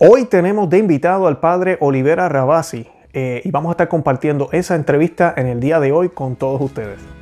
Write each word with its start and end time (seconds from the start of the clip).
Hoy 0.00 0.26
tenemos 0.26 0.70
de 0.70 0.78
invitado 0.78 1.26
al 1.26 1.40
padre 1.40 1.76
Olivera 1.80 2.28
Rabasi 2.28 2.86
eh, 3.12 3.42
y 3.44 3.50
vamos 3.50 3.70
a 3.70 3.72
estar 3.72 3.88
compartiendo 3.88 4.48
esa 4.52 4.76
entrevista 4.76 5.34
en 5.36 5.48
el 5.48 5.58
día 5.58 5.80
de 5.80 5.90
hoy 5.90 6.08
con 6.08 6.36
todos 6.36 6.60
ustedes. 6.60 7.17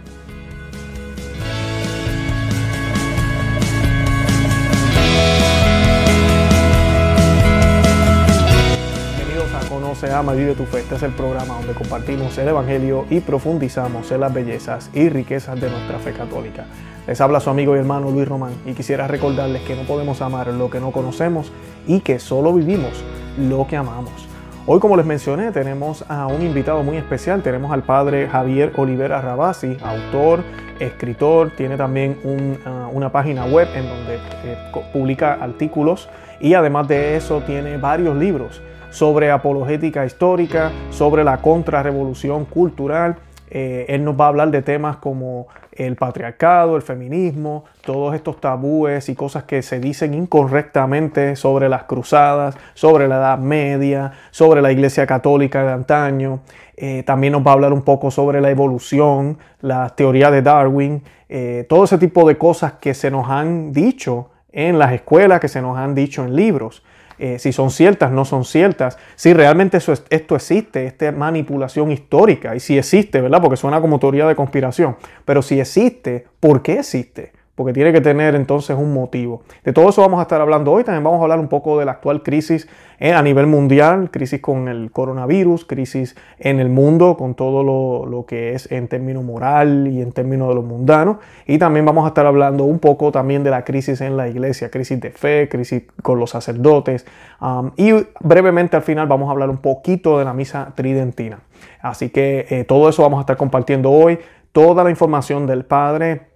Conoce, 10.06 10.12
Ama, 10.12 10.32
Vive 10.34 10.54
tu 10.54 10.64
Fe. 10.64 10.80
Este 10.80 10.94
es 10.94 11.02
el 11.02 11.12
programa 11.12 11.54
donde 11.54 11.72
compartimos 11.72 12.36
el 12.38 12.48
Evangelio 12.48 13.06
y 13.10 13.20
profundizamos 13.20 14.10
en 14.12 14.20
las 14.20 14.32
bellezas 14.32 14.88
y 14.92 15.08
riquezas 15.08 15.60
de 15.60 15.68
nuestra 15.68 15.98
fe 15.98 16.12
católica. 16.12 16.66
Les 17.06 17.20
habla 17.20 17.40
su 17.40 17.50
amigo 17.50 17.74
y 17.74 17.80
hermano 17.80 18.10
Luis 18.10 18.28
Román 18.28 18.52
y 18.64 18.74
quisiera 18.74 19.08
recordarles 19.08 19.62
que 19.62 19.74
no 19.74 19.82
podemos 19.82 20.22
amar 20.22 20.48
lo 20.48 20.70
que 20.70 20.78
no 20.78 20.92
conocemos 20.92 21.50
y 21.88 22.00
que 22.00 22.20
solo 22.20 22.52
vivimos 22.52 22.92
lo 23.36 23.66
que 23.66 23.76
amamos. 23.76 24.28
Hoy, 24.66 24.78
como 24.80 24.96
les 24.96 25.06
mencioné, 25.06 25.50
tenemos 25.50 26.04
a 26.08 26.26
un 26.26 26.42
invitado 26.42 26.82
muy 26.82 26.96
especial. 26.96 27.42
Tenemos 27.42 27.72
al 27.72 27.82
padre 27.82 28.28
Javier 28.28 28.72
Olivera 28.76 29.20
Rabasi, 29.20 29.76
autor, 29.82 30.44
escritor, 30.78 31.50
tiene 31.56 31.76
también 31.76 32.18
uh, 32.22 32.96
una 32.96 33.10
página 33.10 33.46
web 33.46 33.68
en 33.74 33.88
donde 33.88 34.16
eh, 34.44 34.56
publica 34.92 35.34
artículos 35.34 36.08
y 36.38 36.54
además 36.54 36.86
de 36.86 37.16
eso 37.16 37.40
tiene 37.40 37.76
varios 37.78 38.16
libros 38.16 38.60
sobre 38.96 39.30
apologética 39.30 40.06
histórica, 40.06 40.72
sobre 40.90 41.22
la 41.22 41.42
contrarrevolución 41.42 42.46
cultural 42.46 43.16
eh, 43.48 43.86
él 43.88 44.04
nos 44.04 44.18
va 44.18 44.26
a 44.26 44.28
hablar 44.28 44.50
de 44.50 44.62
temas 44.62 44.96
como 44.96 45.46
el 45.72 45.96
patriarcado, 45.96 46.76
el 46.76 46.82
feminismo, 46.82 47.64
todos 47.82 48.14
estos 48.14 48.40
tabúes 48.40 49.08
y 49.08 49.14
cosas 49.14 49.44
que 49.44 49.62
se 49.62 49.78
dicen 49.78 50.14
incorrectamente 50.14 51.36
sobre 51.36 51.68
las 51.68 51.84
cruzadas, 51.84 52.56
sobre 52.74 53.08
la 53.08 53.16
Edad 53.16 53.38
Media, 53.38 54.12
sobre 54.30 54.62
la 54.62 54.72
Iglesia 54.72 55.06
Católica 55.06 55.64
de 55.64 55.72
antaño. 55.72 56.40
Eh, 56.76 57.02
también 57.04 57.32
nos 57.32 57.46
va 57.46 57.52
a 57.52 57.54
hablar 57.54 57.72
un 57.72 57.82
poco 57.82 58.10
sobre 58.10 58.40
la 58.40 58.50
evolución, 58.50 59.38
la 59.60 59.90
teoría 59.90 60.30
de 60.30 60.42
Darwin, 60.42 61.02
eh, 61.28 61.64
todo 61.68 61.84
ese 61.84 61.98
tipo 61.98 62.26
de 62.26 62.36
cosas 62.36 62.74
que 62.74 62.94
se 62.94 63.10
nos 63.10 63.28
han 63.30 63.72
dicho 63.72 64.30
en 64.52 64.78
las 64.78 64.92
escuelas, 64.92 65.40
que 65.40 65.48
se 65.48 65.62
nos 65.62 65.78
han 65.78 65.94
dicho 65.94 66.24
en 66.24 66.34
libros. 66.34 66.82
Eh, 67.18 67.38
si 67.38 67.52
son 67.52 67.70
ciertas, 67.70 68.12
no 68.12 68.24
son 68.24 68.44
ciertas, 68.44 68.98
si 69.14 69.32
realmente 69.32 69.78
esto 70.10 70.36
existe, 70.36 70.86
esta 70.86 71.12
manipulación 71.12 71.90
histórica, 71.90 72.54
y 72.54 72.60
si 72.60 72.76
existe, 72.76 73.20
¿verdad? 73.20 73.40
Porque 73.40 73.56
suena 73.56 73.80
como 73.80 73.98
teoría 73.98 74.26
de 74.26 74.34
conspiración, 74.34 74.96
pero 75.24 75.40
si 75.40 75.58
existe, 75.58 76.26
¿por 76.40 76.62
qué 76.62 76.80
existe? 76.80 77.35
Porque 77.56 77.72
tiene 77.72 77.90
que 77.90 78.02
tener 78.02 78.34
entonces 78.34 78.76
un 78.76 78.92
motivo. 78.92 79.42
De 79.64 79.72
todo 79.72 79.88
eso 79.88 80.02
vamos 80.02 80.20
a 80.20 80.22
estar 80.22 80.40
hablando 80.42 80.72
hoy. 80.72 80.84
También 80.84 81.02
vamos 81.02 81.20
a 81.20 81.22
hablar 81.22 81.40
un 81.40 81.48
poco 81.48 81.78
de 81.78 81.86
la 81.86 81.92
actual 81.92 82.22
crisis 82.22 82.68
eh, 83.00 83.14
a 83.14 83.22
nivel 83.22 83.46
mundial, 83.46 84.10
crisis 84.10 84.42
con 84.42 84.68
el 84.68 84.92
coronavirus, 84.92 85.64
crisis 85.64 86.16
en 86.38 86.60
el 86.60 86.68
mundo, 86.68 87.16
con 87.16 87.34
todo 87.34 87.62
lo, 87.62 88.26
que 88.26 88.52
es 88.52 88.70
en 88.70 88.88
términos 88.88 89.24
moral 89.24 89.88
y 89.88 90.02
en 90.02 90.12
términos 90.12 90.48
de 90.48 90.54
lo 90.54 90.62
mundano. 90.62 91.18
Y 91.46 91.56
también 91.56 91.86
vamos 91.86 92.04
a 92.04 92.08
estar 92.08 92.26
hablando 92.26 92.64
un 92.64 92.78
poco 92.78 93.10
también 93.10 93.42
de 93.42 93.50
la 93.50 93.64
crisis 93.64 94.02
en 94.02 94.18
la 94.18 94.28
iglesia, 94.28 94.70
crisis 94.70 95.00
de 95.00 95.10
fe, 95.10 95.48
crisis 95.48 95.84
con 96.02 96.20
los 96.20 96.30
sacerdotes. 96.30 97.06
Um, 97.40 97.70
y 97.76 97.92
brevemente 98.20 98.76
al 98.76 98.82
final 98.82 99.06
vamos 99.06 99.30
a 99.30 99.32
hablar 99.32 99.48
un 99.48 99.58
poquito 99.58 100.18
de 100.18 100.26
la 100.26 100.34
misa 100.34 100.72
tridentina. 100.74 101.40
Así 101.80 102.10
que 102.10 102.46
eh, 102.50 102.64
todo 102.64 102.90
eso 102.90 103.02
vamos 103.02 103.16
a 103.16 103.20
estar 103.20 103.38
compartiendo 103.38 103.90
hoy. 103.90 104.18
Toda 104.52 104.84
la 104.84 104.90
información 104.90 105.46
del 105.46 105.64
Padre 105.64 106.35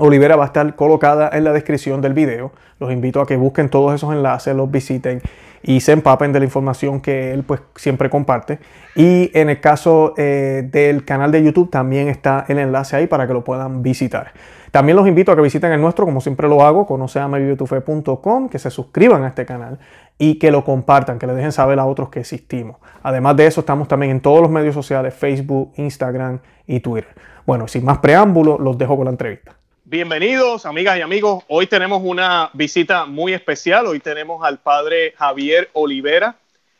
Olivera 0.00 0.34
va 0.34 0.44
a 0.44 0.46
estar 0.46 0.74
colocada 0.76 1.30
en 1.32 1.44
la 1.44 1.52
descripción 1.52 2.00
del 2.00 2.14
video. 2.14 2.52
Los 2.78 2.90
invito 2.90 3.20
a 3.20 3.26
que 3.26 3.36
busquen 3.36 3.68
todos 3.68 3.94
esos 3.94 4.12
enlaces, 4.12 4.56
los 4.56 4.70
visiten 4.70 5.20
y 5.62 5.80
se 5.80 5.92
empapen 5.92 6.32
de 6.32 6.38
la 6.38 6.46
información 6.46 7.02
que 7.02 7.32
él 7.32 7.42
pues 7.44 7.60
siempre 7.76 8.08
comparte. 8.08 8.58
Y 8.96 9.30
en 9.38 9.50
el 9.50 9.60
caso 9.60 10.14
eh, 10.16 10.66
del 10.70 11.04
canal 11.04 11.30
de 11.30 11.44
YouTube 11.44 11.70
también 11.70 12.08
está 12.08 12.46
el 12.48 12.58
enlace 12.58 12.96
ahí 12.96 13.06
para 13.06 13.26
que 13.26 13.34
lo 13.34 13.44
puedan 13.44 13.82
visitar. 13.82 14.32
También 14.70 14.96
los 14.96 15.06
invito 15.06 15.32
a 15.32 15.36
que 15.36 15.42
visiten 15.42 15.70
el 15.72 15.80
nuestro, 15.80 16.06
como 16.06 16.22
siempre 16.22 16.48
lo 16.48 16.64
hago, 16.64 16.86
conoceamevivetufe.com, 16.86 18.48
que 18.48 18.58
se 18.58 18.70
suscriban 18.70 19.22
a 19.24 19.28
este 19.28 19.44
canal 19.44 19.78
y 20.16 20.38
que 20.38 20.50
lo 20.50 20.64
compartan, 20.64 21.18
que 21.18 21.26
le 21.26 21.34
dejen 21.34 21.52
saber 21.52 21.78
a 21.78 21.84
otros 21.84 22.08
que 22.08 22.20
existimos. 22.20 22.76
Además 23.02 23.36
de 23.36 23.46
eso, 23.46 23.60
estamos 23.60 23.86
también 23.86 24.12
en 24.12 24.20
todos 24.20 24.40
los 24.40 24.50
medios 24.50 24.74
sociales, 24.74 25.12
Facebook, 25.12 25.72
Instagram 25.76 26.38
y 26.66 26.80
Twitter. 26.80 27.14
Bueno, 27.44 27.68
sin 27.68 27.84
más 27.84 27.98
preámbulo, 27.98 28.58
los 28.58 28.78
dejo 28.78 28.96
con 28.96 29.06
la 29.06 29.10
entrevista. 29.10 29.59
Bienvenidos, 29.90 30.66
amigas 30.66 30.98
y 30.98 31.00
amigos. 31.00 31.42
Hoy 31.48 31.66
tenemos 31.66 32.00
una 32.04 32.50
visita 32.52 33.06
muy 33.06 33.32
especial. 33.32 33.88
Hoy 33.88 33.98
tenemos 33.98 34.46
al 34.46 34.60
padre 34.60 35.14
Javier 35.18 35.68
Olivera 35.72 36.36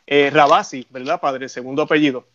eh, 0.07 0.29
Rabasi, 0.33 0.87
¿verdad, 0.89 1.19
padre? 1.19 1.49
Segundo 1.49 1.81
apellido. 1.81 2.25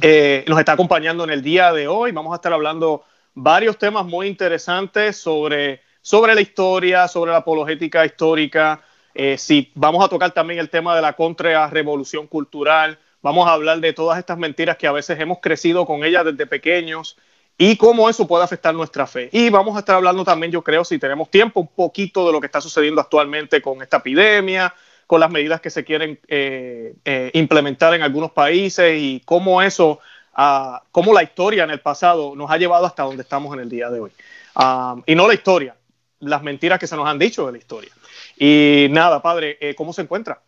Eh, 0.00 0.44
nos 0.48 0.58
está 0.58 0.72
acompañando 0.72 1.22
en 1.22 1.30
el 1.30 1.40
día 1.40 1.72
de 1.72 1.86
hoy. 1.86 2.10
Vamos 2.10 2.32
a 2.32 2.34
estar 2.34 2.52
hablando 2.52 3.04
varios 3.32 3.78
temas 3.78 4.04
muy 4.04 4.26
interesantes 4.26 5.18
sobre, 5.18 5.82
sobre 6.00 6.34
la 6.34 6.40
historia, 6.40 7.06
sobre 7.06 7.30
la 7.30 7.36
apologética 7.36 8.04
histórica. 8.04 8.82
Eh, 9.14 9.38
sí, 9.38 9.70
vamos 9.76 10.04
a 10.04 10.08
tocar 10.08 10.32
también 10.32 10.58
el 10.58 10.68
tema 10.68 10.96
de 10.96 11.02
la 11.02 11.12
contrarrevolución 11.12 12.26
cultural. 12.26 12.98
Vamos 13.22 13.46
a 13.46 13.52
hablar 13.52 13.78
de 13.78 13.92
todas 13.92 14.18
estas 14.18 14.36
mentiras 14.36 14.76
que 14.76 14.88
a 14.88 14.92
veces 14.92 15.20
hemos 15.20 15.38
crecido 15.38 15.86
con 15.86 16.02
ellas 16.02 16.24
desde 16.24 16.44
pequeños 16.48 17.16
y 17.58 17.76
cómo 17.76 18.08
eso 18.08 18.26
puede 18.26 18.44
afectar 18.44 18.74
nuestra 18.74 19.06
fe. 19.06 19.28
Y 19.32 19.50
vamos 19.50 19.76
a 19.76 19.80
estar 19.80 19.96
hablando 19.96 20.24
también, 20.24 20.52
yo 20.52 20.62
creo, 20.62 20.84
si 20.84 20.98
tenemos 20.98 21.30
tiempo, 21.30 21.60
un 21.60 21.68
poquito 21.68 22.26
de 22.26 22.32
lo 22.32 22.40
que 22.40 22.46
está 22.46 22.60
sucediendo 22.60 23.00
actualmente 23.00 23.60
con 23.62 23.82
esta 23.82 23.98
epidemia, 23.98 24.74
con 25.06 25.20
las 25.20 25.30
medidas 25.30 25.60
que 25.60 25.70
se 25.70 25.84
quieren 25.84 26.18
eh, 26.28 26.94
eh, 27.04 27.30
implementar 27.34 27.94
en 27.94 28.02
algunos 28.02 28.32
países 28.32 28.98
y 28.98 29.20
cómo 29.24 29.60
eso, 29.62 30.00
uh, 30.38 30.76
cómo 30.90 31.12
la 31.12 31.22
historia 31.22 31.64
en 31.64 31.70
el 31.70 31.80
pasado 31.80 32.34
nos 32.34 32.50
ha 32.50 32.56
llevado 32.56 32.86
hasta 32.86 33.02
donde 33.02 33.22
estamos 33.22 33.52
en 33.54 33.60
el 33.60 33.68
día 33.68 33.90
de 33.90 34.00
hoy. 34.00 34.10
Ah, 34.54 34.96
y 35.06 35.14
no 35.14 35.28
la 35.28 35.34
historia, 35.34 35.76
las 36.20 36.42
mentiras 36.42 36.78
que 36.78 36.86
se 36.86 36.96
nos 36.96 37.06
han 37.06 37.18
dicho 37.18 37.46
de 37.46 37.52
la 37.52 37.58
historia. 37.58 37.90
Y 38.38 38.86
nada, 38.90 39.20
padre, 39.20 39.58
eh, 39.60 39.74
¿cómo 39.74 39.92
se 39.92 40.02
encuentra? 40.02 40.40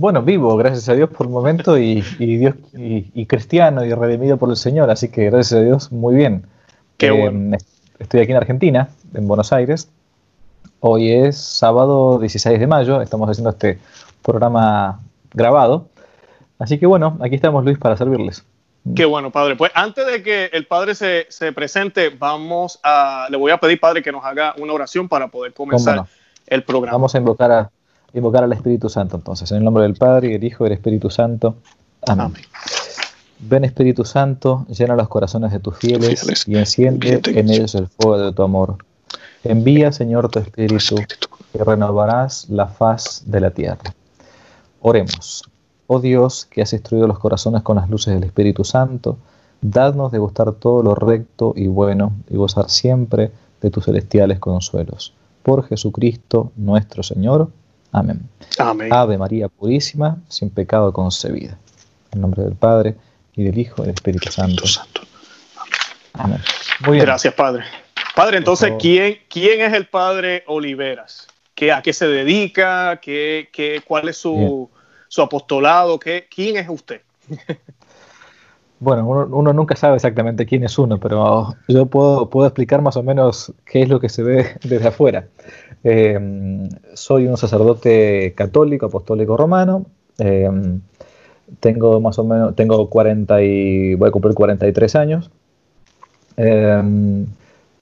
Bueno, 0.00 0.22
vivo, 0.22 0.56
gracias 0.56 0.88
a 0.88 0.94
Dios 0.94 1.10
por 1.10 1.26
el 1.26 1.30
momento 1.30 1.76
y, 1.76 2.00
Dios 2.18 2.54
y, 2.72 3.26
cristiano 3.26 3.84
y 3.84 3.92
redimido 3.92 4.38
por 4.38 4.48
el 4.48 4.56
Señor, 4.56 4.88
así 4.88 5.10
que 5.10 5.26
gracias 5.26 5.60
a 5.60 5.62
Dios 5.62 5.92
muy 5.92 6.14
bien. 6.14 6.46
Qué 6.96 7.08
eh, 7.08 7.58
Estoy 7.98 8.20
aquí 8.20 8.30
en 8.30 8.38
Argentina, 8.38 8.88
en 9.12 9.28
Buenos 9.28 9.52
Aires. 9.52 9.90
Hoy 10.80 11.12
es 11.12 11.36
sábado 11.36 12.18
16 12.18 12.58
de 12.58 12.66
mayo, 12.66 13.02
estamos 13.02 13.28
haciendo 13.28 13.50
este 13.50 13.78
programa 14.22 15.00
grabado. 15.34 15.88
Así 16.58 16.78
que 16.78 16.86
bueno, 16.86 17.18
aquí 17.20 17.34
estamos 17.34 17.62
Luis 17.62 17.76
para 17.76 17.98
servirles. 17.98 18.42
Qué 18.96 19.04
bueno, 19.04 19.30
padre. 19.30 19.54
Pues 19.54 19.70
antes 19.74 20.06
de 20.06 20.22
que 20.22 20.46
el 20.54 20.66
padre 20.66 20.94
se, 20.94 21.52
presente, 21.52 22.08
vamos 22.08 22.80
a, 22.82 23.26
le 23.28 23.36
voy 23.36 23.50
a 23.52 23.58
pedir, 23.58 23.78
padre, 23.78 24.02
que 24.02 24.12
nos 24.12 24.24
haga 24.24 24.54
una 24.56 24.72
oración 24.72 25.10
para 25.10 25.28
poder 25.28 25.52
comenzar 25.52 26.06
el 26.46 26.62
programa. 26.62 26.92
Vamos 26.96 27.14
a 27.14 27.18
invocar 27.18 27.52
a, 27.52 27.70
invocar 28.14 28.44
al 28.44 28.52
Espíritu 28.52 28.88
Santo 28.88 29.16
entonces, 29.16 29.50
en 29.50 29.58
el 29.58 29.64
nombre 29.64 29.82
del 29.84 29.94
Padre 29.94 30.28
y 30.28 30.32
del 30.32 30.44
Hijo 30.44 30.64
y 30.64 30.68
del 30.68 30.78
Espíritu 30.78 31.10
Santo. 31.10 31.56
Amén. 32.06 32.32
Ven 33.38 33.64
Espíritu 33.64 34.04
Santo, 34.04 34.66
llena 34.68 34.96
los 34.96 35.08
corazones 35.08 35.50
de 35.50 35.60
tus 35.60 35.76
fieles, 35.78 36.46
y 36.46 36.56
enciende 36.56 37.20
en 37.24 37.48
ellos 37.48 37.74
el 37.74 37.88
fuego 37.88 38.18
de 38.18 38.32
tu 38.32 38.42
amor. 38.42 38.76
Envía, 39.44 39.92
Señor, 39.92 40.28
tu 40.28 40.40
Espíritu, 40.40 40.96
y 41.54 41.58
renovarás 41.58 42.48
la 42.50 42.66
faz 42.66 43.22
de 43.26 43.40
la 43.40 43.50
tierra. 43.50 43.94
Oremos. 44.82 45.44
Oh 45.86 46.00
Dios, 46.00 46.46
que 46.50 46.62
has 46.62 46.72
instruido 46.72 47.06
los 47.06 47.18
corazones 47.18 47.62
con 47.62 47.76
las 47.76 47.88
luces 47.88 48.14
del 48.14 48.24
Espíritu 48.24 48.64
Santo, 48.64 49.16
dadnos 49.60 50.12
de 50.12 50.18
gustar 50.18 50.52
todo 50.52 50.82
lo 50.82 50.94
recto 50.94 51.52
y 51.56 51.66
bueno 51.66 52.12
y 52.28 52.36
gozar 52.36 52.70
siempre 52.70 53.32
de 53.60 53.70
tus 53.70 53.84
celestiales 53.84 54.38
consuelos. 54.38 55.14
Por 55.42 55.66
Jesucristo 55.66 56.52
nuestro 56.56 57.02
Señor. 57.02 57.50
Amén. 57.92 58.28
Ave 58.90 59.18
María 59.18 59.48
Purísima, 59.48 60.18
sin 60.28 60.50
pecado 60.50 60.92
concebida. 60.92 61.58
En 62.12 62.20
nombre 62.20 62.42
del 62.42 62.54
Padre, 62.54 62.96
y 63.34 63.44
del 63.44 63.58
Hijo, 63.58 63.82
y 63.82 63.86
del 63.86 63.94
Espíritu 63.94 64.30
Santo. 64.30 64.64
Amén. 66.14 66.40
Muy 66.80 66.94
bien. 66.94 67.06
Gracias, 67.06 67.34
Padre. 67.34 67.64
Padre, 68.14 68.38
entonces, 68.38 68.72
¿quién, 68.78 69.18
¿quién 69.28 69.60
es 69.60 69.72
el 69.72 69.86
Padre 69.86 70.44
Oliveras? 70.46 71.26
¿Qué, 71.54 71.72
¿A 71.72 71.82
qué 71.82 71.92
se 71.92 72.06
dedica? 72.06 72.98
¿Qué, 73.00 73.48
qué, 73.52 73.82
¿Cuál 73.86 74.08
es 74.08 74.16
su, 74.16 74.68
su 75.08 75.22
apostolado? 75.22 75.98
¿Qué, 75.98 76.26
¿Quién 76.34 76.56
es 76.56 76.68
usted? 76.68 77.02
Bueno, 78.82 79.06
uno, 79.06 79.52
nunca 79.52 79.76
sabe 79.76 79.96
exactamente 79.96 80.46
quién 80.46 80.64
es 80.64 80.78
uno, 80.78 80.98
pero 80.98 81.54
yo 81.68 81.84
puedo, 81.84 82.30
puedo 82.30 82.46
explicar 82.46 82.80
más 82.80 82.96
o 82.96 83.02
menos 83.02 83.52
qué 83.66 83.82
es 83.82 83.90
lo 83.90 84.00
que 84.00 84.08
se 84.08 84.22
ve 84.22 84.56
desde 84.64 84.88
afuera. 84.88 85.26
Em, 85.82 86.68
soy 86.94 87.26
un 87.26 87.36
sacerdote 87.36 88.34
católico, 88.36 88.86
apostólico 88.86 89.36
romano. 89.36 89.86
Em, 90.18 90.80
tengo 91.60 92.00
más 92.00 92.18
o 92.18 92.24
menos, 92.24 92.56
tengo 92.56 92.88
40 92.90 93.42
y 93.42 93.94
voy 93.94 94.08
a 94.08 94.12
cumplir 94.12 94.34
43 94.34 94.96
años. 94.96 95.30
Em, 96.36 97.26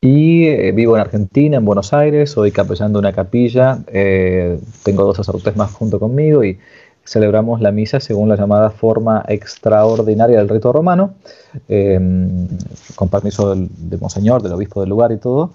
Y 0.00 0.46
eh, 0.46 0.72
vivo 0.72 0.96
en 0.96 1.00
Argentina, 1.02 1.56
en 1.56 1.64
Buenos 1.64 1.92
Aires, 1.92 2.30
soy 2.30 2.52
capellán 2.52 2.92
de 2.92 3.00
una 3.00 3.12
capilla, 3.12 3.80
eh, 3.88 4.60
tengo 4.84 5.04
dos 5.04 5.16
sacerdotes 5.16 5.56
más 5.56 5.72
junto 5.72 5.98
conmigo 5.98 6.44
y 6.44 6.58
celebramos 7.04 7.60
la 7.60 7.72
misa 7.72 7.98
según 8.00 8.28
la 8.28 8.36
llamada 8.36 8.70
forma 8.70 9.24
extraordinaria 9.28 10.38
del 10.38 10.48
rito 10.48 10.72
romano, 10.72 11.14
con 12.94 13.08
permiso 13.10 13.50
del, 13.54 13.68
de 13.90 13.96
Monseñor, 13.98 14.42
del 14.42 14.52
obispo 14.52 14.80
del 14.80 14.90
lugar 14.90 15.10
y 15.12 15.16
todo, 15.18 15.52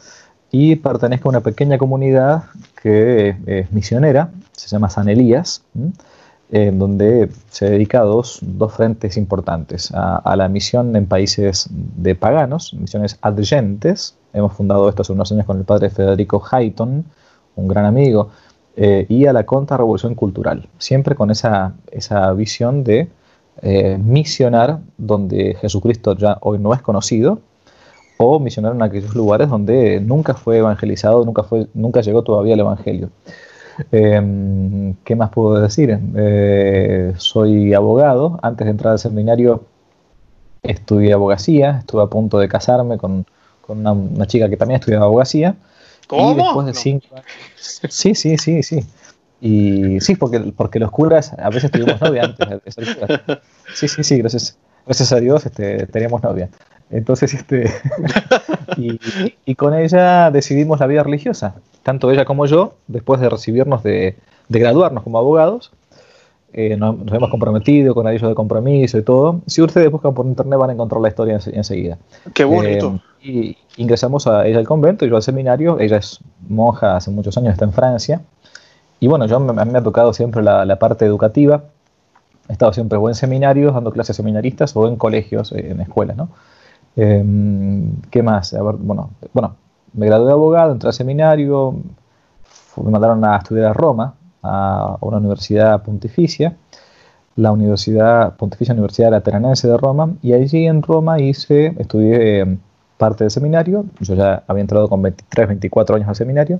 y 0.53 0.75
pertenezco 0.75 1.29
a 1.29 1.31
una 1.31 1.41
pequeña 1.41 1.79
comunidad 1.79 2.43
que 2.79 3.35
es 3.47 3.71
misionera, 3.71 4.29
se 4.51 4.67
llama 4.67 4.87
San 4.87 5.09
Elías, 5.09 5.63
en 6.51 6.77
donde 6.77 7.31
se 7.49 7.71
dedica 7.71 8.01
a 8.01 8.03
dos, 8.03 8.39
frentes 8.69 9.17
importantes, 9.17 9.91
a, 9.95 10.35
la 10.35 10.47
misión 10.49 10.95
en 10.95 11.07
países 11.07 11.67
de 11.71 12.13
paganos, 12.13 12.71
misiones 12.75 13.17
adyentes, 13.23 14.15
hemos 14.31 14.53
fundado 14.53 14.87
esto 14.87 15.01
hace 15.01 15.13
unos 15.13 15.31
años 15.31 15.47
con 15.47 15.57
el 15.57 15.65
padre 15.65 15.89
Federico 15.89 16.43
Hayton, 16.51 17.03
un 17.55 17.67
gran 17.67 17.85
amigo, 17.85 18.29
eh, 18.75 19.07
y 19.09 19.25
a 19.25 19.33
la 19.33 19.47
contrarrevolución 19.47 20.13
cultural, 20.13 20.69
siempre 20.77 21.15
con 21.15 21.31
esa, 21.31 21.73
esa 21.89 22.31
visión 22.33 22.83
de 22.83 23.09
eh, 23.63 23.97
misionar 23.97 24.81
donde 24.99 25.57
Jesucristo 25.59 26.15
ya 26.15 26.37
hoy 26.41 26.59
no 26.59 26.75
es 26.75 26.81
conocido, 26.83 27.39
o 28.25 28.39
misionar 28.39 28.73
en 28.73 28.81
aquellos 28.81 29.15
lugares 29.15 29.49
donde 29.49 29.99
nunca 29.99 30.33
fue 30.33 30.57
evangelizado, 30.57 31.25
nunca, 31.25 31.43
fue, 31.43 31.67
nunca 31.73 32.01
llegó 32.01 32.23
todavía 32.23 32.53
el 32.53 32.61
Evangelio. 32.61 33.09
Em, 33.91 34.93
¿Qué 35.03 35.15
más 35.15 35.29
puedo 35.29 35.59
decir? 35.59 35.99
Eh, 36.15 37.13
soy 37.17 37.73
abogado. 37.73 38.39
Antes 38.41 38.65
de 38.65 38.71
entrar 38.71 38.93
al 38.93 38.99
seminario 38.99 39.63
estudié 40.61 41.13
abogacía. 41.13 41.79
Estuve 41.79 42.03
a 42.03 42.07
punto 42.07 42.39
de 42.39 42.47
casarme 42.47 42.97
con, 42.97 43.25
una, 43.67 44.27
chica 44.27 44.49
que 44.49 44.57
también 44.57 44.79
estudiaba 44.79 45.05
abogacía. 45.05 45.55
¿Cómo? 46.07 46.31
Y 46.31 46.35
después 46.35 46.65
de 46.67 46.73
cinco 46.73 47.07
años... 47.15 47.25
Sí, 47.55 48.13
sí, 48.15 48.37
sí, 48.37 48.63
sí. 48.63 48.85
Y 49.41 49.99
sí, 49.99 50.15
porque, 50.15 50.39
porque 50.55 50.79
los 50.79 50.91
curas 50.91 51.33
a 51.37 51.49
veces 51.49 51.69
tuvimos 51.71 51.99
novia 51.99 52.23
antes 52.23 52.47
de 52.49 52.71
ser. 52.71 53.21
Sí, 53.73 53.87
sí, 53.87 54.03
sí, 54.03 54.17
gracias, 54.19 54.57
gracias 54.85 55.11
a 55.11 55.19
Dios 55.19 55.45
este, 55.45 55.85
teníamos 55.87 56.23
novia. 56.23 56.49
Entonces, 56.93 57.33
este, 57.33 57.69
y, 58.77 59.55
con 59.55 59.73
ella 59.73 60.31
decidimos 60.31 60.79
la 60.79 60.87
vida 60.87 61.03
religiosa, 61.03 61.55
tanto 61.81 62.11
ella 62.11 62.23
como 62.23 62.45
yo, 62.45 62.75
después 62.87 63.19
de 63.19 63.29
recibirnos, 63.29 63.83
de, 63.83 64.15
graduarnos 64.49 65.03
como 65.03 65.17
abogados, 65.17 65.71
eh, 66.53 66.77
nos, 66.77 66.95
hemos 67.11 67.31
comprometido 67.31 67.95
con 67.95 68.05
anillo 68.05 68.29
de 68.29 68.35
compromiso 68.35 68.99
y 68.99 69.01
todo. 69.01 69.41
Si 69.47 69.59
ustedes 69.61 69.89
buscan 69.89 70.13
por 70.13 70.27
internet 70.27 70.59
van 70.59 70.69
a 70.69 70.73
encontrar 70.73 71.01
la 71.01 71.07
historia 71.07 71.39
enseguida. 71.51 71.97
Qué 72.31 72.43
bonito. 72.43 72.99
Eh, 73.23 73.27
y 73.27 73.57
ingresamos 73.81 74.27
a 74.27 74.45
ella 74.45 74.59
al 74.59 74.67
convento, 74.67 75.03
y 75.03 75.09
yo 75.09 75.15
al 75.15 75.23
seminario. 75.23 75.79
Ella 75.79 75.97
es 75.97 76.19
monja 76.47 76.95
hace 76.95 77.09
muchos 77.09 77.35
años, 77.37 77.53
está 77.53 77.65
en 77.65 77.73
Francia. 77.73 78.21
Y 78.99 79.07
bueno, 79.07 79.25
yo, 79.25 79.37
a 79.37 79.65
mí 79.65 79.71
me 79.71 79.79
ha 79.79 79.83
tocado 79.83 80.13
siempre 80.13 80.43
la, 80.43 80.63
la 80.63 80.77
parte 80.77 81.05
educativa. 81.05 81.63
He 82.49 82.51
estado 82.51 82.71
siempre 82.71 82.99
o 82.99 83.09
en 83.09 83.15
seminarios, 83.15 83.73
dando 83.73 83.91
clases 83.91 84.15
seminaristas, 84.15 84.75
o 84.75 84.87
en 84.87 84.95
colegios, 84.95 85.53
eh, 85.53 85.71
en 85.71 85.81
escuelas, 85.81 86.17
¿no? 86.17 86.29
Em, 86.95 88.01
¿Qué 88.11 88.21
más? 88.21 88.55
bueno, 88.79 89.09
bueno, 89.33 89.55
me 89.93 90.05
gradué 90.05 90.27
de 90.27 90.33
abogado, 90.33 90.71
entré 90.71 90.89
al 90.89 90.93
seminario, 90.93 91.75
me 92.77 92.91
mandaron 92.91 93.23
a 93.25 93.37
estudiar 93.37 93.67
a 93.67 93.73
Roma, 93.73 94.15
a, 94.43 94.97
una 95.01 95.17
universidad 95.17 95.81
pontificia, 95.83 96.55
la 97.35 97.51
Universidad 97.51 98.35
Pontificia 98.35 98.73
Universidad 98.73 99.11
Lateranense 99.11 99.67
de 99.67 99.77
Roma, 99.77 100.13
y 100.21 100.33
allí 100.33 100.67
en 100.67 100.83
Roma 100.83 101.19
hice, 101.19 101.73
estudié 101.79 102.39
em, 102.41 102.59
parte 102.97 103.23
del 103.23 103.31
seminario, 103.31 103.85
yo 103.99 104.13
ya 104.15 104.43
había 104.47 104.61
entrado 104.61 104.87
con 104.87 105.01
23, 105.01 105.47
24 105.47 105.95
años 105.95 106.09
al 106.09 106.15
seminario, 106.15 106.59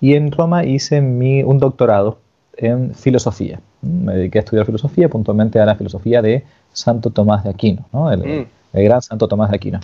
y 0.00 0.14
en 0.14 0.30
Roma 0.30 0.64
hice 0.64 1.00
mi, 1.00 1.42
un 1.42 1.58
doctorado 1.58 2.18
en 2.56 2.94
filosofía. 2.94 3.60
Me 3.82 4.14
dediqué 4.14 4.38
a 4.38 4.42
estudiar 4.42 4.66
filosofía, 4.66 5.08
puntualmente 5.08 5.58
a 5.60 5.66
la 5.66 5.74
filosofía 5.74 6.22
de 6.22 6.44
Santo 6.72 7.10
Tomás 7.10 7.42
de 7.42 7.50
Aquino, 7.50 7.86
¿no? 7.92 8.12
el, 8.12 8.20
mm 8.20 8.57
el 8.72 8.84
gran 8.84 9.02
Santo 9.02 9.28
Tomás 9.28 9.50
de 9.50 9.56
Aquino. 9.56 9.80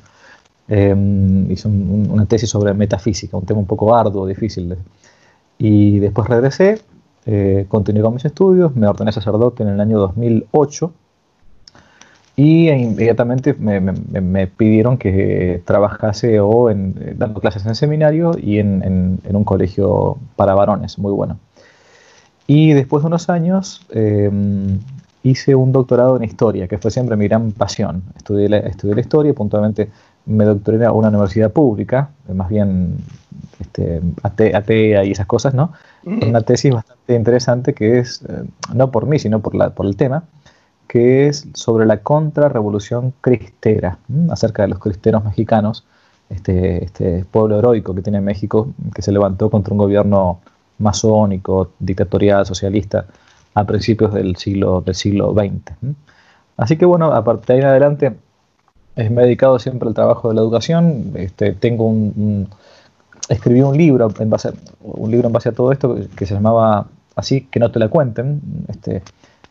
Eh, 0.69 0.94
hice 1.50 1.69
una 1.69 2.26
tesis 2.26 2.48
sobre 2.48 2.72
metafísica, 2.75 3.36
un 3.36 3.44
tema 3.44 3.60
un 3.60 3.66
poco 3.66 3.94
arduo, 3.94 4.26
difícil. 4.26 4.76
y 5.58 5.98
después 5.98 6.28
regresé, 6.28 6.81
eh, 7.26 7.66
continué 7.69 8.02
con 8.02 8.14
mis 8.14 8.25
estudios, 8.25 8.75
me 8.76 8.86
ordené 8.86 9.12
sacerdote 9.12 9.62
en 9.62 9.70
el 9.70 9.81
año 9.81 9.98
2008 9.98 10.92
y 12.36 12.69
inmediatamente 12.69 13.54
me, 13.54 14.46
pidieron 14.48 14.98
que 14.98 15.62
trabajase 15.64 16.40
o 16.40 16.69
en, 16.69 16.94
eh, 17.00 17.14
dando 17.16 17.40
clases 17.40 17.64
en 17.66 17.76
seminario 17.76 18.32
y 18.37 18.58
en, 18.58 19.20
un 19.25 19.44
colegio 19.44 20.19
para 20.37 20.54
varones, 20.54 20.98
muy 20.98 21.12
bueno. 21.12 21.38
Y 22.46 22.72
después 22.72 23.02
de 23.02 23.06
unos 23.06 23.30
años 23.30 23.87
hice 25.25 25.55
un 25.55 25.73
doctorado 25.73 26.17
en 26.17 26.23
historia, 26.23 26.69
que 26.69 26.79
fue 26.79 26.91
siempre 26.91 27.17
mi 27.17 27.26
gran 27.26 27.50
pasión. 27.50 28.03
Estudié 28.17 28.49
la, 28.49 28.59
estudié 28.59 28.94
la 28.94 29.00
historia, 29.00 29.35
puntualmente 29.35 29.91
me 30.26 30.44
doctoré 30.44 30.76
en 30.85 30.91
una 30.91 31.09
universidad 31.09 31.50
pública, 31.50 32.11
más 32.32 32.49
bien 32.49 32.97
este, 33.59 34.00
atea 34.23 35.05
y 35.05 35.11
esas 35.11 35.26
cosas, 35.26 35.55
¿no? 35.55 35.73
Mm. 36.05 36.29
Una 36.29 36.43
tesis 36.43 36.73
bastante 36.73 37.15
interesante 37.15 37.73
que 37.73 37.99
es, 37.99 38.23
eh, 38.29 38.44
no 38.75 38.91
por 38.91 39.06
mí, 39.06 39.19
sino 39.19 39.41
por, 39.41 39.55
la, 39.55 39.71
por 39.71 39.87
el 39.87 39.97
tema, 39.97 40.25
que 40.87 41.26
es 41.26 41.49
sobre 41.55 41.87
la 41.87 42.03
contrarrevolución 42.03 43.15
cristera, 43.23 43.99
acerca 44.31 44.62
de 44.62 44.69
los 44.69 44.79
cristeros 44.79 45.25
mexicanos, 45.25 45.87
este, 46.29 46.85
este 46.85 47.25
pueblo 47.31 47.59
heroico 47.59 47.94
que 47.94 48.03
tiene 48.03 48.21
México, 48.21 48.69
que 48.94 49.00
se 49.00 49.11
levantó 49.11 49.50
contra 49.50 49.73
un 49.73 49.79
gobierno 49.79 50.41
masónico, 50.79 51.71
dictatorial, 51.79 52.44
socialista, 52.44 53.06
a 53.54 53.64
principios 53.64 54.12
del 54.12 54.36
siglo, 54.36 54.80
del 54.80 54.94
siglo 54.94 55.32
XX. 55.32 55.94
Así 56.56 56.76
que 56.76 56.84
bueno, 56.84 57.12
a 57.12 57.24
partir 57.24 57.46
de 57.46 57.54
ahí 57.54 57.60
en 57.60 57.66
adelante 57.66 58.16
me 58.96 59.22
he 59.22 59.24
dedicado 59.24 59.58
siempre 59.58 59.88
al 59.88 59.94
trabajo 59.94 60.28
de 60.28 60.34
la 60.34 60.40
educación. 60.40 61.12
Este, 61.14 61.52
tengo 61.52 61.86
un, 61.86 62.48
escribí 63.28 63.60
un 63.62 63.76
libro 63.76 64.08
en 64.18 64.30
base 64.30 64.50
un 64.82 65.10
libro 65.10 65.28
en 65.28 65.32
base 65.32 65.48
a 65.48 65.52
todo 65.52 65.72
esto 65.72 65.96
que, 66.16 66.26
se 66.26 66.34
llamaba 66.34 66.86
así 67.16 67.42
que 67.42 67.58
no 67.58 67.70
te 67.70 67.78
la 67.78 67.88
cuenten, 67.88 68.40
este, 68.68 69.02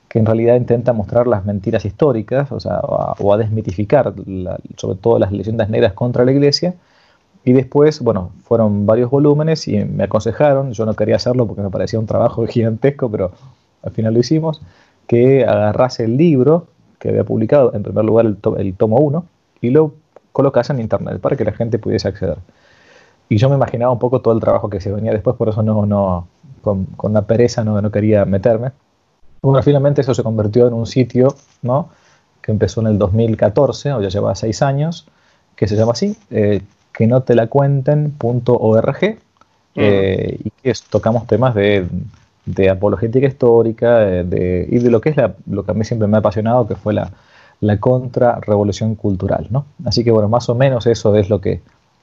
que 0.07 0.19
en 0.19 0.25
realidad 0.25 0.55
intenta 0.55 0.93
mostrar 0.93 1.27
las 1.27 1.43
mentiras 1.45 1.85
históricas, 1.85 2.51
o 2.51 2.59
sea, 2.59 2.79
o 2.81 3.33
a, 3.33 3.37
desmitificar 3.37 4.13
sobre 4.77 4.97
todo 4.99 5.19
las 5.19 5.31
leyendas 5.31 5.69
negras 5.69 5.93
contra 5.93 6.23
la 6.23 6.31
Iglesia. 6.31 6.75
Y 7.45 7.51
después, 7.51 7.99
bueno, 7.99 8.31
fueron 8.43 8.85
varios 8.85 9.09
volúmenes 9.09 9.67
y 9.67 9.83
me 9.83 10.05
aconsejaron, 10.05 10.71
yo 10.71 10.85
no 10.85 10.93
quería 10.93 11.17
hacerlo 11.17 11.45
porque 11.45 11.61
me 11.61 11.69
parecía 11.69 11.99
un 11.99 12.05
trabajo 12.05 12.45
gigantesco, 12.47 13.09
pero 13.09 13.31
al 13.83 13.91
final 13.91 14.13
lo 14.13 14.19
hicimos, 14.19 14.61
que 15.07 15.45
agarrase 15.45 16.05
el 16.05 16.17
libro 16.17 16.67
que 16.99 17.09
había 17.09 17.23
publicado, 17.23 17.73
en 17.73 17.83
primer 17.83 18.05
lugar 18.05 18.25
el, 18.25 18.75
tomo 18.75 18.97
1, 18.97 19.25
y 19.61 19.69
lo 19.69 19.93
colocase 20.31 20.73
en 20.73 20.79
internet 20.79 21.19
para 21.19 21.35
que 21.35 21.43
la 21.43 21.51
gente 21.51 21.77
pudiese 21.77 22.07
acceder. 22.07 22.37
Y 23.29 23.37
yo 23.37 23.49
me 23.49 23.55
imaginaba 23.55 23.91
un 23.91 23.99
poco 23.99 24.21
todo 24.21 24.33
el 24.33 24.39
trabajo 24.39 24.69
que 24.69 24.79
se 24.79 24.91
venía 24.91 25.11
después, 25.11 25.35
por 25.35 25.49
eso 25.49 25.61
no, 25.63 25.85
no 25.85 26.27
con, 26.61 26.85
con 26.85 27.13
la 27.13 27.23
pereza 27.23 27.63
no, 27.63 27.81
no 27.81 27.91
quería 27.91 28.25
meterme. 28.25 28.71
Bueno, 29.41 29.61
finalmente 29.61 30.01
eso 30.01 30.13
se 30.13 30.23
convirtió 30.23 30.67
en 30.67 30.73
un 30.73 30.87
sitio, 30.87 31.35
¿no? 31.61 31.89
Que 32.41 32.51
empezó 32.51 32.79
en 32.79 32.87
el 32.87 32.97
2014, 32.97 33.91
o 33.93 34.01
ya 34.01 34.07
lleva 34.07 34.33
seis 34.35 34.61
años, 34.61 35.05
que 35.57 35.67
se 35.67 35.75
llama 35.75 35.91
así, 35.91 36.15
eh, 36.31 36.61
que 36.93 37.07
no 37.07 37.23
te 37.23 37.35
la 37.35 37.47
cuenten.org, 37.47 39.17
eh, 39.75 40.39
y 40.43 40.49
que 40.49 40.73
tocamos 40.89 41.27
temas 41.27 41.55
de 41.55 41.87
de 42.45 42.69
apologética 42.69 43.27
histórica 43.27 43.99
de, 43.99 44.67
y 44.69 44.79
de 44.79 44.89
lo 44.89 45.01
que 45.01 45.09
es 45.09 45.15
lo 45.49 45.63
que 45.63 45.71
a 45.71 45.73
mí 45.73 45.85
siempre 45.85 46.07
me 46.07 46.17
ha 46.17 46.19
apasionado, 46.19 46.67
que 46.67 46.75
fue 46.75 46.93
la, 46.93 47.11
la 47.61 47.79
contrarrevolución 47.79 48.95
cultural. 48.95 49.47
¿no? 49.49 49.65
Así 49.85 50.03
que 50.03 50.11
bueno, 50.11 50.27
más 50.29 50.49
o 50.49 50.55
menos 50.55 50.85
eso 50.85 51.15
es 51.15 51.29
lo 51.29 51.39
que, 51.39 51.61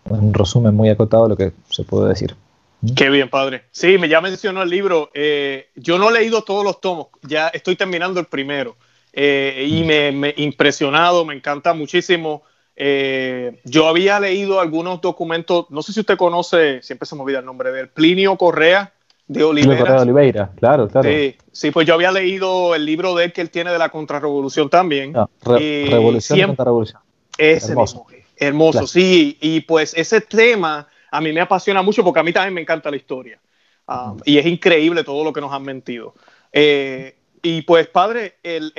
un 0.09 0.33
resumen 0.33 0.75
muy 0.75 0.89
acotado, 0.89 1.29
lo 1.29 1.37
que 1.37 1.53
se 1.69 1.85
puede 1.85 2.09
decir. 2.09 2.35
¿Mm? 2.81 2.95
Qué 2.95 3.11
bien, 3.11 3.29
padre. 3.29 3.65
Sí, 3.71 3.99
me 3.99 4.09
ya 4.09 4.21
mencionó 4.21 4.63
el 4.63 4.71
libro. 4.71 5.11
Eh, 5.13 5.69
yo 5.77 5.99
no 5.99 6.09
he 6.09 6.13
leído 6.13 6.43
todos 6.43 6.65
los 6.65 6.81
tomos, 6.81 7.09
ya 7.23 7.49
estoy 7.49 7.77
terminando 7.77 8.21
el 8.21 8.27
primero. 8.27 8.77
Eh, 9.13 9.67
y 9.69 9.83
me, 9.85 10.13
me 10.13 10.35
impresionado, 10.37 11.25
me 11.25 11.35
encanta 11.35 11.75
muchísimo. 11.75 12.43
Eh, 12.83 13.61
yo 13.65 13.89
había 13.89 14.19
leído 14.21 14.61
algunos 14.61 15.03
documentos, 15.03 15.67
no 15.69 15.83
sé 15.83 15.93
si 15.93 16.01
usted 16.01 16.17
conoce, 16.17 16.81
siempre 16.81 17.07
se 17.07 17.15
me 17.15 17.21
olvida 17.21 17.41
el 17.41 17.45
nombre 17.45 17.73
de 17.73 17.81
él, 17.81 17.89
Plinio 17.91 18.37
Correa, 18.39 18.95
de 19.31 19.45
Oliveira. 19.45 20.51
claro, 20.57 20.89
claro. 20.89 21.09
Sí, 21.53 21.71
pues 21.71 21.87
yo 21.87 21.95
había 21.95 22.11
leído 22.11 22.75
el 22.75 22.85
libro 22.85 23.15
de 23.15 23.27
él 23.27 23.33
que 23.33 23.41
él 23.41 23.51
tiene 23.51 23.71
de 23.71 23.79
la 23.79 23.89
contrarrevolución 23.89 24.69
también. 24.69 25.13
Ah, 25.17 25.29
revolución 25.45 26.49
contrarrevolución. 26.49 27.01
hermoso. 27.39 28.07
hermoso, 28.37 28.87
sí. 28.89 29.39
Y 29.41 29.61
pues 29.61 29.95
ese 29.95 30.21
tema 30.21 30.89
a 31.13 31.21
mí 31.21 31.33
me 31.33 31.41
apasiona 31.41 31.81
mucho 31.81 32.03
porque 32.03 32.19
a 32.19 32.23
mí 32.25 32.33
también 32.33 32.55
me 32.55 32.61
encanta 32.61 32.91
la 32.91 32.97
historia. 32.97 33.39
Ah, 33.87 34.15
y 34.25 34.39
es 34.39 34.47
increíble 34.47 35.05
todo 35.05 35.23
lo 35.23 35.33
que 35.33 35.41
nos 35.41 35.53
han 35.53 35.63
mentido. 35.63 36.15
Eh, 36.53 37.15
y 37.41 37.63
pues, 37.63 37.87
padre, 37.87 38.35
el, 38.43 38.73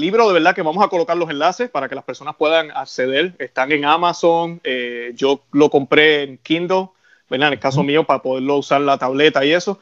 libro 0.00 0.28
de 0.28 0.34
verdad 0.34 0.54
que 0.54 0.62
vamos 0.62 0.84
a 0.84 0.88
colocar 0.88 1.16
los 1.16 1.30
enlaces 1.30 1.68
para 1.68 1.88
que 1.88 1.96
las 1.96 2.04
personas 2.04 2.36
puedan 2.36 2.70
acceder. 2.70 3.34
Están 3.40 3.72
en 3.72 3.84
Amazon. 3.84 4.60
Eh, 4.62 5.12
yo 5.16 5.42
lo 5.50 5.68
compré 5.68 6.22
en 6.22 6.38
Kindle, 6.38 6.90
¿verdad? 7.28 7.48
En 7.48 7.54
el 7.54 7.60
caso 7.60 7.82
mío, 7.82 8.04
para 8.04 8.22
poderlo 8.22 8.56
usar 8.56 8.80
la 8.82 8.98
tableta 8.98 9.44
y 9.44 9.52
eso. 9.52 9.80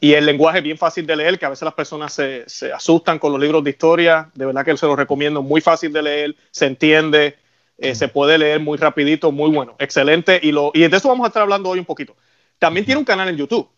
Y 0.00 0.12
el 0.14 0.24
lenguaje 0.24 0.58
es 0.58 0.64
bien 0.64 0.78
fácil 0.78 1.06
de 1.06 1.16
leer, 1.16 1.38
que 1.38 1.46
a 1.46 1.50
veces 1.50 1.64
las 1.64 1.74
personas 1.74 2.12
se, 2.12 2.72
asustan 2.72 3.18
con 3.18 3.32
los 3.32 3.40
libros 3.40 3.62
de 3.62 3.70
historia. 3.70 4.30
De 4.34 4.46
verdad 4.46 4.64
que 4.64 4.76
se 4.76 4.86
los 4.86 4.96
recomiendo. 4.96 5.42
Muy 5.42 5.60
fácil 5.60 5.92
de 5.92 6.02
leer, 6.02 6.36
se 6.50 6.66
entiende, 6.66 7.36
eh, 7.78 7.94
se 7.94 8.08
puede 8.08 8.38
leer 8.38 8.60
muy 8.60 8.78
rapidito, 8.78 9.32
muy 9.32 9.50
bueno. 9.50 9.74
Excelente. 9.78 10.40
Y, 10.42 10.52
lo, 10.52 10.70
y 10.72 10.88
de 10.88 10.96
eso 10.96 11.08
vamos 11.08 11.24
a 11.24 11.28
estar 11.28 11.42
hablando 11.42 11.68
hoy 11.68 11.78
un 11.78 11.84
poquito. 11.84 12.14
También 12.58 12.86
tiene 12.86 12.98
un 12.98 13.04
canal 13.04 13.28
en 13.28 13.36
YouTube, 13.36 13.68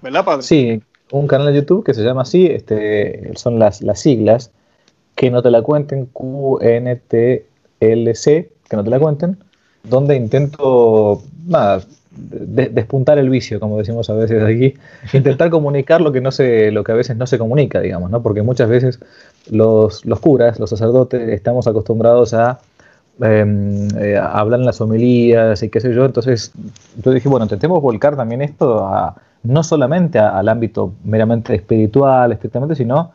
¿verdad, 0.00 0.24
padre? 0.24 0.42
Sí, 0.42 0.80
un 1.10 1.26
canal 1.26 1.48
de 1.48 1.60
YouTube 1.60 1.84
que 1.84 1.92
se 1.92 2.02
llama 2.02 2.22
así, 2.22 2.46
este, 2.46 3.30
son 3.36 3.58
las, 3.58 3.82
las 3.82 4.00
siglas, 4.00 4.50
que 5.14 5.30
no 5.30 5.42
te 5.42 5.50
la 5.50 5.60
cuenten, 5.60 6.06
QNTLC, 6.06 7.44
que 7.80 8.76
no 8.76 8.82
te 8.82 8.90
la 8.90 8.98
cuenten, 8.98 9.36
donde 9.82 10.16
intento 10.16 11.22
nada, 11.46 11.84
despuntar 12.16 13.18
el 13.18 13.30
vicio, 13.30 13.60
como 13.60 13.78
decimos 13.78 14.08
a 14.10 14.14
veces 14.14 14.42
aquí, 14.42 14.74
intentar 15.16 15.50
comunicar 15.50 16.00
lo 16.00 16.12
que, 16.12 16.20
no 16.20 16.30
se, 16.30 16.70
lo 16.70 16.84
que 16.84 16.92
a 16.92 16.94
veces 16.94 17.16
no 17.16 17.26
se 17.26 17.38
comunica, 17.38 17.80
digamos, 17.80 18.10
¿no? 18.10 18.22
porque 18.22 18.42
muchas 18.42 18.68
veces 18.68 19.00
los, 19.50 20.04
los 20.04 20.20
curas, 20.20 20.58
los 20.58 20.70
sacerdotes, 20.70 21.28
estamos 21.28 21.66
acostumbrados 21.66 22.34
a, 22.34 22.60
em, 23.20 23.88
eh, 23.98 24.16
a 24.16 24.38
hablar 24.38 24.60
en 24.60 24.66
las 24.66 24.80
homilías 24.80 25.62
y 25.62 25.68
qué 25.68 25.80
sé 25.80 25.94
yo, 25.94 26.04
entonces 26.04 26.52
yo 27.02 27.10
dije, 27.10 27.28
bueno, 27.28 27.44
intentemos 27.44 27.80
volcar 27.82 28.16
también 28.16 28.42
esto 28.42 28.86
a 28.86 29.16
no 29.42 29.62
solamente 29.62 30.18
al 30.18 30.48
ámbito 30.48 30.94
meramente 31.04 31.54
espiritual, 31.54 32.32
estrictamente, 32.32 32.74
sino 32.74 33.12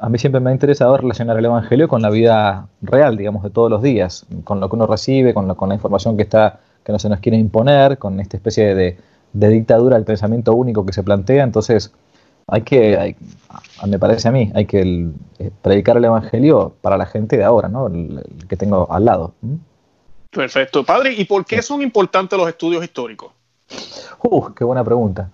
a 0.00 0.08
mí 0.08 0.18
siempre 0.18 0.40
me 0.40 0.50
ha 0.50 0.52
interesado 0.52 0.96
relacionar 0.96 1.38
el 1.38 1.44
Evangelio 1.44 1.88
con 1.88 2.02
la 2.02 2.10
vida 2.10 2.68
real, 2.82 3.16
digamos, 3.16 3.42
de 3.42 3.50
todos 3.50 3.70
los 3.70 3.82
días, 3.82 4.26
con 4.44 4.60
lo 4.60 4.68
que 4.68 4.76
uno 4.76 4.86
recibe, 4.86 5.34
con, 5.34 5.54
con 5.54 5.68
la 5.68 5.74
información 5.74 6.16
que, 6.16 6.22
está, 6.22 6.60
que 6.84 6.92
no 6.92 6.98
se 6.98 7.08
nos 7.08 7.20
quiere 7.20 7.38
imponer, 7.38 7.98
con 7.98 8.20
esta 8.20 8.36
especie 8.36 8.74
de, 8.74 8.96
dictadura 9.32 9.96
del 9.96 10.04
pensamiento 10.04 10.54
único 10.54 10.84
que 10.86 10.92
se 10.92 11.02
plantea. 11.02 11.44
Entonces, 11.44 11.92
hay 12.46 12.62
que, 12.62 13.16
me 13.86 13.98
parece 13.98 14.28
a 14.28 14.32
mí, 14.32 14.50
hay 14.54 14.64
que 14.64 15.10
eh, 15.38 15.50
predicar 15.62 15.96
el 15.96 16.04
Evangelio 16.04 16.74
para 16.80 16.96
la 16.96 17.06
gente 17.06 17.36
de 17.36 17.44
ahora, 17.44 17.68
¿no? 17.68 17.88
El, 17.88 18.24
que 18.48 18.56
tengo 18.56 18.90
al 18.90 19.04
lado. 19.04 19.34
Perfecto. 20.30 20.84
Padre, 20.84 21.14
¿y 21.16 21.24
por 21.24 21.44
qué 21.44 21.62
son 21.62 21.82
importantes 21.82 22.38
los 22.38 22.48
estudios 22.48 22.82
históricos? 22.82 23.32
Uh, 24.22 24.52
qué 24.54 24.64
buena 24.64 24.82
pregunta. 24.82 25.30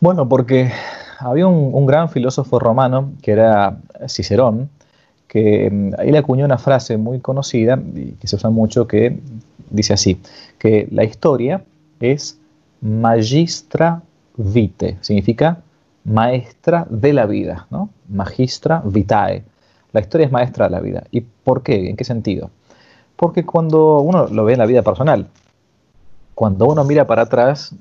Bueno, 0.00 0.28
porque 0.28 0.70
había 1.18 1.46
un, 1.46 1.86
gran 1.86 2.10
filósofo 2.10 2.58
romano 2.58 3.12
que 3.22 3.32
era 3.32 3.78
Cicerón, 4.08 4.70
que 5.36 5.70
mm, 5.70 5.90
le 6.10 6.16
acuñó 6.16 6.46
una 6.46 6.56
frase 6.56 6.96
muy 6.96 7.20
conocida 7.20 7.78
y 7.94 8.12
que 8.12 8.26
se 8.26 8.36
usa 8.36 8.48
mucho 8.48 8.88
que 8.88 9.18
dice 9.68 9.92
así, 9.92 10.18
que 10.58 10.88
la 10.90 11.04
historia 11.04 11.62
es 12.00 12.38
magistra 12.80 14.00
vitae, 14.38 14.96
significa 15.02 15.60
maestra 16.04 16.86
de 16.88 17.12
la 17.12 17.26
vida, 17.26 17.66
¿no? 17.70 17.90
Magistra 18.08 18.80
vitae. 18.82 19.44
La 19.92 20.00
historia 20.00 20.24
es 20.24 20.32
maestra 20.32 20.68
de 20.68 20.70
la 20.70 20.80
vida. 20.80 21.04
¿Y 21.10 21.20
por 21.20 21.62
qué? 21.62 21.90
¿En 21.90 21.96
qué 21.96 22.04
sentido? 22.04 22.50
Porque 23.16 23.44
cuando 23.44 24.00
uno 24.00 24.28
lo 24.28 24.44
ve 24.46 24.54
en 24.54 24.58
la 24.60 24.66
vida 24.66 24.82
personal, 24.82 25.26
cuando 26.34 26.64
uno 26.66 26.82
mira 26.84 27.06
para 27.06 27.22
atrás, 27.22 27.74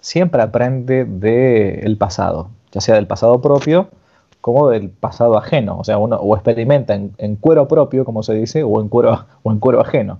siempre 0.00 0.40
aprende 0.40 1.04
del 1.04 1.98
pasado, 1.98 2.48
ya 2.72 2.80
sea 2.80 2.94
del 2.94 3.06
pasado 3.06 3.42
propio 3.42 3.90
como 4.42 4.68
del 4.68 4.90
pasado 4.90 5.38
ajeno. 5.38 5.78
O 5.78 5.84
sea, 5.84 5.96
uno 5.96 6.16
o 6.16 6.34
experimenta 6.34 6.94
en, 6.94 7.36
cuero 7.36 7.68
propio, 7.68 8.04
como 8.04 8.22
se 8.24 8.34
dice, 8.34 8.62
o 8.64 8.80
en 8.82 8.88
cuero, 8.88 9.24
o 9.42 9.52
en 9.52 9.58
cuero 9.58 9.80
ajeno. 9.80 10.18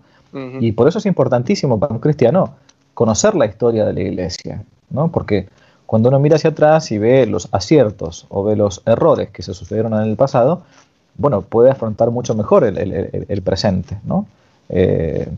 Y 0.60 0.72
por 0.72 0.88
eso 0.88 0.98
es 0.98 1.04
importantísimo 1.04 1.78
para 1.78 1.92
un 1.92 2.00
cristiano 2.00 2.54
conocer 2.94 3.34
la 3.34 3.44
historia 3.44 3.84
de 3.84 3.92
la 3.92 4.00
iglesia, 4.00 4.64
¿no? 4.88 5.12
Porque 5.12 5.48
cuando 5.84 6.08
uno 6.08 6.18
mira 6.18 6.36
hacia 6.36 6.50
atrás 6.50 6.90
y 6.90 6.96
ve 6.96 7.26
los 7.26 7.50
aciertos 7.52 8.24
o 8.30 8.42
ve 8.42 8.56
los 8.56 8.80
errores 8.86 9.28
que 9.28 9.42
se 9.42 9.52
sucedieron 9.52 9.92
en 9.92 10.08
el 10.08 10.16
pasado, 10.16 10.62
bueno, 11.18 11.42
puede 11.42 11.70
afrontar 11.70 12.10
mucho 12.10 12.34
mejor 12.34 12.64
el, 12.64 13.42
presente, 13.42 13.98
¿no? 14.04 14.24
Eh, 14.70 15.28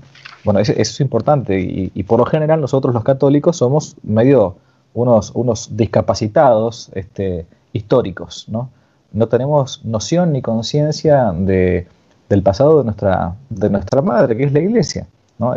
bueno, 0.45 0.61
eso, 0.61 0.73
es 0.76 1.00
importante 1.00 1.59
y, 1.59 2.03
por 2.05 2.21
lo 2.21 2.26
general 2.26 2.61
nosotros 2.61 2.95
los 2.95 3.03
católicos 3.03 3.57
somos 3.57 3.97
medio 4.05 4.55
unos, 4.93 5.33
unos 5.35 5.76
discapacitados 5.76 6.91
este, 6.95 7.47
históricos, 7.75 8.47
¿no? 8.49 8.71
No 9.12 9.28
tenemos 9.28 9.85
noción 9.85 10.33
ni 10.33 10.40
conciencia 10.40 11.33
de, 11.33 11.87
del 12.31 12.43
pasado 12.43 12.78
de 12.78 12.85
nuestra, 12.85 13.35
de 13.50 13.69
nuestra 13.69 14.00
madre, 14.00 14.37
que 14.37 14.45
es 14.45 14.52
la 14.52 14.61
iglesia, 14.61 15.07
¿no? 15.38 15.54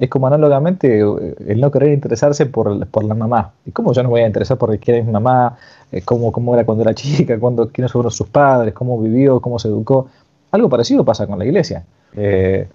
Es 0.00 0.08
como 0.08 0.26
análogamente 0.26 1.00
eh, 1.00 1.34
el 1.46 1.60
no 1.60 1.70
querer 1.70 1.92
interesarse 1.92 2.46
por, 2.46 2.86
por 2.88 3.04
la 3.04 3.14
mamá. 3.14 3.52
¿Y 3.66 3.70
cómo 3.70 3.92
yo 3.92 4.02
no 4.02 4.08
voy 4.08 4.22
a 4.22 4.26
interesar 4.26 4.56
por 4.56 4.76
quién 4.78 4.96
es 4.96 5.04
mi 5.04 5.12
mamá? 5.12 5.58
Eh, 5.92 6.00
cómo, 6.02 6.32
cómo, 6.32 6.54
era 6.54 6.64
cuando 6.64 6.82
era 6.82 6.94
chica? 6.94 7.38
Cuándo, 7.38 7.68
¿Quiénes 7.68 7.92
fueron 7.92 8.10
sus 8.10 8.28
padres? 8.28 8.72
¿Cómo 8.72 9.00
vivió? 9.00 9.40
¿Cómo 9.40 9.58
se 9.58 9.68
educó? 9.68 10.08
Algo 10.50 10.70
parecido 10.70 11.04
pasa 11.04 11.26
con 11.26 11.38
la 11.38 11.44
iglesia. 11.44 11.84
Eh, 12.16 12.66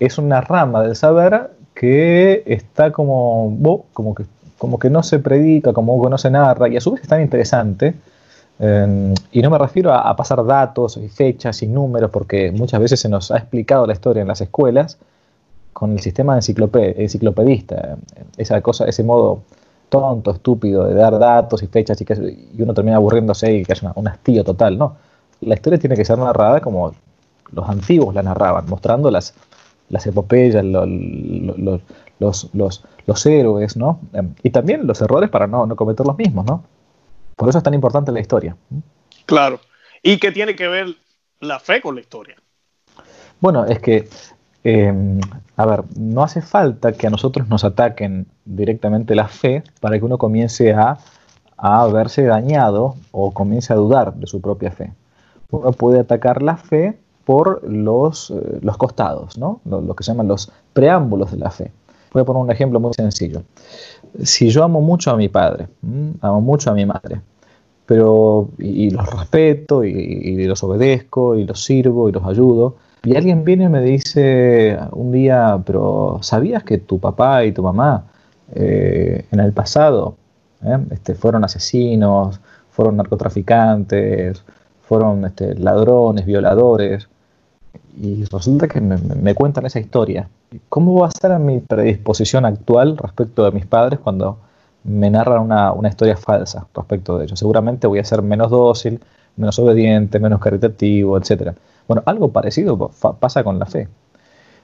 es 0.00 0.18
una 0.18 0.40
rama 0.40 0.82
del 0.82 0.96
saber 0.96 1.50
que 1.74 2.42
está 2.46 2.92
como, 2.92 3.84
como, 3.92 4.14
que, 4.14 4.24
como 4.62 4.78
que 4.78 4.90
no 4.90 5.02
se 5.02 5.18
predica, 5.18 5.72
como 5.72 6.00
que 6.00 6.08
no 6.08 6.16
se 6.18 6.30
narra, 6.30 6.68
y 6.68 6.76
a 6.76 6.80
su 6.80 6.92
vez 6.92 7.02
es 7.02 7.08
tan 7.08 7.20
interesante. 7.20 7.96
Em, 8.60 9.12
y 9.32 9.42
no 9.42 9.50
me 9.50 9.58
refiero 9.58 9.92
a, 9.92 10.14
pasar 10.14 10.44
datos 10.46 10.96
y 10.98 11.08
fechas 11.08 11.64
y 11.64 11.66
números, 11.66 12.12
porque 12.12 12.52
muchas 12.52 12.80
veces 12.80 13.00
se 13.00 13.08
nos 13.08 13.32
ha 13.32 13.38
explicado 13.38 13.88
la 13.88 13.94
historia 13.94 14.22
en 14.22 14.28
las 14.28 14.40
escuelas 14.40 14.98
con 15.72 15.90
el 15.90 15.98
sistema 15.98 16.36
enciclopedista, 16.36 17.96
esa 18.36 18.60
cosa, 18.60 18.84
ese 18.84 19.02
modo 19.02 19.42
tonto, 19.88 20.30
estúpido 20.30 20.84
de 20.84 20.94
dar 20.94 21.18
datos 21.18 21.60
y 21.64 21.66
fechas 21.66 22.00
y, 22.00 22.04
que, 22.04 22.14
y 22.56 22.62
uno 22.62 22.72
termina 22.72 22.98
aburriéndose 22.98 23.52
y 23.52 23.64
que 23.64 23.72
es 23.72 23.82
un 23.82 24.06
hastío 24.06 24.44
total, 24.44 24.78
¿no? 24.78 24.94
La 25.40 25.54
historia 25.56 25.80
tiene 25.80 25.96
que 25.96 26.04
ser 26.04 26.18
narrada 26.18 26.60
como 26.60 26.94
los 27.50 27.68
antiguos 27.68 28.14
la 28.14 28.22
narraban, 28.22 28.66
mostrando 28.68 29.10
las, 29.10 29.34
las 29.88 30.06
epopeyas, 30.06 30.64
los, 32.22 32.50
los, 33.06 33.26
héroes, 33.26 33.76
¿no? 33.76 34.00
Em, 34.12 34.34
y 34.42 34.50
también 34.50 34.86
los 34.86 35.00
errores 35.00 35.28
para 35.30 35.46
no, 35.46 35.74
cometer 35.76 36.06
los 36.06 36.16
mismos, 36.16 36.46
¿no? 36.46 36.64
Por 37.36 37.48
eso 37.48 37.58
es 37.58 37.64
tan 37.64 37.74
importante 37.74 38.12
la 38.12 38.20
historia. 38.20 38.56
Claro. 39.26 39.60
¿Y 40.02 40.18
qué 40.18 40.32
tiene 40.32 40.54
que 40.54 40.68
ver 40.68 40.94
la 41.40 41.58
fe 41.58 41.80
con 41.80 41.94
la 41.94 42.00
historia? 42.00 42.36
Bueno, 43.40 43.64
es 43.64 43.80
que, 43.80 44.08
em, 44.64 45.20
a 45.56 45.66
ver, 45.66 45.84
no 45.96 46.22
hace 46.22 46.42
falta 46.42 46.92
que 46.92 47.06
a 47.06 47.10
nosotros 47.10 47.48
nos 47.48 47.64
ataquen 47.64 48.26
directamente 48.44 49.14
la 49.14 49.28
fe 49.28 49.64
para 49.80 49.98
que 49.98 50.04
uno 50.04 50.18
comience 50.18 50.72
a, 50.72 50.98
a 51.56 51.86
verse 51.86 52.24
dañado 52.24 52.94
o 53.10 53.32
comience 53.32 53.72
a 53.72 53.76
dudar 53.76 54.14
de 54.14 54.26
su 54.26 54.40
propia 54.40 54.70
fe. 54.70 54.92
Uno 55.50 55.72
puede 55.72 56.00
atacar 56.00 56.42
la 56.42 56.56
fe 56.56 56.98
por 57.24 57.62
los, 57.68 58.30
eh, 58.30 58.58
los 58.62 58.76
costados, 58.76 59.38
¿no? 59.38 59.60
Lo, 59.64 59.94
que 59.94 60.04
se 60.04 60.12
llaman 60.12 60.28
los 60.28 60.50
preámbulos 60.72 61.30
de 61.30 61.38
la 61.38 61.50
fe. 61.50 61.70
Voy 62.12 62.22
a 62.22 62.24
poner 62.24 62.42
un 62.42 62.50
ejemplo 62.50 62.78
muy 62.78 62.92
sencillo. 62.94 63.42
Si 64.22 64.50
yo 64.50 64.64
amo 64.64 64.80
mucho 64.80 65.10
a 65.10 65.16
mi 65.16 65.28
padre, 65.28 65.68
amo 66.20 66.40
mucho 66.40 66.70
a 66.70 66.74
mi 66.74 66.84
madre, 66.84 67.20
pero 67.86 68.50
y, 68.58 68.90
los 68.90 69.10
respeto 69.10 69.84
y, 69.84 70.44
los 70.46 70.62
obedezco 70.62 71.36
y 71.36 71.44
los 71.44 71.64
sirvo 71.64 72.08
y 72.08 72.12
los 72.12 72.24
ayudo, 72.24 72.76
y 73.04 73.16
alguien 73.16 73.44
viene 73.44 73.64
y 73.64 73.68
me 73.68 73.82
dice 73.82 74.78
un 74.92 75.10
día, 75.10 75.60
pero 75.64 76.18
¿sabías 76.22 76.62
que 76.62 76.78
tu 76.78 77.00
papá 77.00 77.44
y 77.44 77.52
tu 77.52 77.62
mamá 77.62 78.04
eh, 78.54 79.24
en 79.32 79.40
el 79.40 79.52
pasado 79.52 80.16
eh, 80.62 80.78
este, 80.90 81.14
fueron 81.14 81.44
asesinos, 81.44 82.40
fueron 82.70 82.96
narcotraficantes, 82.98 84.44
fueron 84.82 85.24
este, 85.24 85.54
ladrones, 85.56 86.26
violadores? 86.26 87.08
Y 88.00 88.24
resulta 88.24 88.68
que 88.68 88.80
me, 88.80 89.34
cuentan 89.34 89.66
esa 89.66 89.80
historia. 89.80 90.28
¿Cómo 90.68 91.00
va 91.00 91.06
a 91.06 91.08
estar 91.08 91.38
mi 91.38 91.60
predisposición 91.60 92.44
actual 92.44 92.96
respecto 92.96 93.44
de 93.44 93.52
mis 93.52 93.66
padres 93.66 94.00
cuando 94.00 94.38
me 94.84 95.10
narran 95.10 95.42
una, 95.42 95.72
una, 95.72 95.88
historia 95.88 96.16
falsa 96.16 96.66
respecto 96.74 97.18
de 97.18 97.24
ellos? 97.24 97.38
Seguramente 97.38 97.86
voy 97.86 97.98
a 97.98 98.04
ser 98.04 98.22
menos 98.22 98.50
dócil, 98.50 99.00
menos 99.36 99.58
obediente, 99.58 100.18
menos 100.18 100.40
caritativo, 100.40 101.18
etc. 101.18 101.52
Bueno, 101.86 102.02
algo 102.06 102.32
parecido 102.32 102.90
pasa 103.20 103.44
con 103.44 103.58
la 103.58 103.66
fe. 103.66 103.88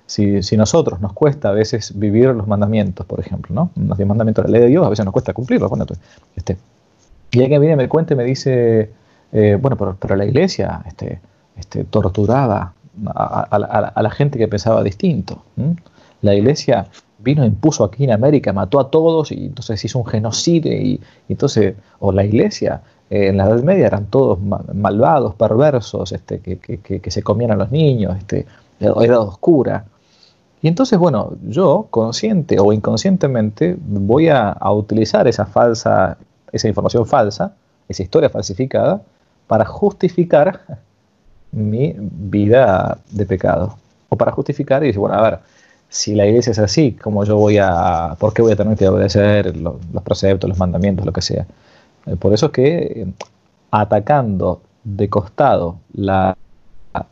Si, 0.06 0.42
si, 0.42 0.56
nosotros 0.56 1.00
nos 1.00 1.12
cuesta 1.12 1.50
a 1.50 1.52
veces 1.52 1.98
vivir 1.98 2.30
los 2.30 2.46
mandamientos, 2.46 3.04
por 3.04 3.20
ejemplo, 3.20 3.54
¿no? 3.54 3.70
Los 3.76 3.98
mandamientos 3.98 4.44
de 4.46 4.50
la 4.50 4.58
ley 4.58 4.62
de 4.62 4.68
Dios, 4.68 4.86
a 4.86 4.88
veces 4.88 5.04
nos 5.04 5.12
cuesta 5.12 5.34
cumplirlos. 5.34 5.68
Bueno, 5.68 5.84
este, 6.34 6.56
y 7.30 7.42
alguien 7.42 7.60
viene 7.60 7.76
me 7.76 7.88
cuenta 7.88 8.14
y 8.14 8.16
me 8.16 8.24
dice, 8.24 8.90
eh, 9.32 9.58
bueno, 9.60 9.76
pero, 9.76 9.96
pero, 10.00 10.16
la 10.16 10.24
iglesia 10.24 10.82
este, 10.86 11.20
este, 11.56 11.84
torturaba 11.84 12.72
a, 13.06 14.02
la 14.02 14.10
gente 14.10 14.38
que 14.38 14.48
pensaba 14.48 14.82
distinto. 14.82 15.42
La 16.22 16.34
iglesia 16.34 16.86
vino, 17.18 17.44
impuso 17.44 17.84
aquí 17.84 18.04
en 18.04 18.12
América, 18.12 18.52
mató 18.52 18.80
a 18.80 18.90
todos 18.90 19.32
y 19.32 19.46
entonces 19.46 19.84
hizo 19.84 19.98
un 19.98 20.06
genocidio 20.06 20.72
y, 20.72 21.00
entonces, 21.28 21.74
o 22.00 22.12
la 22.12 22.24
iglesia 22.24 22.82
en 23.10 23.38
la 23.38 23.46
Edad 23.46 23.62
Media 23.62 23.86
eran 23.86 24.06
todos 24.06 24.38
malvados, 24.40 25.34
perversos, 25.34 26.12
este, 26.12 26.40
que, 26.40 27.10
se 27.10 27.22
comían 27.22 27.50
a 27.52 27.56
los 27.56 27.70
niños, 27.70 28.16
este, 28.18 28.46
edad 28.80 29.20
oscura. 29.20 29.86
Y 30.60 30.68
entonces, 30.68 30.98
bueno, 30.98 31.32
yo, 31.42 31.86
consciente 31.90 32.58
o 32.58 32.72
inconscientemente, 32.72 33.76
voy 33.78 34.28
a, 34.28 34.56
utilizar 34.72 35.26
esa 35.28 35.46
falsa, 35.46 36.18
esa 36.52 36.68
información 36.68 37.06
falsa, 37.06 37.54
esa 37.88 38.02
historia 38.02 38.28
falsificada, 38.28 39.02
para 39.46 39.64
justificar 39.64 40.80
mi 41.52 41.94
vida 41.98 42.98
de 43.10 43.26
pecado. 43.26 43.76
O 44.08 44.16
para 44.16 44.32
justificar 44.32 44.82
y 44.82 44.88
decir, 44.88 45.00
bueno, 45.00 45.16
a 45.16 45.22
ver, 45.22 45.38
si 45.88 46.14
la 46.14 46.26
iglesia 46.26 46.50
es 46.50 46.58
así, 46.58 46.92
¿cómo 46.92 47.24
yo 47.24 47.36
voy 47.36 47.58
a, 47.58 48.16
por 48.18 48.32
qué 48.32 48.42
voy 48.42 48.52
a 48.52 48.56
tener 48.56 48.76
que 48.76 48.88
obedecer 48.88 49.56
los, 49.56 49.76
los 49.92 50.02
preceptos, 50.02 50.48
los 50.48 50.58
mandamientos, 50.58 51.04
lo 51.06 51.12
que 51.12 51.22
sea? 51.22 51.46
Eh, 52.06 52.16
por 52.16 52.32
eso 52.32 52.46
es 52.46 52.52
que 52.52 52.76
eh, 52.76 53.06
atacando 53.70 54.62
de 54.84 55.08
costado 55.08 55.80
la, 55.92 56.36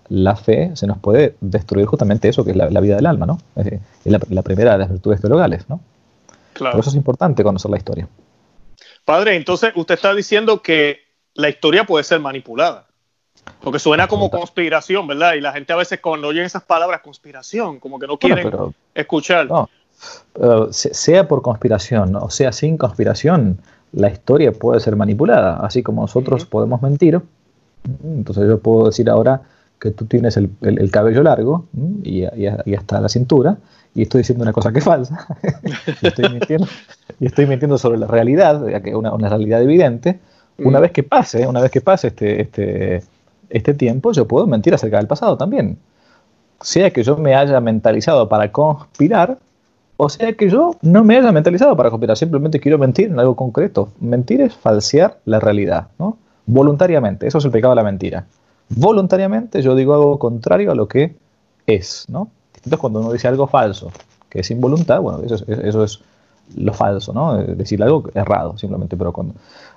la, 0.08 0.36
fe, 0.36 0.72
se 0.74 0.86
nos 0.86 0.98
puede 0.98 1.36
destruir 1.40 1.86
justamente 1.86 2.28
eso, 2.28 2.44
que 2.44 2.52
es 2.52 2.56
la, 2.56 2.80
vida 2.80 2.96
del 2.96 3.06
alma, 3.06 3.26
¿no? 3.26 3.38
Es, 3.56 3.80
la, 4.04 4.42
primera 4.42 4.72
de 4.72 4.78
las 4.78 4.90
virtudes 4.90 5.20
teologales, 5.20 5.68
¿no? 5.68 5.80
Claro. 6.54 6.72
Por 6.72 6.80
eso 6.80 6.90
es 6.90 6.96
importante 6.96 7.42
conocer 7.42 7.70
la 7.70 7.76
historia. 7.76 8.08
Padre, 9.04 9.36
entonces 9.36 9.72
usted 9.74 9.94
está 9.94 10.14
diciendo 10.14 10.62
que 10.62 11.00
la 11.34 11.48
historia 11.48 11.84
puede 11.84 12.04
ser 12.04 12.20
manipulada. 12.20 12.85
Porque 13.60 13.78
suena 13.78 14.06
como 14.06 14.30
conspiración, 14.30 15.06
¿verdad? 15.06 15.34
Y 15.34 15.40
la 15.40 15.52
gente 15.52 15.72
a 15.72 15.76
veces 15.76 16.00
cuando 16.00 16.28
oye 16.28 16.44
esas 16.44 16.62
palabras, 16.62 17.00
conspiración, 17.00 17.80
como 17.80 17.98
que 17.98 18.06
no 18.06 18.18
quieren 18.18 18.50
escuchar. 18.94 19.48
No, 19.48 19.68
sea 20.70 21.26
por 21.26 21.42
conspiración 21.42 22.16
o 22.16 22.30
sea 22.30 22.52
sin 22.52 22.76
conspiración, 22.76 23.58
la 23.92 24.10
historia 24.10 24.52
puede 24.52 24.80
ser 24.80 24.94
manipulada, 24.96 25.56
así 25.64 25.82
como 25.82 26.02
nosotros 26.02 26.44
podemos 26.44 26.82
mentir. 26.82 27.20
Entonces 28.04 28.48
yo 28.48 28.58
puedo 28.58 28.86
decir 28.86 29.08
ahora 29.08 29.42
que 29.80 29.90
tú 29.90 30.06
tienes 30.06 30.36
el, 30.36 30.90
cabello 30.90 31.22
largo 31.22 31.66
y, 32.02 32.24
hasta 32.74 33.00
la 33.00 33.08
cintura, 33.08 33.58
y 33.94 34.02
estoy 34.02 34.20
diciendo 34.20 34.42
una 34.42 34.52
cosa 34.52 34.72
que 34.72 34.78
es 34.80 34.84
falsa, 34.84 35.26
y, 36.02 36.06
estoy 36.06 36.28
mintiendo, 36.30 36.66
y 37.20 37.26
estoy 37.26 37.46
mintiendo 37.46 37.78
sobre 37.78 37.98
la 37.98 38.06
realidad, 38.06 38.62
una, 38.94 39.12
una 39.12 39.28
realidad 39.28 39.62
evidente. 39.62 40.20
Una 40.58 40.80
vez 40.80 40.90
que 40.90 41.02
pase, 41.02 41.46
una 41.46 41.60
vez 41.60 41.70
que 41.70 41.82
pase 41.82 42.08
este, 42.08 42.40
este, 42.40 43.02
este 43.50 43.74
tiempo, 43.74 44.12
yo 44.12 44.26
puedo 44.26 44.46
mentir 44.46 44.74
acerca 44.74 44.98
del 44.98 45.06
pasado 45.06 45.36
también. 45.36 45.78
Sea 46.60 46.90
que 46.90 47.02
yo 47.02 47.16
me 47.16 47.34
haya 47.34 47.60
mentalizado 47.60 48.28
para 48.28 48.50
conspirar, 48.50 49.38
o 49.96 50.08
sea 50.08 50.32
que 50.32 50.48
yo 50.48 50.76
no 50.82 51.04
me 51.04 51.16
haya 51.16 51.32
mentalizado 51.32 51.76
para 51.76 51.90
conspirar, 51.90 52.16
simplemente 52.16 52.60
quiero 52.60 52.78
mentir 52.78 53.06
en 53.06 53.18
algo 53.18 53.36
concreto. 53.36 53.90
Mentir 54.00 54.40
es 54.40 54.54
falsear 54.54 55.18
la 55.24 55.40
realidad, 55.40 55.88
¿no? 55.98 56.16
Voluntariamente, 56.46 57.26
eso 57.26 57.38
es 57.38 57.44
el 57.44 57.50
pecado 57.50 57.72
de 57.72 57.76
la 57.76 57.84
mentira. 57.84 58.26
Voluntariamente 58.68 59.62
yo 59.62 59.74
digo 59.74 59.94
algo 59.94 60.18
contrario 60.18 60.72
a 60.72 60.74
lo 60.74 60.88
que 60.88 61.14
es, 61.66 62.06
¿no? 62.08 62.30
Entonces 62.54 62.78
cuando 62.78 63.00
uno 63.00 63.12
dice 63.12 63.28
algo 63.28 63.46
falso, 63.46 63.90
que 64.28 64.40
es 64.40 64.46
sin 64.46 64.60
voluntad, 64.60 65.00
bueno, 65.00 65.22
eso 65.22 65.34
es, 65.36 65.44
eso 65.46 65.84
es 65.84 66.00
lo 66.54 66.72
falso, 66.72 67.12
¿no? 67.12 67.36
Decir 67.36 67.82
algo 67.82 68.04
errado, 68.14 68.56
simplemente, 68.58 68.96
pero 68.96 69.12
con 69.12 69.34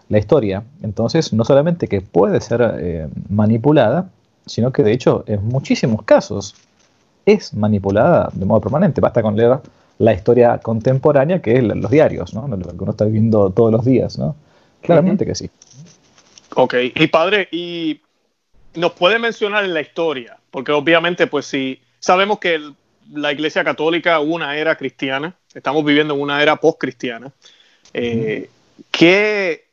la 0.09 0.17
historia, 0.17 0.63
entonces, 0.81 1.33
no 1.33 1.45
solamente 1.45 1.87
que 1.87 2.01
puede 2.01 2.41
ser 2.41 2.77
eh, 2.79 3.07
manipulada, 3.29 4.09
sino 4.45 4.73
que 4.73 4.83
de 4.83 4.91
hecho 4.91 5.23
en 5.27 5.47
muchísimos 5.47 6.03
casos 6.03 6.55
es 7.25 7.53
manipulada 7.53 8.29
de 8.33 8.45
modo 8.45 8.61
permanente. 8.61 9.01
Basta 9.01 9.21
con 9.21 9.35
leer 9.35 9.59
la 9.99 10.13
historia 10.13 10.57
contemporánea, 10.57 11.41
que 11.41 11.57
es 11.57 11.63
los 11.63 11.91
diarios, 11.91 12.33
¿no? 12.33 12.47
Lo 12.47 12.57
que 12.57 12.75
uno 12.79 12.91
está 12.91 13.05
viviendo 13.05 13.51
todos 13.51 13.71
los 13.71 13.85
días, 13.85 14.17
¿no? 14.17 14.35
Claramente 14.81 15.25
que 15.25 15.35
sí. 15.35 15.49
Ok, 16.55 16.75
y 16.95 17.07
padre, 17.07 17.47
y 17.51 18.01
nos 18.75 18.93
puede 18.93 19.19
mencionar 19.19 19.63
en 19.65 19.73
la 19.73 19.81
historia, 19.81 20.37
porque 20.49 20.71
obviamente, 20.71 21.27
pues 21.27 21.45
si 21.45 21.79
sabemos 21.99 22.39
que 22.39 22.59
la 23.11 23.31
Iglesia 23.31 23.63
Católica 23.63 24.19
hubo 24.19 24.35
una 24.35 24.57
era 24.57 24.75
cristiana, 24.75 25.35
estamos 25.53 25.83
viviendo 25.85 26.15
en 26.15 26.21
una 26.21 26.41
era 26.41 26.55
post-cristiana, 26.55 27.31
eh, 27.93 28.49
¿qué 28.89 29.68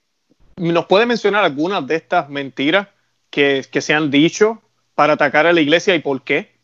nos 0.56 0.86
puede 0.86 1.06
mencionar 1.06 1.44
algunas 1.44 1.86
de 1.86 1.96
estas 1.96 2.28
mentiras 2.28 2.88
que, 3.30 3.64
que 3.70 3.80
se 3.80 3.94
han 3.94 4.10
dicho 4.10 4.62
para 4.94 5.14
atacar 5.14 5.46
a 5.46 5.52
la 5.52 5.60
Iglesia 5.60 5.94
y 5.94 5.98
por 6.00 6.22
qué? 6.22 6.56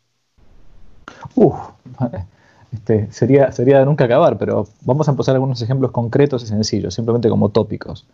Uf, 1.35 1.55
este, 2.73 3.11
sería, 3.11 3.51
sería 3.51 3.79
de 3.79 3.85
nunca 3.85 4.05
acabar, 4.05 4.37
pero 4.37 4.67
vamos 4.81 5.07
a 5.07 5.11
empezar 5.11 5.35
algunos 5.35 5.61
ejemplos 5.61 5.91
concretos 5.91 6.43
y 6.43 6.47
sencillos, 6.47 6.93
simplemente 6.93 7.29
como 7.29 7.49
tópicos. 7.49 8.07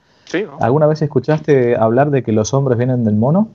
¿Alguna 0.60 0.86
vez 0.86 1.02
escuchaste 1.02 1.76
hablar 1.76 2.12
de 2.12 2.22
que 2.22 2.32
los 2.32 2.54
hombres 2.54 2.78
vienen 2.78 3.04
del 3.04 3.16
mono? 3.16 3.50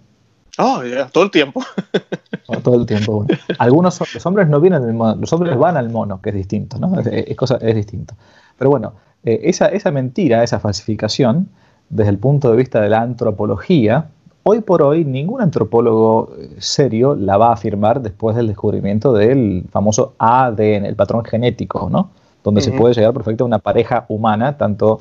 Oh, 0.58 0.82
ya, 0.82 1.06
todo 1.08 1.24
el 1.24 1.30
tiempo. 1.30 1.62
todo 2.62 2.76
el 2.76 2.86
tiempo. 2.86 3.26
Algunos 3.58 4.00
los 4.14 4.26
hombres 4.26 4.48
no 4.48 4.60
vienen 4.60 4.82
del 4.82 4.94
mono, 4.94 5.16
los 5.16 5.32
hombres 5.32 5.56
van 5.56 5.76
al 5.76 5.90
mono, 5.90 6.20
que 6.20 6.30
es 6.30 6.36
distinto, 6.36 6.78
¿no? 6.78 6.98
Es, 7.00 7.36
cosa, 7.36 7.58
es 7.60 7.74
distinto. 7.74 8.14
Pero 8.56 8.70
bueno, 8.70 8.94
eh, 9.24 9.40
esa, 9.44 9.66
esa 9.66 9.90
mentira, 9.90 10.42
esa 10.42 10.58
falsificación, 10.58 11.48
desde 11.94 12.10
el 12.10 12.18
punto 12.18 12.50
de 12.50 12.56
vista 12.56 12.80
de 12.80 12.90
la 12.90 13.00
antropología, 13.00 14.08
Hoy 14.46 14.60
por 14.60 14.82
hoy 14.82 15.06
ningún 15.06 15.40
antropólogo 15.40 16.34
eh, 16.38 16.56
serio 16.58 17.14
la 17.14 17.38
va 17.38 17.48
a 17.48 17.52
afirmar 17.54 18.02
después 18.02 18.36
del 18.36 18.46
descubrimiento 18.46 19.14
del 19.14 19.64
famoso 19.70 20.12
ADN, 20.18 20.84
el 20.84 20.96
patrón 20.96 21.24
genético, 21.24 21.88
¿no? 21.88 22.10
Donde 22.42 22.60
se 22.60 22.70
puede 22.72 22.92
llegar 22.92 23.14
perfectamente 23.14 23.42
a 23.42 23.46
una 23.46 23.58
pareja 23.58 24.04
humana, 24.08 24.58
tanto 24.58 25.00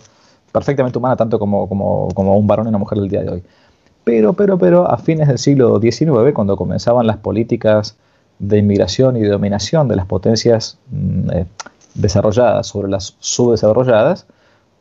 perfectamente 0.54 0.98
humana, 0.98 1.18
tanto 1.18 1.40
como, 1.40 1.68
como, 1.68 2.08
como, 2.16 2.38
un 2.38 2.48
varón 2.48 2.68
y 2.68 2.70
una 2.70 2.78
mujer 2.78 3.00
del 3.00 3.10
día 3.10 3.22
de 3.22 3.30
hoy. 3.32 3.44
Pero, 4.06 4.32
pero, 4.32 4.58
pero, 4.58 4.90
a 4.90 4.98
fines 4.98 5.28
del 5.28 5.38
siglo 5.38 5.78
XIX, 5.78 6.32
cuando 6.34 6.56
comenzaban 6.56 7.06
las 7.06 7.18
políticas 7.18 7.98
de 8.40 8.60
inmigración 8.60 9.18
y 9.18 9.24
de 9.24 9.28
dominación 9.28 9.90
de 9.90 9.98
las 9.98 10.06
potencias 10.06 10.78
mm, 10.90 11.32
eh, 11.32 11.46
desarrolladas 11.96 12.68
sobre 12.68 12.90
las 12.90 13.18
subdesarrolladas, 13.20 14.26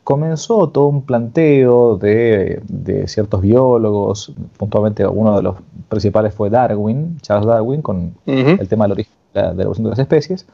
comenzó 0.03 0.69
todo 0.69 0.87
un 0.87 1.03
planteo 1.03 1.97
de, 1.97 2.61
ciertos 3.07 3.41
biólogos, 3.41 4.33
puntualmente 4.57 5.05
uno 5.07 5.37
de 5.37 5.43
los 5.43 5.55
principales 5.87 6.33
fue 6.33 6.49
Darwin, 6.49 7.17
Charles 7.21 7.47
Darwin, 7.47 7.81
con 7.81 8.13
el 8.25 8.67
tema 8.67 8.85
del 8.85 8.93
origen 8.93 9.13
de 9.33 9.41
la, 9.41 9.51
evolución 9.51 9.85
de 9.85 9.89
las 9.91 9.99
especies, 9.99 10.45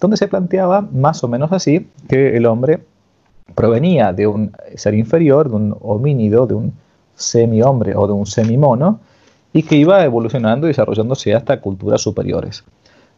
donde 0.00 0.16
se 0.16 0.28
planteaba 0.28 0.82
más 0.82 1.22
o 1.24 1.28
menos 1.28 1.52
así 1.52 1.88
que 2.08 2.36
el 2.36 2.46
hombre 2.46 2.80
provenía 3.54 4.12
de 4.12 4.26
un 4.26 4.52
ser 4.74 4.94
inferior, 4.94 5.48
de 5.48 5.56
un 5.56 5.76
homínido, 5.80 6.46
de 6.46 6.54
un 6.54 6.72
semi-hombre 7.14 7.94
o 7.96 8.06
de 8.06 8.12
un 8.12 8.26
semi-mono, 8.26 9.00
y 9.52 9.62
que 9.62 9.76
iba 9.76 10.04
evolucionando 10.04 10.66
y 10.66 10.70
desarrollándose 10.70 11.32
hasta 11.34 11.60
culturas 11.60 12.02
superiores. 12.02 12.64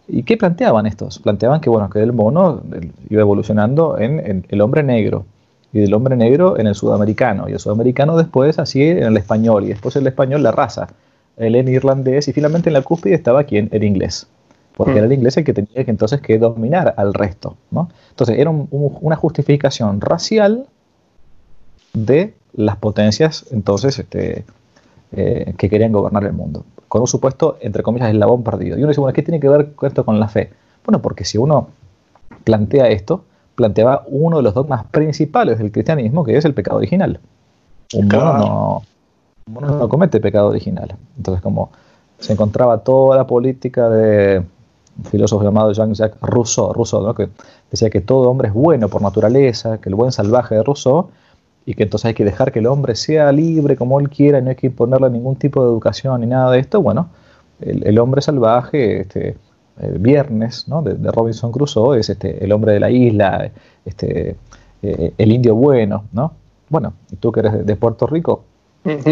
¿Y 0.06 0.22
qué 0.22 0.36
planteaban 0.36 0.86
estos? 0.86 1.18
Planteaban 1.18 1.60
que, 1.60 1.68
bueno, 1.68 1.90
que 1.90 2.00
el 2.00 2.12
mono 2.12 2.62
iba 3.10 3.20
evolucionando 3.20 3.98
en 3.98 4.46
el 4.48 4.60
hombre 4.60 4.82
negro, 4.82 5.24
y 5.72 5.80
del 5.80 5.94
hombre 5.94 6.16
negro 6.16 6.58
en 6.58 6.66
el 6.66 6.74
sudamericano, 6.74 7.48
y 7.48 7.52
el 7.52 7.58
sudamericano 7.58 8.16
después 8.16 8.58
así 8.58 8.82
en 8.82 9.02
el 9.02 9.16
español, 9.16 9.64
y 9.64 9.68
después 9.68 9.96
el 9.96 10.06
español 10.06 10.42
la 10.42 10.52
raza, 10.52 10.88
él 11.36 11.54
en 11.54 11.68
irlandés, 11.68 12.28
y 12.28 12.32
finalmente 12.32 12.70
en 12.70 12.74
la 12.74 12.82
cúspide 12.82 13.14
estaba 13.14 13.44
quien, 13.44 13.68
el 13.72 13.84
inglés, 13.84 14.26
porque 14.76 14.94
hmm. 14.94 14.96
era 14.96 15.06
el 15.06 15.12
inglés 15.12 15.36
el 15.36 15.44
que 15.44 15.54
tenía 15.54 15.84
que 15.84 15.90
entonces 15.90 16.20
que 16.20 16.38
dominar 16.38 16.94
al 16.96 17.14
resto, 17.14 17.56
¿no? 17.70 17.90
Entonces 18.10 18.38
era 18.38 18.50
una 18.50 19.16
justificación 19.16 20.00
racial 20.00 20.66
de 21.92 22.34
las 22.54 22.76
potencias 22.76 23.46
entonces 23.50 23.98
este, 23.98 24.44
eh, 25.12 25.54
que 25.56 25.70
querían 25.70 25.92
gobernar 25.92 26.24
el 26.24 26.32
mundo, 26.32 26.64
con 26.88 27.00
un 27.02 27.06
supuesto, 27.06 27.58
entre 27.60 27.82
comillas, 27.82 28.10
eslabón 28.10 28.42
perdido. 28.42 28.76
Y 28.76 28.80
uno 28.80 28.88
dice, 28.88 29.00
bueno, 29.00 29.14
¿qué 29.14 29.22
tiene 29.22 29.40
que 29.40 29.48
ver 29.48 29.70
esto 29.82 30.04
con 30.04 30.18
la 30.20 30.28
fe? 30.28 30.50
Bueno, 30.84 31.00
porque 31.00 31.24
si 31.24 31.38
uno 31.38 31.68
plantea 32.44 32.88
esto, 32.88 33.24
planteaba 33.58 34.04
uno 34.06 34.36
de 34.36 34.44
los 34.44 34.54
dogmas 34.54 34.84
principales 34.84 35.58
del 35.58 35.72
cristianismo, 35.72 36.22
que 36.22 36.36
es 36.36 36.44
el 36.44 36.54
pecado 36.54 36.76
original. 36.76 37.18
Un 37.92 38.06
mono, 38.06 38.82
no, 39.48 39.88
comete 39.88 40.20
pecado 40.20 40.50
original. 40.50 40.94
Entonces, 41.16 41.42
como 41.42 41.70
se 42.20 42.34
encontraba 42.34 42.78
toda 42.78 43.16
la 43.16 43.26
política 43.26 43.90
de 43.90 44.44
un 44.96 45.04
filósofo 45.04 45.42
llamado 45.42 45.72
Jean-Jacques 45.72 46.20
Rousseau, 46.20 46.72
Rousseau 46.72 47.12
que 47.16 47.30
decía 47.68 47.90
que 47.90 48.00
todo 48.00 48.30
hombre 48.30 48.46
es 48.46 48.54
bueno 48.54 48.88
por 48.88 49.02
naturaleza, 49.02 49.78
que 49.78 49.88
el 49.88 49.96
buen 49.96 50.12
salvaje 50.12 50.54
de 50.54 50.62
Rousseau, 50.62 51.08
y 51.66 51.74
que 51.74 51.82
entonces 51.82 52.06
hay 52.06 52.14
que 52.14 52.24
dejar 52.24 52.52
que 52.52 52.60
el 52.60 52.66
hombre 52.68 52.94
sea 52.94 53.32
libre 53.32 53.76
como 53.76 53.98
él 53.98 54.08
quiera 54.08 54.38
y 54.38 54.42
no 54.42 54.50
hay 54.50 54.56
que 54.56 54.68
imponerle 54.68 55.10
ningún 55.10 55.34
tipo 55.34 55.64
de 55.64 55.68
educación 55.68 56.20
ni 56.20 56.28
nada 56.28 56.52
de 56.52 56.60
esto. 56.60 56.80
Bueno, 56.80 57.08
el, 57.60 57.84
el 57.84 57.98
hombre 57.98 58.22
salvaje 58.22 59.00
este, 59.00 59.36
Viernes, 59.98 60.66
¿no? 60.68 60.82
de, 60.82 61.10
Robinson 61.10 61.52
Crusoe, 61.52 62.00
es 62.00 62.10
este, 62.10 62.44
el 62.44 62.52
hombre 62.52 62.72
de 62.72 62.80
la 62.80 62.90
isla, 62.90 63.50
este, 63.84 64.36
eh, 64.82 65.12
el 65.16 65.32
indio 65.32 65.54
bueno, 65.54 66.04
¿no? 66.12 66.32
Bueno, 66.68 66.94
y 67.10 67.16
tú 67.16 67.32
que 67.32 67.40
eres 67.40 67.66
de, 67.66 67.76
Puerto 67.76 68.06
Rico, 68.06 68.44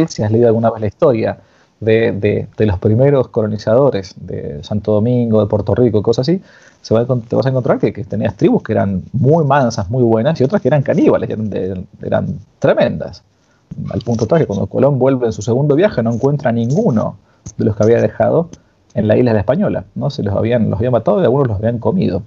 si 0.08 0.22
has 0.22 0.30
leído 0.30 0.48
alguna 0.48 0.70
vez 0.70 0.80
la 0.80 0.86
historia 0.86 1.38
de, 1.80 2.48
los 2.58 2.78
primeros 2.78 3.28
colonizadores 3.28 4.14
de 4.16 4.62
Santo 4.62 4.92
Domingo, 4.92 5.40
de 5.40 5.46
Puerto 5.46 5.74
Rico, 5.74 6.02
cosas 6.02 6.28
así, 6.28 6.42
se 6.82 6.94
va 6.94 7.04
te 7.04 7.36
vas 7.36 7.46
a 7.46 7.48
encontrar 7.48 7.78
que, 7.78 7.92
tenías 8.04 8.36
tribus 8.36 8.62
que 8.62 8.72
eran 8.72 9.04
muy 9.12 9.44
mansas, 9.44 9.90
muy 9.90 10.02
buenas, 10.02 10.40
y 10.40 10.44
otras 10.44 10.62
que 10.62 10.68
eran 10.68 10.82
caníbales, 10.82 11.30
eran, 11.30 11.86
eran 12.02 12.38
tremendas. 12.58 13.22
al 13.90 14.00
punto 14.00 14.26
tal 14.26 14.40
que 14.40 14.46
cuando 14.46 14.66
Colón 14.66 14.98
vuelve 14.98 15.26
en 15.26 15.32
su 15.32 15.42
segundo 15.42 15.74
viaje 15.74 16.02
no 16.02 16.12
encuentra 16.12 16.52
ninguno 16.52 17.16
de 17.56 17.64
los 17.64 17.76
que 17.76 17.82
había 17.82 18.00
dejado 18.00 18.50
en 18.96 19.06
la 19.06 19.16
isla 19.16 19.30
de 19.30 19.34
la 19.34 19.40
Española, 19.40 19.84
¿no? 19.94 20.08
Se 20.10 20.22
los 20.22 20.34
habían, 20.34 20.70
los 20.70 20.78
habían 20.78 20.92
matado 20.92 21.20
y 21.20 21.24
algunos 21.24 21.48
los 21.48 21.58
habían 21.58 21.78
comido. 21.78 22.22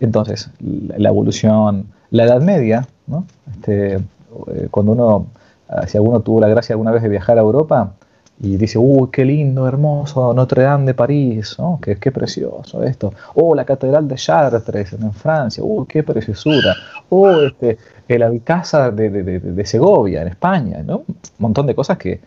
Entonces, 0.00 0.50
la 0.60 1.10
evolución, 1.10 1.86
la 2.10 2.24
Edad 2.24 2.40
Media, 2.40 2.88
¿no? 3.06 3.26
Este, 3.52 3.96
eh, 3.96 4.68
cuando 4.70 4.92
uno, 4.92 5.26
ah, 5.68 5.86
si 5.86 5.98
alguno 5.98 6.20
tuvo 6.20 6.40
la 6.40 6.48
gracia 6.48 6.72
alguna 6.72 6.90
vez 6.90 7.02
de 7.02 7.10
viajar 7.10 7.38
a 7.38 7.42
Europa 7.42 7.92
y 8.40 8.56
dice, 8.56 8.78
uy, 8.78 9.10
qué 9.12 9.26
lindo, 9.26 9.68
hermoso, 9.68 10.32
Notre 10.32 10.62
Dame 10.62 10.86
de 10.86 10.94
París, 10.94 11.56
¿no? 11.58 11.78
qué, 11.80 11.96
qué 11.96 12.10
precioso 12.10 12.82
esto, 12.82 13.12
oh, 13.34 13.54
la 13.54 13.64
Catedral 13.64 14.08
de 14.08 14.16
Chartres 14.16 14.94
en 14.94 15.12
Francia, 15.12 15.62
uy, 15.62 15.86
qué 15.86 16.02
preciosura, 16.02 16.74
oh, 17.10 17.30
este, 17.42 17.78
el 18.08 18.22
Alcázar 18.22 18.92
de, 18.94 19.10
de, 19.10 19.38
de, 19.38 19.66
Segovia 19.66 20.22
en 20.22 20.28
España, 20.28 20.82
¿no? 20.82 21.04
un 21.06 21.16
montón 21.38 21.66
de 21.66 21.74
cosas 21.76 21.96
que 21.96 22.20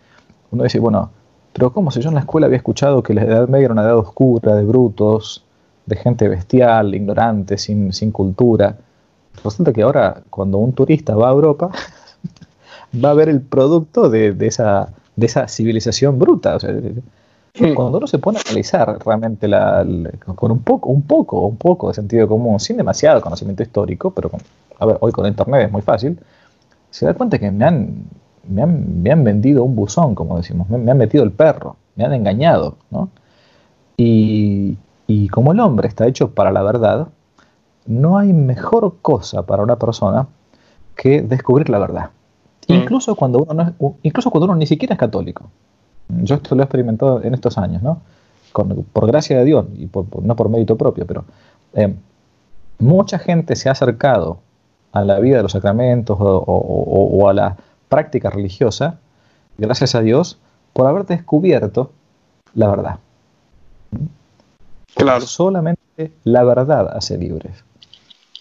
uno 0.50 0.62
dice, 0.64 0.78
bueno, 0.78 1.10
pero 1.52 1.72
¿cómo 1.72 1.90
si 1.90 2.00
yo 2.00 2.08
en 2.08 2.14
la 2.14 2.20
escuela 2.20 2.46
había 2.46 2.58
escuchado 2.58 3.02
que 3.02 3.14
la 3.14 3.22
Edad 3.22 3.48
Media 3.48 3.66
era 3.66 3.72
una 3.72 3.82
edad 3.82 3.96
oscura, 3.96 4.54
de 4.54 4.64
brutos, 4.64 5.44
de 5.86 5.96
gente 5.96 6.28
bestial, 6.28 6.94
ignorante, 6.94 7.58
sin, 7.58 7.92
sin 7.92 8.12
cultura? 8.12 8.76
Resulta 9.44 9.72
que 9.72 9.82
ahora 9.82 10.22
cuando 10.30 10.58
un 10.58 10.72
turista 10.72 11.14
va 11.14 11.28
a 11.28 11.32
Europa, 11.32 11.70
va 13.04 13.10
a 13.10 13.14
ver 13.14 13.28
el 13.28 13.40
producto 13.40 14.08
de, 14.08 14.32
de, 14.32 14.46
esa, 14.46 14.88
de 15.16 15.26
esa 15.26 15.48
civilización 15.48 16.18
bruta. 16.18 16.56
O 16.56 16.60
sea, 16.60 16.70
Cuando 17.74 17.98
uno 17.98 18.06
se 18.06 18.18
pone 18.18 18.38
a 18.38 18.42
analizar 18.42 18.98
realmente 19.04 19.48
la, 19.48 19.84
con 20.36 20.52
un 20.52 20.60
poco, 20.60 20.90
un 20.90 21.02
poco, 21.02 21.46
un 21.46 21.56
poco 21.56 21.88
de 21.88 21.94
sentido 21.94 22.28
común, 22.28 22.60
sin 22.60 22.76
demasiado 22.76 23.20
conocimiento 23.20 23.62
histórico, 23.62 24.10
pero 24.10 24.30
a 24.78 24.86
ver, 24.86 24.96
hoy 25.00 25.12
con 25.12 25.26
internet 25.26 25.66
es 25.66 25.72
muy 25.72 25.82
fácil, 25.82 26.18
se 26.90 27.06
da 27.06 27.14
cuenta 27.14 27.38
que 27.38 27.50
me 27.50 27.64
han, 27.64 28.04
me 28.48 28.62
han, 28.62 29.02
me 29.02 29.12
han 29.12 29.24
vendido 29.24 29.64
un 29.64 29.76
buzón, 29.76 30.14
como 30.14 30.36
decimos, 30.36 30.68
me, 30.68 30.90
han 30.90 30.98
metido 30.98 31.24
el 31.24 31.32
perro, 31.32 31.76
me 31.96 32.04
han 32.04 32.12
engañado, 32.12 32.76
¿no? 32.90 33.10
Y, 33.96 34.76
y 35.06 35.28
como 35.28 35.52
el 35.52 35.60
hombre 35.60 35.88
está 35.88 36.06
hecho 36.06 36.30
para 36.30 36.52
la 36.52 36.62
verdad, 36.62 37.08
no 37.86 38.18
hay 38.18 38.32
mejor 38.32 38.96
cosa 39.02 39.46
para 39.46 39.62
una 39.62 39.76
persona 39.76 40.28
que 40.94 41.22
descubrir 41.22 41.70
la 41.70 41.78
verdad. 41.78 42.10
Mm. 42.68 42.74
Incluso, 42.74 43.14
cuando 43.16 43.38
uno 43.40 43.54
no 43.54 43.94
incluso 44.02 44.30
cuando 44.30 44.44
uno 44.46 44.56
ni 44.56 44.66
siquiera 44.66 44.94
es 44.94 45.00
católico. 45.00 45.44
Yo 46.08 46.36
esto 46.36 46.54
lo 46.54 46.62
he 46.62 46.64
experimentado 46.64 47.22
en 47.22 47.34
estos 47.34 47.58
años, 47.58 47.82
¿no? 47.82 48.00
por 48.92 49.06
gracia 49.06 49.38
de 49.38 49.44
Dios 49.44 49.66
y 49.76 49.88
no 50.22 50.36
por 50.36 50.48
mérito 50.48 50.76
propio, 50.76 51.06
pero 51.06 51.24
eh, 51.74 51.94
mucha 52.78 53.18
gente 53.18 53.54
se 53.56 53.68
ha 53.68 53.72
acercado 53.72 54.38
a 54.92 55.04
la 55.04 55.20
vida 55.20 55.36
de 55.36 55.42
los 55.42 55.52
sacramentos 55.52 56.16
o, 56.20 57.28
a 57.28 57.32
la 57.32 57.56
práctica 57.88 58.30
religiosa, 58.30 58.98
gracias 59.56 59.94
a 59.94 60.00
Dios, 60.00 60.38
por 60.72 60.86
haber 60.86 61.06
descubierto 61.06 61.90
la 62.54 62.68
verdad. 62.68 62.98
Claro. 64.94 65.20
Solamente 65.20 66.12
la 66.24 66.44
verdad 66.44 66.88
hace 66.96 67.18
libres. 67.18 67.64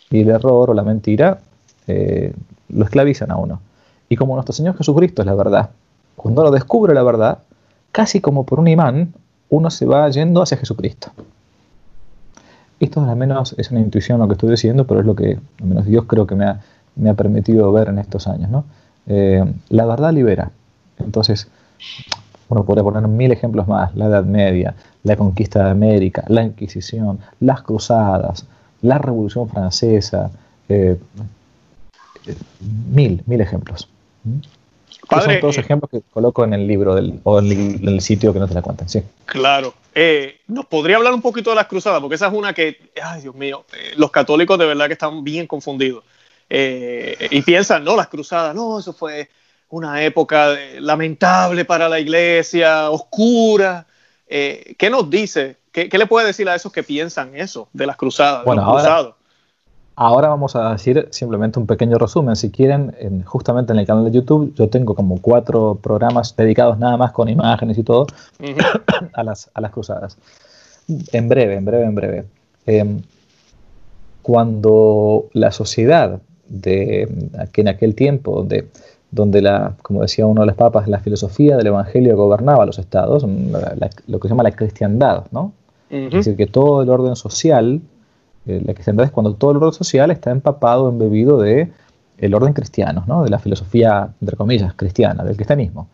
Y 0.10 0.22
el 0.22 0.30
error 0.30 0.72
o 0.72 0.74
la 0.74 0.84
mentira 0.84 1.40
eh, 1.88 2.34
lo 2.70 2.86
esclavizan 2.86 3.32
a 3.32 3.38
uno. 3.38 3.62
Y 4.10 4.16
como 4.16 4.36
nuestro 4.36 4.54
Señor 4.54 4.78
Jesucristo 4.78 5.22
es 5.22 5.26
la 5.26 5.36
verdad, 5.36 5.70
cuando 6.16 6.42
uno 6.42 6.52
descubre 6.52 6.94
la 6.94 7.04
verdad, 7.04 7.40
casi 7.92 8.22
como 8.22 8.46
por 8.46 8.60
un 8.60 8.68
imán, 8.68 9.14
uno 9.50 9.70
se 9.70 9.86
va 9.86 10.10
yendo 10.10 10.42
hacia 10.42 10.58
Jesucristo. 10.58 11.12
Esto 12.80 13.02
al 13.02 13.16
menos 13.16 13.56
es 13.58 13.72
una 13.72 13.80
intuición 13.80 14.20
lo 14.20 14.28
que 14.28 14.34
estoy 14.34 14.52
diciendo, 14.52 14.86
pero 14.86 15.00
es 15.00 15.06
lo 15.06 15.16
que 15.16 15.40
al 15.60 15.66
menos 15.66 15.86
Dios 15.86 16.06
creo 16.08 16.28
que 16.28 16.36
me 16.36 16.46
ha, 16.46 16.62
me 16.96 17.10
ha 17.10 17.14
permitido 17.14 17.72
ver 17.72 17.90
en 17.90 18.00
estos 18.00 18.28
años. 18.28 18.50
¿no? 18.50 18.66
Eh, 19.08 19.44
la 19.70 19.86
verdad 19.86 20.14
libera. 20.14 20.52
Entonces, 21.00 21.48
uno 22.50 22.66
podría 22.66 22.84
poner 22.84 23.08
mil 23.08 23.32
ejemplos 23.32 23.68
más, 23.68 23.96
la 23.96 24.06
Edad 24.06 24.24
Media, 24.24 24.76
la 25.04 25.16
conquista 25.16 25.66
de 25.66 25.72
América, 25.72 26.24
la 26.28 26.44
Inquisición, 26.44 27.20
las 27.40 27.62
cruzadas, 27.62 28.46
la 28.82 28.98
Revolución 28.98 29.50
Francesa, 29.50 30.32
eh, 30.70 30.98
mil, 32.90 33.22
mil 33.26 33.42
ejemplos. 33.42 33.90
Padre, 35.08 35.34
son 35.34 35.42
todos 35.42 35.58
eh, 35.58 35.62
ejemplos 35.62 35.90
que 35.90 36.02
coloco 36.12 36.44
en 36.44 36.54
el 36.54 36.68
libro 36.68 36.96
del, 36.96 37.20
o 37.24 37.40
en 37.40 37.88
el, 37.88 38.02
sitio 38.02 38.34
que 38.34 38.40
no 38.40 38.48
te 38.48 38.54
la 38.54 38.62
cuentan. 38.62 38.90
Sí. 38.90 39.02
Claro. 39.26 39.74
Eh, 39.96 40.42
¿Nos 40.48 40.66
podría 40.66 40.98
hablar 40.98 41.14
un 41.14 41.22
poquito 41.22 41.50
de 41.50 41.56
las 41.56 41.68
cruzadas? 41.68 42.02
Porque 42.02 42.16
esa 42.16 42.28
es 42.28 42.34
una 42.34 42.54
que, 42.54 42.92
ay 43.02 43.22
Dios 43.22 43.36
mío, 43.36 43.66
eh, 43.74 43.94
los 43.96 44.12
católicos 44.12 44.60
de 44.60 44.66
verdad 44.66 44.88
que 44.88 44.94
están 44.94 45.24
bien 45.24 45.48
confundidos. 45.48 46.04
Y 46.50 47.42
piensan, 47.42 47.84
no, 47.84 47.96
las 47.96 48.08
cruzadas, 48.08 48.56
no, 48.56 48.80
eso 48.80 48.94
fue 48.94 49.30
una 49.70 50.04
época 50.04 50.56
lamentable 50.80 51.66
para 51.66 51.90
la 51.90 52.00
iglesia, 52.00 52.90
oscura. 52.90 53.86
¿Qué 54.28 54.90
nos 54.90 55.10
dice? 55.10 55.58
¿Qué, 55.72 55.90
le 55.98 56.08
puede 56.08 56.28
decir 56.28 56.48
a 56.50 56.56
esos 56.56 56.72
que 56.72 56.84
piensan 56.84 57.36
eso 57.36 57.70
de 57.74 57.86
las 57.86 57.98
cruzadas? 57.98 58.46
Bueno, 58.46 58.64
ahora, 58.64 59.14
Ahora 60.00 60.28
vamos 60.28 60.56
a 60.56 60.74
decir 60.74 61.08
simplemente 61.10 61.58
un 61.58 61.66
pequeño 61.66 61.98
resumen. 61.98 62.36
Si 62.36 62.52
quieren, 62.52 63.24
justamente 63.26 63.74
en 63.74 63.80
el 63.80 63.88
canal 63.88 64.06
de 64.06 64.12
YouTube 64.12 64.54
yo 64.54 64.70
tengo 64.70 64.94
como 64.94 65.20
cuatro 65.20 65.80
programas 65.82 66.36
dedicados 66.36 66.78
nada 66.78 66.98
más 66.98 67.14
con 67.14 67.28
imágenes 67.30 67.80
y 67.80 67.84
todo 67.84 68.06
a, 69.14 69.24
las, 69.24 69.50
a, 69.56 69.60
las, 69.60 69.72
cruzadas. 69.72 70.20
En 70.88 71.28
breve, 71.28 71.56
en 71.56 71.66
breve, 71.66 71.86
en 71.86 71.96
breve. 71.96 72.26
Em, 72.68 73.02
cuando 74.22 75.30
la 75.34 75.52
sociedad 75.52 76.22
de 76.50 77.08
que 77.52 77.62
en 77.62 77.68
aquel 77.68 77.96
tiempo, 77.96 78.36
donde, 78.38 78.68
donde 79.12 79.42
la, 79.42 79.76
como 79.82 80.02
decía 80.02 80.26
uno 80.26 80.42
de 80.42 80.48
los 80.48 80.56
papas, 80.56 80.88
la 80.88 81.00
filosofía 81.00 81.58
del 81.58 81.68
Evangelio 81.68 82.16
gobernaba 82.16 82.66
los 82.66 82.80
estados, 82.80 83.24
lo 83.24 84.20
que 84.20 84.28
se 84.28 84.32
llama 84.32 84.44
la 84.44 84.52
cristiandad, 84.52 85.26
¿no? 85.32 85.54
Es 85.90 86.12
decir, 86.12 86.36
que 86.36 86.48
todo 86.48 86.82
el 86.82 86.90
orden 86.90 87.16
social 87.16 87.82
eh, 88.48 88.62
la 88.66 88.74
cristiandad 88.74 89.06
es 89.06 89.12
cuando 89.12 89.34
todo 89.34 89.52
el 89.52 89.58
orden 89.58 89.74
social 89.74 90.10
está 90.10 90.32
empapado, 90.32 90.90
embebido 90.90 91.38
de 91.38 91.72
el 92.18 92.34
orden 92.34 92.54
cristiano, 92.54 93.04
¿no? 93.06 93.24
de 93.24 93.30
la 93.30 93.40
filosofía, 93.40 94.14
entre 94.22 94.38
comillas, 94.38 94.74
cristiana, 94.74 95.24
del 95.24 95.36
cristianismo. 95.36 95.88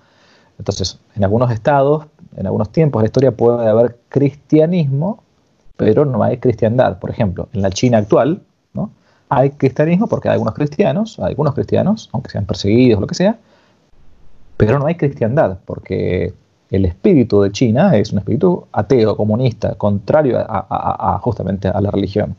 Entonces, 0.60 1.00
en 1.16 1.24
algunos 1.24 1.52
estados, 1.52 2.06
en 2.38 2.46
algunos 2.46 2.70
tiempos 2.70 3.02
de 3.02 3.06
la 3.06 3.08
historia 3.08 3.32
puede 3.32 3.68
haber 3.68 3.98
cristianismo, 4.08 5.24
pero 5.76 6.06
no 6.06 6.24
hay 6.24 6.38
cristiandad. 6.38 7.00
Por 7.00 7.10
ejemplo, 7.10 7.50
en 7.54 7.64
la 7.64 7.72
China 7.72 7.98
actual, 7.98 8.42
hay 9.38 9.52
cristianismo 9.52 10.08
porque 10.08 10.30
hay 10.30 10.34
algunos 10.34 10.54
cristianos, 10.54 11.20
hay 11.20 11.30
algunos 11.30 11.54
cristianos, 11.54 12.10
aunque 12.12 12.30
sean 12.30 12.46
perseguidos 12.46 13.02
lo 13.02 13.08
que 13.08 13.16
sea, 13.16 13.38
pero 14.58 14.80
no 14.80 14.86
hay 14.86 14.96
cristiandad, 14.96 15.58
porque 15.66 16.34
el 16.70 16.86
espíritu 16.86 17.42
de 17.42 17.52
China 17.52 17.96
es 17.96 18.12
un 18.12 18.20
espíritu 18.20 18.66
ateo, 18.72 19.16
comunista, 19.16 19.76
contrario 19.76 20.38
a, 20.40 21.20
justamente 21.22 21.68
a 21.68 21.80
la 21.82 21.92
religión. 21.92 22.36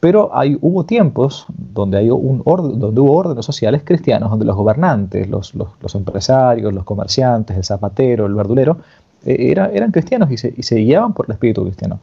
Pero 0.00 0.30
hay, 0.34 0.58
hubo 0.60 0.84
tiempos 0.84 1.46
donde, 1.48 1.98
hay 1.98 2.10
un 2.10 2.42
donde 2.44 3.00
hubo 3.00 3.16
órdenes 3.16 3.46
sociales 3.46 3.82
cristianos, 3.84 4.30
donde 4.30 4.44
los 4.44 4.56
gobernantes, 4.56 5.28
los, 5.28 5.54
empresarios, 5.94 6.72
los 6.72 6.84
comerciantes, 6.84 7.56
el 7.56 7.64
zapatero, 7.64 8.26
el 8.26 8.34
verdulero, 8.34 8.78
eh, 9.24 9.52
eran 9.52 9.90
cristianos 9.90 10.30
y 10.30 10.36
se, 10.36 10.52
y 10.56 10.62
se 10.62 10.76
guiaban 10.76 11.14
por 11.14 11.26
el 11.26 11.32
espíritu 11.32 11.62
cristiano. 11.64 11.98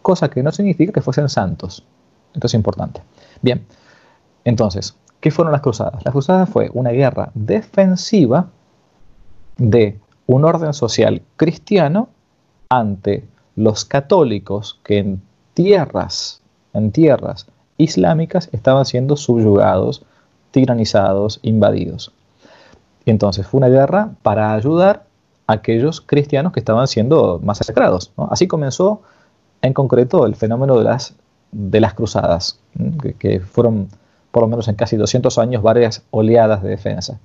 Cosa 0.00 0.30
que 0.30 0.42
no 0.42 0.50
significa 0.50 0.92
que 0.92 1.02
fuesen 1.02 1.28
santos. 1.28 1.84
Esto 2.32 2.46
es 2.46 2.54
importante. 2.54 3.02
Bien, 3.42 3.66
entonces, 4.44 4.96
¿qué 5.20 5.30
fueron 5.30 5.52
las 5.52 5.60
cruzadas? 5.60 6.04
Las 6.04 6.12
cruzadas 6.12 6.48
fue 6.48 6.70
una 6.72 6.90
guerra 6.90 7.30
defensiva 7.34 8.48
de 9.56 9.98
un 10.26 10.44
orden 10.44 10.72
social 10.72 11.22
cristiano 11.36 12.08
ante 12.68 13.24
los 13.54 13.84
católicos 13.84 14.80
que 14.84 14.98
en 14.98 15.22
tierras, 15.54 16.40
en 16.74 16.92
tierras 16.92 17.46
islámicas 17.78 18.48
estaban 18.52 18.84
siendo 18.84 19.16
subyugados, 19.16 20.04
tiranizados, 20.50 21.40
invadidos. 21.42 22.12
Entonces 23.06 23.46
fue 23.46 23.58
una 23.58 23.68
guerra 23.68 24.10
para 24.22 24.52
ayudar 24.52 25.06
a 25.46 25.54
aquellos 25.54 26.00
cristianos 26.00 26.52
que 26.52 26.60
estaban 26.60 26.88
siendo 26.88 27.40
masacrados. 27.42 28.12
Así 28.30 28.46
comenzó 28.48 29.02
en 29.62 29.72
concreto 29.72 30.26
el 30.26 30.34
fenómeno 30.34 30.76
de 30.76 30.84
las, 30.84 31.14
de 31.56 31.80
las 31.80 31.94
cruzadas, 31.94 32.60
que, 33.18 33.40
fueron 33.40 33.88
por 34.30 34.42
lo 34.42 34.48
menos 34.48 34.68
en 34.68 34.74
casi 34.74 34.96
200 34.96 35.38
años 35.38 35.62
varias 35.62 36.04
oleadas 36.10 36.62
de 36.62 36.68
defensa. 36.68 37.18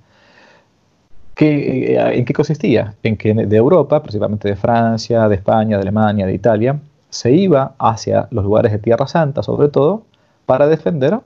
Eh, 1.38 1.98
¿En 2.14 2.24
qué 2.24 2.32
consistía? 2.32 2.94
En 3.02 3.16
que 3.16 3.34
de 3.34 3.56
Europa, 3.56 4.02
principalmente 4.02 4.48
de 4.48 4.56
Francia, 4.56 5.28
de 5.28 5.34
España, 5.34 5.76
de 5.76 5.82
Alemania, 5.82 6.26
de 6.26 6.34
Italia, 6.34 6.80
se 7.10 7.32
iba 7.32 7.74
hacia 7.78 8.28
los 8.30 8.44
lugares 8.44 8.72
de 8.72 8.78
Tierra 8.78 9.06
Santa, 9.06 9.42
sobre 9.42 9.68
todo, 9.68 10.04
para 10.46 10.66
defender 10.66 11.18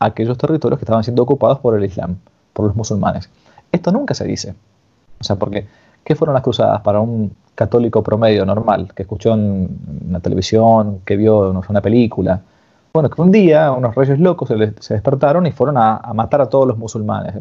aquellos 0.00 0.36
territorios 0.36 0.80
que 0.80 0.84
estaban 0.84 1.04
siendo 1.04 1.22
ocupados 1.22 1.60
por 1.60 1.76
el 1.76 1.84
Islam, 1.84 2.16
por 2.52 2.66
los 2.66 2.74
musulmanes. 2.74 3.30
Esto 3.70 3.92
nunca 3.92 4.14
se 4.14 4.24
dice. 4.24 4.54
O 5.20 5.24
sea, 5.24 5.36
porque, 5.36 5.66
¿qué 6.08 6.14
fueron 6.14 6.32
las 6.32 6.42
cruzadas 6.42 6.80
para 6.80 7.00
un 7.00 7.36
católico 7.54 8.02
promedio 8.02 8.46
normal, 8.46 8.94
que 8.94 9.02
escuchó 9.02 9.34
en 9.34 9.68
la 10.10 10.20
televisión, 10.20 11.00
que 11.04 11.18
vio 11.18 11.50
una 11.50 11.82
película? 11.82 12.40
Bueno, 12.94 13.10
que 13.10 13.20
un 13.20 13.30
día 13.30 13.70
unos 13.72 13.94
reyes 13.94 14.18
locos 14.18 14.48
se, 14.48 14.94
despertaron 14.94 15.46
y 15.46 15.52
fueron 15.52 15.76
a, 15.76 16.00
matar 16.14 16.40
a 16.40 16.46
todos 16.48 16.66
los 16.66 16.78
musulmanes. 16.78 17.34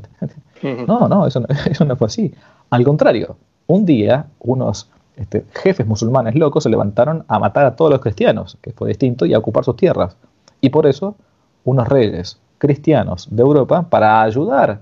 No, 0.86 1.08
no 1.08 1.26
eso, 1.28 1.40
no, 1.86 1.96
fue 1.96 2.08
así. 2.08 2.34
Al 2.70 2.84
contrario, 2.84 3.38
un 3.68 3.86
día 3.86 4.26
unos 4.40 4.90
este, 5.16 5.46
jefes 5.54 5.88
musulmanes 5.88 6.36
locos 6.36 6.64
se 6.64 6.70
levantaron 6.70 7.24
a 7.30 7.40
matar 7.40 7.66
a 7.66 7.78
todos 7.78 7.90
los 7.90 8.02
cristianos, 8.02 8.58
que 8.62 8.74
fue 8.74 8.90
distinto, 8.90 9.26
y 9.26 9.34
a 9.34 9.38
ocupar 9.38 9.64
sus 9.64 9.78
tierras. 9.78 10.18
Y 10.60 10.72
por 10.72 10.88
eso, 10.88 11.16
unos 11.64 11.88
reyes 11.88 12.38
cristianos 12.58 13.30
de 13.32 13.44
Europa, 13.44 13.84
para 13.84 14.22
ayudar 14.24 14.82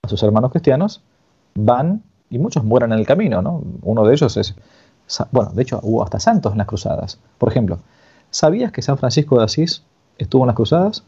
a 0.00 0.08
sus 0.08 0.22
hermanos 0.22 0.50
cristianos, 0.50 1.02
van 1.54 2.02
y 2.30 2.38
muchos 2.38 2.64
mueren 2.64 2.92
en 2.92 2.98
el 2.98 3.06
camino. 3.06 3.42
¿no? 3.42 3.62
Uno 3.82 4.04
de 4.04 4.12
ellos 4.12 4.36
es, 4.36 4.54
bueno, 5.30 5.50
de 5.52 5.62
hecho 5.62 5.80
hubo 5.82 6.02
hasta 6.02 6.20
santos 6.20 6.52
en 6.52 6.58
las 6.58 6.66
cruzadas. 6.66 7.18
Por 7.38 7.50
ejemplo, 7.50 7.78
¿sabías 8.30 8.72
que 8.72 8.82
San 8.82 8.98
Francisco 8.98 9.38
de 9.38 9.44
Asís 9.44 9.82
estuvo 10.18 10.42
en 10.42 10.48
las 10.48 10.56
cruzadas? 10.56 11.04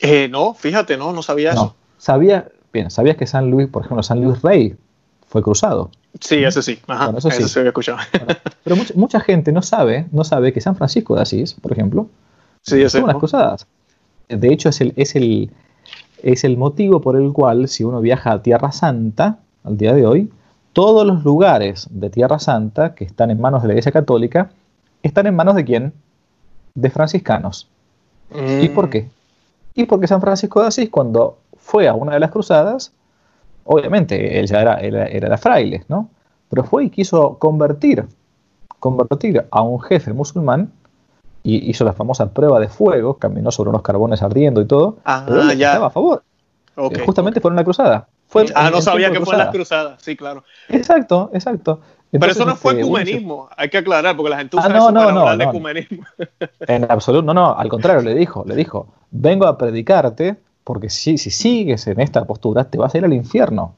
Eh, 0.00 0.28
no, 0.28 0.54
fíjate, 0.54 0.96
no, 0.96 1.12
no 1.12 1.22
sabía 1.22 1.52
eso. 1.52 1.74
Sabía, 1.98 2.48
bien, 2.72 2.90
¿sabías 2.90 3.16
que 3.16 3.26
San 3.26 3.50
Luis, 3.50 3.68
por 3.68 3.84
ejemplo, 3.84 4.02
San 4.02 4.22
Luis 4.22 4.42
Rey 4.42 4.76
fue 5.26 5.42
cruzado? 5.42 5.90
Sí, 6.20 6.44
eso 6.44 6.62
sí. 6.62 6.78
Ajá, 6.86 7.12
eso, 7.16 7.30
sí. 7.30 7.48
se 7.48 7.58
había 7.58 7.70
escuchado. 7.70 7.98
pero 8.64 8.76
mucha, 8.94 9.20
gente 9.20 9.52
no 9.52 9.62
sabe, 9.62 10.06
no 10.12 10.24
sabe 10.24 10.52
que 10.52 10.60
San 10.60 10.76
Francisco 10.76 11.14
de 11.14 11.22
Asís, 11.22 11.54
por 11.54 11.72
ejemplo, 11.72 12.08
sí, 12.62 12.82
estuvo 12.82 13.02
en 13.02 13.08
las 13.08 13.16
cruzadas. 13.16 13.66
De 14.28 14.52
hecho, 14.52 14.68
es 14.68 14.80
el, 14.80 14.92
es, 14.96 15.14
el, 15.14 15.50
es 16.22 16.44
el 16.44 16.56
motivo 16.56 17.00
por 17.00 17.16
el 17.16 17.32
cual, 17.32 17.68
si 17.68 17.84
uno 17.84 18.00
viaja 18.00 18.32
a 18.32 18.42
Tierra 18.42 18.72
Santa, 18.72 19.38
al 19.66 19.76
día 19.76 19.92
de 19.92 20.06
hoy, 20.06 20.30
todos 20.72 21.06
los 21.06 21.24
lugares 21.24 21.88
de 21.90 22.10
Tierra 22.10 22.38
Santa 22.38 22.94
que 22.94 23.04
están 23.04 23.30
en 23.30 23.40
manos 23.40 23.62
de 23.62 23.68
la 23.68 23.74
Iglesia 23.74 23.92
Católica 23.92 24.50
están 25.02 25.26
en 25.26 25.34
manos 25.34 25.54
de 25.54 25.64
quién? 25.64 25.92
De 26.74 26.90
franciscanos. 26.90 27.68
¿Y 28.60 28.68
por 28.68 28.90
qué? 28.90 29.08
Y 29.74 29.84
porque 29.84 30.06
San 30.06 30.20
Francisco 30.20 30.60
de 30.60 30.68
Asís, 30.68 30.90
cuando 30.90 31.38
fue 31.56 31.88
a 31.88 31.94
una 31.94 32.14
de 32.14 32.20
las 32.20 32.30
cruzadas, 32.30 32.92
obviamente 33.64 34.38
él 34.38 34.46
ya 34.46 34.60
era, 34.62 34.80
era, 34.80 35.38
fraile, 35.38 35.84
¿no? 35.88 36.08
Pero 36.48 36.64
fue 36.64 36.84
y 36.84 36.90
quiso 36.90 37.38
convertir, 37.38 38.04
convertir 38.80 39.46
a 39.50 39.62
un 39.62 39.80
jefe 39.80 40.12
musulmán 40.12 40.72
y 41.42 41.70
hizo 41.70 41.84
la 41.84 41.92
famosa 41.92 42.30
prueba 42.30 42.58
de 42.58 42.68
fuego, 42.68 43.14
caminó 43.14 43.50
sobre 43.50 43.70
unos 43.70 43.82
carbones 43.82 44.22
ardiendo 44.22 44.60
y 44.60 44.66
todo, 44.66 44.96
ah, 45.04 45.52
ya. 45.56 45.72
estaba 45.72 45.86
a 45.86 45.90
favor. 45.90 46.22
Justamente 47.04 47.40
fue 47.40 47.50
en 47.50 47.56
la 47.56 47.64
ah, 48.54 48.70
no 48.70 48.80
sabía 48.80 49.10
que 49.10 49.20
fue 49.20 49.34
en 49.34 49.38
las 49.38 49.50
cruzadas, 49.50 50.02
sí, 50.02 50.16
claro. 50.16 50.44
Exacto, 50.68 51.30
exacto. 51.32 51.80
Pero 52.10 52.32
eso 52.32 52.44
no 52.44 52.56
fue 52.56 52.72
este, 52.72 52.82
ecumenismo, 52.82 53.48
hay 53.56 53.68
que 53.68 53.78
aclarar, 53.78 54.16
porque 54.16 54.30
la 54.30 54.38
gente 54.38 54.56
usa 54.56 54.68
ah, 54.70 54.76
eso 54.76 54.92
para 54.92 55.08
hablar 55.08 55.38
de 55.38 55.44
ecumenismo. 55.44 56.04
En 56.66 56.90
absoluto, 56.90 57.22
no, 57.22 57.34
no, 57.34 57.56
al 57.56 57.68
contrario, 57.68 58.02
le 58.02 58.14
dijo, 58.14 58.44
le 58.46 58.54
dijo, 58.54 58.88
vengo 59.10 59.46
a 59.46 59.58
predicarte, 59.58 60.36
porque 60.64 60.90
si, 60.90 61.18
si 61.18 61.30
sigues 61.30 61.86
en 61.86 62.00
esta 62.00 62.24
postura, 62.24 62.64
te 62.64 62.78
vas 62.78 62.94
a 62.94 62.98
ir 62.98 63.04
al 63.04 63.12
infierno. 63.12 63.74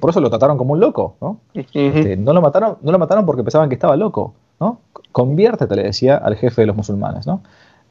por 0.00 0.10
eso 0.10 0.20
lo 0.20 0.30
trataron 0.30 0.56
como 0.56 0.72
un 0.72 0.80
loco, 0.80 1.16
¿no? 1.20 1.40
Este, 1.54 2.16
no, 2.16 2.32
lo 2.32 2.40
mataron, 2.40 2.78
no 2.82 2.92
lo 2.92 2.98
mataron 2.98 3.26
porque 3.26 3.42
pensaban 3.42 3.68
que 3.68 3.74
estaba 3.74 3.96
loco, 3.96 4.34
¿no? 4.60 4.80
Conviértete, 5.12 5.76
le 5.76 5.84
decía 5.84 6.16
al 6.16 6.36
jefe 6.36 6.62
de 6.62 6.66
los 6.66 6.76
musulmanes, 6.76 7.26
¿no? 7.26 7.42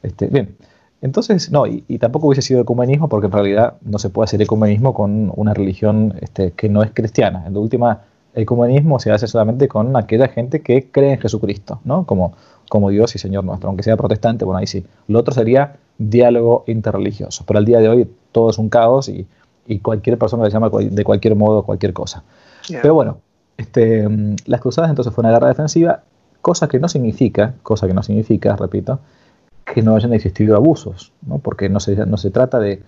Este, 0.02 0.26
bien, 0.26 0.56
entonces, 1.04 1.50
no, 1.50 1.66
y, 1.66 1.82
tampoco 1.98 2.28
hubiese 2.28 2.40
sido 2.40 2.62
ecumenismo 2.62 3.10
porque 3.10 3.26
en 3.26 3.32
realidad 3.32 3.74
no 3.82 3.98
se 3.98 4.08
puede 4.08 4.24
hacer 4.24 4.40
ecumenismo 4.40 4.94
con 4.94 5.30
una 5.36 5.52
religión 5.52 6.14
este, 6.22 6.52
que 6.52 6.70
no 6.70 6.82
es 6.82 6.92
cristiana. 6.94 7.44
En 7.46 7.52
la 7.52 7.60
última, 7.60 8.00
ecumenismo 8.34 8.98
se 8.98 9.12
hace 9.12 9.26
solamente 9.26 9.68
con 9.68 9.94
aquella 9.98 10.28
gente 10.28 10.62
que 10.62 10.90
cree 10.90 11.12
en 11.12 11.20
Jesucristo, 11.20 11.78
¿no? 11.84 12.06
Como, 12.06 12.32
como 12.70 12.88
Dios 12.88 13.14
y 13.16 13.18
Señor 13.18 13.44
nuestro, 13.44 13.68
aunque 13.68 13.82
sea 13.82 13.98
protestante, 13.98 14.46
bueno, 14.46 14.60
ahí 14.60 14.66
sí. 14.66 14.82
Lo 15.06 15.18
otro 15.18 15.34
sería 15.34 15.76
diálogo 15.98 16.64
interreligioso. 16.68 17.44
Pero 17.46 17.58
al 17.58 17.66
día 17.66 17.80
de 17.80 17.88
hoy 17.90 18.10
todo 18.32 18.48
es 18.48 18.56
un 18.56 18.70
caos 18.70 19.10
y, 19.10 19.26
cualquier 19.82 20.16
persona 20.16 20.44
le 20.44 20.50
llama 20.50 20.70
de 20.70 21.04
cualquier 21.04 21.36
modo 21.36 21.64
cualquier 21.64 21.92
cosa. 21.92 22.24
Pero 22.66 22.94
bueno, 22.94 23.18
este, 23.58 24.08
las 24.46 24.60
cruzadas 24.62 24.88
entonces 24.88 25.12
fue 25.12 25.20
una 25.20 25.32
guerra 25.32 25.48
defensiva, 25.48 26.02
cosa 26.40 26.66
que 26.66 26.78
no 26.78 26.88
significa, 26.88 27.54
cosa 27.62 27.86
que 27.86 27.92
no 27.92 28.02
significa, 28.02 28.56
repito, 28.56 29.00
que 29.74 29.82
no 29.82 29.96
hayan 29.96 30.14
existido 30.14 30.56
abusos, 30.56 31.12
¿no? 31.26 31.38
porque 31.38 31.68
no 31.68 31.80
se, 31.80 32.06
no 32.06 32.16
se 32.16 32.30
trata 32.30 32.60
de 32.60 32.82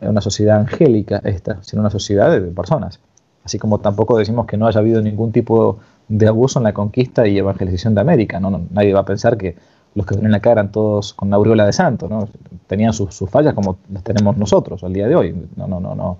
una 0.00 0.22
sociedad 0.22 0.58
angélica 0.58 1.20
esta, 1.22 1.62
sino 1.62 1.80
una 1.80 1.90
sociedad 1.90 2.30
de 2.30 2.40
personas. 2.40 2.98
Así 3.44 3.58
como 3.58 3.78
tampoco 3.80 4.16
decimos 4.16 4.46
que 4.46 4.56
no 4.56 4.66
haya 4.66 4.80
habido 4.80 5.02
ningún 5.02 5.32
tipo 5.32 5.78
de 6.08 6.26
abuso 6.26 6.58
en 6.58 6.64
la 6.64 6.72
conquista 6.72 7.26
y 7.26 7.36
evangelización 7.36 7.94
de 7.94 8.00
América. 8.00 8.40
¿no? 8.40 8.62
nadie 8.70 8.94
va 8.94 9.00
a 9.00 9.04
pensar 9.04 9.36
que 9.36 9.54
los 9.94 10.06
que 10.06 10.14
vienen 10.14 10.34
acá 10.34 10.52
eran 10.52 10.72
todos 10.72 11.12
con 11.12 11.28
la 11.28 11.36
aureola 11.36 11.66
de 11.66 11.74
santo, 11.74 12.08
¿no? 12.08 12.26
tenían 12.66 12.94
sus, 12.94 13.18
fallas 13.28 13.52
como 13.52 13.76
las 13.92 14.02
tenemos 14.02 14.36
nosotros 14.38 14.82
al 14.82 14.94
día 14.94 15.06
de 15.06 15.14
hoy. 15.14 15.36
No, 15.56 15.68
no, 15.68 15.78
no, 15.78 15.94
no. 15.94 16.16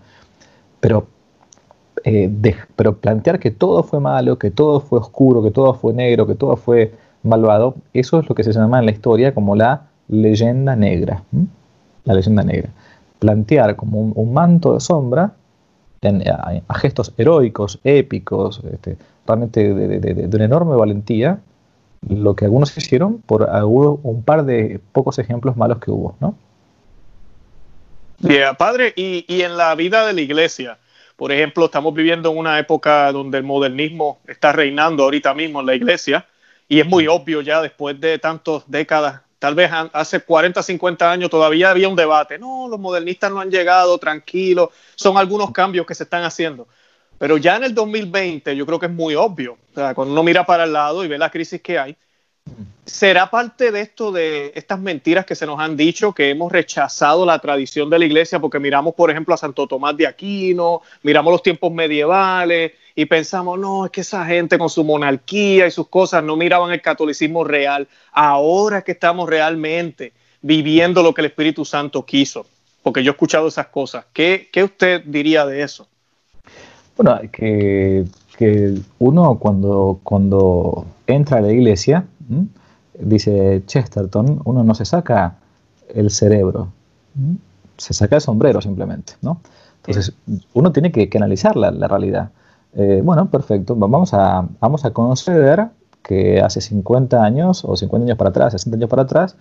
Pero, 0.81 1.07
eh, 2.05 2.31
pero 2.77 2.99
plantear 2.99 3.39
que 3.39 3.51
todo 3.51 3.83
fue 3.83 4.01
malo, 4.01 4.39
que 4.39 4.51
todo 4.51 4.81
fue 4.81 4.99
oscuro, 4.99 5.43
que 5.43 5.51
todo 5.51 5.73
fue 5.73 5.95
negro, 5.95 6.27
que 6.27 6.35
todo 6.35 6.57
fue 6.57 6.93
malvado, 7.25 7.77
eso 7.95 8.21
es 8.21 8.29
lo 8.29 8.35
que 8.35 8.45
se 8.45 8.53
llama 8.53 8.79
en 8.79 8.85
la 8.85 8.93
historia 8.93 9.35
como 9.35 9.57
la 9.57 9.87
leyenda 10.09 10.77
negra. 10.77 11.23
La 12.05 12.15
leyenda 12.15 12.43
negra. 12.43 12.71
Plantear 13.19 13.77
como 13.77 14.01
un, 14.01 14.35
manto 14.35 14.75
de 14.75 14.81
sombra 14.81 15.33
a, 16.03 16.79
gestos 16.79 17.13
heroicos, 17.17 17.81
épicos, 17.85 18.61
este, 18.71 18.97
realmente 19.27 19.73
de, 19.73 20.37
una 20.37 20.45
enorme 20.45 20.77
valentía, 20.77 21.41
lo 22.07 22.37
que 22.37 22.45
algunos 22.45 22.77
hicieron 22.77 23.19
por 23.19 23.43
un 23.43 24.23
par 24.23 24.45
de 24.45 24.81
pocos 24.93 25.19
ejemplos 25.19 25.57
malos 25.57 25.79
que 25.79 25.91
hubo, 25.91 26.17
¿no? 26.21 26.37
padre, 28.59 28.93
y, 28.97 29.25
y 29.29 29.43
en 29.43 29.57
la 29.57 29.75
vida 29.75 30.07
de 30.07 30.13
la 30.13 30.21
iglesia, 30.21 30.79
por 31.17 31.31
ejemplo, 31.33 31.67
estamos 31.67 31.95
viviendo 31.95 32.31
en 32.33 32.39
una 32.39 32.59
época 32.59 33.11
donde 33.13 33.39
el 33.39 33.45
modernismo 33.45 34.19
está 34.27 34.53
reinando 34.53 35.05
ahorita 35.05 35.35
mismo 35.35 35.61
en 35.61 35.67
la 35.67 35.75
iglesia, 35.75 36.27
y 36.69 36.81
es 36.81 36.87
muy 36.87 37.07
obvio 37.07 37.41
ya 37.41 37.61
después 37.61 38.01
de 38.01 38.19
tantas 38.19 38.63
décadas, 38.67 39.21
tal 39.45 39.55
vez 39.55 39.71
hace 39.93 40.21
40, 40.21 40.63
50 40.63 41.13
años 41.13 41.29
todavía 41.29 41.69
había 41.69 41.87
un 41.87 41.95
debate, 41.95 42.39
no, 42.39 42.67
los 42.67 42.81
modernistas 42.81 43.31
no 43.31 43.41
han 43.41 43.51
llegado, 43.51 43.99
tranquilos, 43.99 44.71
son 44.95 45.19
algunos 45.19 45.51
cambios 45.51 45.85
que 45.85 45.95
se 45.95 46.05
están 46.05 46.25
haciendo. 46.25 46.67
Pero 47.19 47.37
ya 47.37 47.57
en 47.57 47.65
el 47.65 47.75
2020 47.75 48.57
yo 48.57 48.65
creo 48.65 48.79
que 48.81 48.87
es 48.87 48.93
muy 48.93 49.15
obvio, 49.15 49.59
cuando 49.75 50.13
uno 50.13 50.23
mira 50.23 50.47
para 50.47 50.65
el 50.65 50.73
lado 50.73 51.05
y 51.05 51.09
ve 51.09 51.19
la 51.19 51.31
crisis 51.31 51.61
que 51.61 51.79
hay, 51.79 51.95
¿Será 52.87 53.29
parte 53.29 53.71
de 53.71 53.83
esto, 53.83 54.13
de 54.13 54.53
estas 54.55 54.79
mentiras 54.79 55.27
que 55.27 55.35
se 55.35 55.47
nos 55.47 55.61
han 55.61 55.77
dicho, 55.77 56.15
que 56.15 56.31
hemos 56.31 56.51
rechazado 56.51 57.27
la 57.27 57.39
tradición 57.39 57.91
de 57.91 57.99
la 57.99 58.05
iglesia 58.07 58.39
porque 58.41 58.59
miramos, 58.59 58.95
por 58.95 59.11
ejemplo, 59.11 59.35
a 59.35 59.39
Santo 59.39 59.67
Tomás 59.67 59.97
de 59.97 60.07
Aquino, 60.07 60.81
miramos 61.03 61.33
los 61.33 61.43
tiempos 61.43 61.71
medievales 61.71 62.73
y 62.95 63.07
pensamos, 63.07 63.59
no, 63.59 63.87
es 63.87 63.91
que 63.91 64.03
esa 64.03 64.25
gente 64.25 64.59
con 64.59 64.69
su 64.69 64.85
monarquía 64.85 65.67
y 65.67 65.71
sus 65.71 65.89
cosas 65.89 66.23
no 66.23 66.37
miraban 66.37 66.71
el 66.71 66.81
catolicismo 66.81 67.43
real. 67.43 67.89
Ahora 68.13 68.83
que 68.83 68.93
estamos 68.93 69.29
realmente 69.29 70.13
viviendo 70.43 71.03
lo 71.03 71.13
que 71.13 71.23
el 71.23 71.27
Espíritu 71.27 71.65
Santo 71.65 72.05
quiso, 72.05 72.47
porque 72.83 73.03
yo 73.03 73.11
he 73.11 73.15
escuchado 73.15 73.49
esas 73.49 73.67
cosas, 73.67 74.05
¿qué, 74.13 74.49
qué 74.53 74.63
usted 74.63 75.03
diría 75.05 75.45
de 75.47 75.63
eso? 75.63 75.89
Bueno, 76.97 77.19
que, 77.33 78.05
que 78.37 78.79
uno 78.99 79.39
cuando, 79.39 80.01
cuando 80.03 80.87
entra 81.07 81.39
a 81.39 81.41
la 81.41 81.53
iglesia, 81.53 82.07
dice 82.99 83.63
Chesterton, 83.67 84.41
uno 84.45 84.65
no 84.65 84.75
se 84.75 84.85
saca 84.85 85.37
el 85.93 86.11
cerebro, 86.11 86.69
se 87.77 87.93
saca 87.93 88.17
el 88.17 88.23
sombrero 88.23 88.61
simplemente, 88.61 89.15
¿no? 89.23 89.41
Entonces, 89.87 90.15
uno 90.55 90.73
tiene 90.73 90.91
que, 90.91 91.11
analizar 91.17 91.57
la, 91.57 91.71
realidad. 91.89 92.31
Eh, 92.77 93.01
bueno, 93.05 93.31
perfecto, 93.31 93.77
vamos 93.77 94.13
a, 94.15 94.47
vamos 94.61 94.85
a 94.85 94.93
conceder 94.93 95.69
que 96.03 96.41
hace 96.41 96.61
50 96.61 97.23
años, 97.23 97.65
o 97.65 97.77
50 97.77 98.05
años 98.05 98.19
para 98.19 98.31
atrás, 98.31 98.53
60 98.53 98.77
años 98.77 98.91
para 98.91 99.03
atrás, 99.03 99.37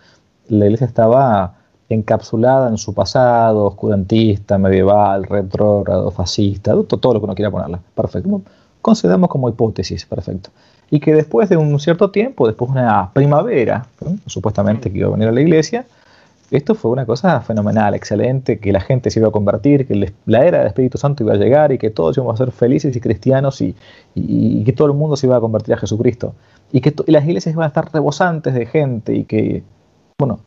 la 0.48 0.66
iglesia 0.66 0.88
estaba 0.88 1.56
encapsulada 1.90 2.70
en 2.70 2.78
su 2.78 2.94
pasado, 2.94 3.66
oscurantista, 3.66 4.58
medieval, 4.58 5.24
retrógrado, 5.24 6.12
fascista, 6.12 6.72
todo 6.84 7.14
lo 7.14 7.20
que 7.20 7.26
uno 7.26 7.36
quiera 7.36 7.52
ponerla. 7.52 7.80
Perfecto. 7.94 8.42
Concedamos 8.82 9.30
como 9.30 9.50
hipótesis, 9.50 10.06
perfecto 10.06 10.50
y 10.94 11.00
que 11.00 11.12
después 11.12 11.50
de 11.50 11.58
un 11.58 11.80
cierto 11.80 12.12
tiempo, 12.12 12.46
después 12.46 12.72
de 12.72 12.80
una 12.80 13.12
primavera, 13.14 13.88
supuestamente 14.28 14.92
que 14.92 15.00
iba 15.00 15.08
a 15.08 15.12
venir 15.12 15.28
a 15.28 15.32
la 15.32 15.42
iglesia, 15.42 15.88
esto 16.58 16.76
fue 16.76 16.92
una 16.92 17.06
cosa 17.08 17.42
fenomenal, 17.42 17.96
excelente, 17.96 18.60
que 18.60 18.72
la 18.72 18.80
gente 18.80 19.10
se 19.10 19.20
iba 19.20 19.30
a 19.30 19.32
convertir, 19.32 19.88
que 19.88 20.14
la 20.28 20.46
era 20.46 20.60
del 20.60 20.68
Espíritu 20.68 21.00
Santo 21.00 21.24
iba 21.24 21.34
a 21.34 21.36
llegar 21.36 21.72
y 21.72 21.80
que 21.80 21.90
todos 21.90 22.16
íbamos 22.16 22.36
a 22.36 22.46
ser 22.46 22.52
felices 22.52 22.96
y 22.96 23.00
cristianos 23.00 23.60
y, 23.60 23.76
que 24.64 24.72
todo 24.74 24.88
el 24.88 24.94
mundo 24.94 25.16
se 25.16 25.26
iba 25.26 25.36
a 25.36 25.40
convertir 25.40 25.74
a 25.74 25.78
Jesucristo. 25.78 26.36
Y 26.72 26.82
que 26.82 26.94
las 27.08 27.26
iglesias 27.26 27.54
iban 27.54 27.64
a 27.64 27.68
estar 27.70 27.92
rebosantes 27.92 28.54
de 28.54 28.68
gente 28.68 29.16
y 29.16 29.24
que, 29.24 29.64
bueno, 30.20 30.42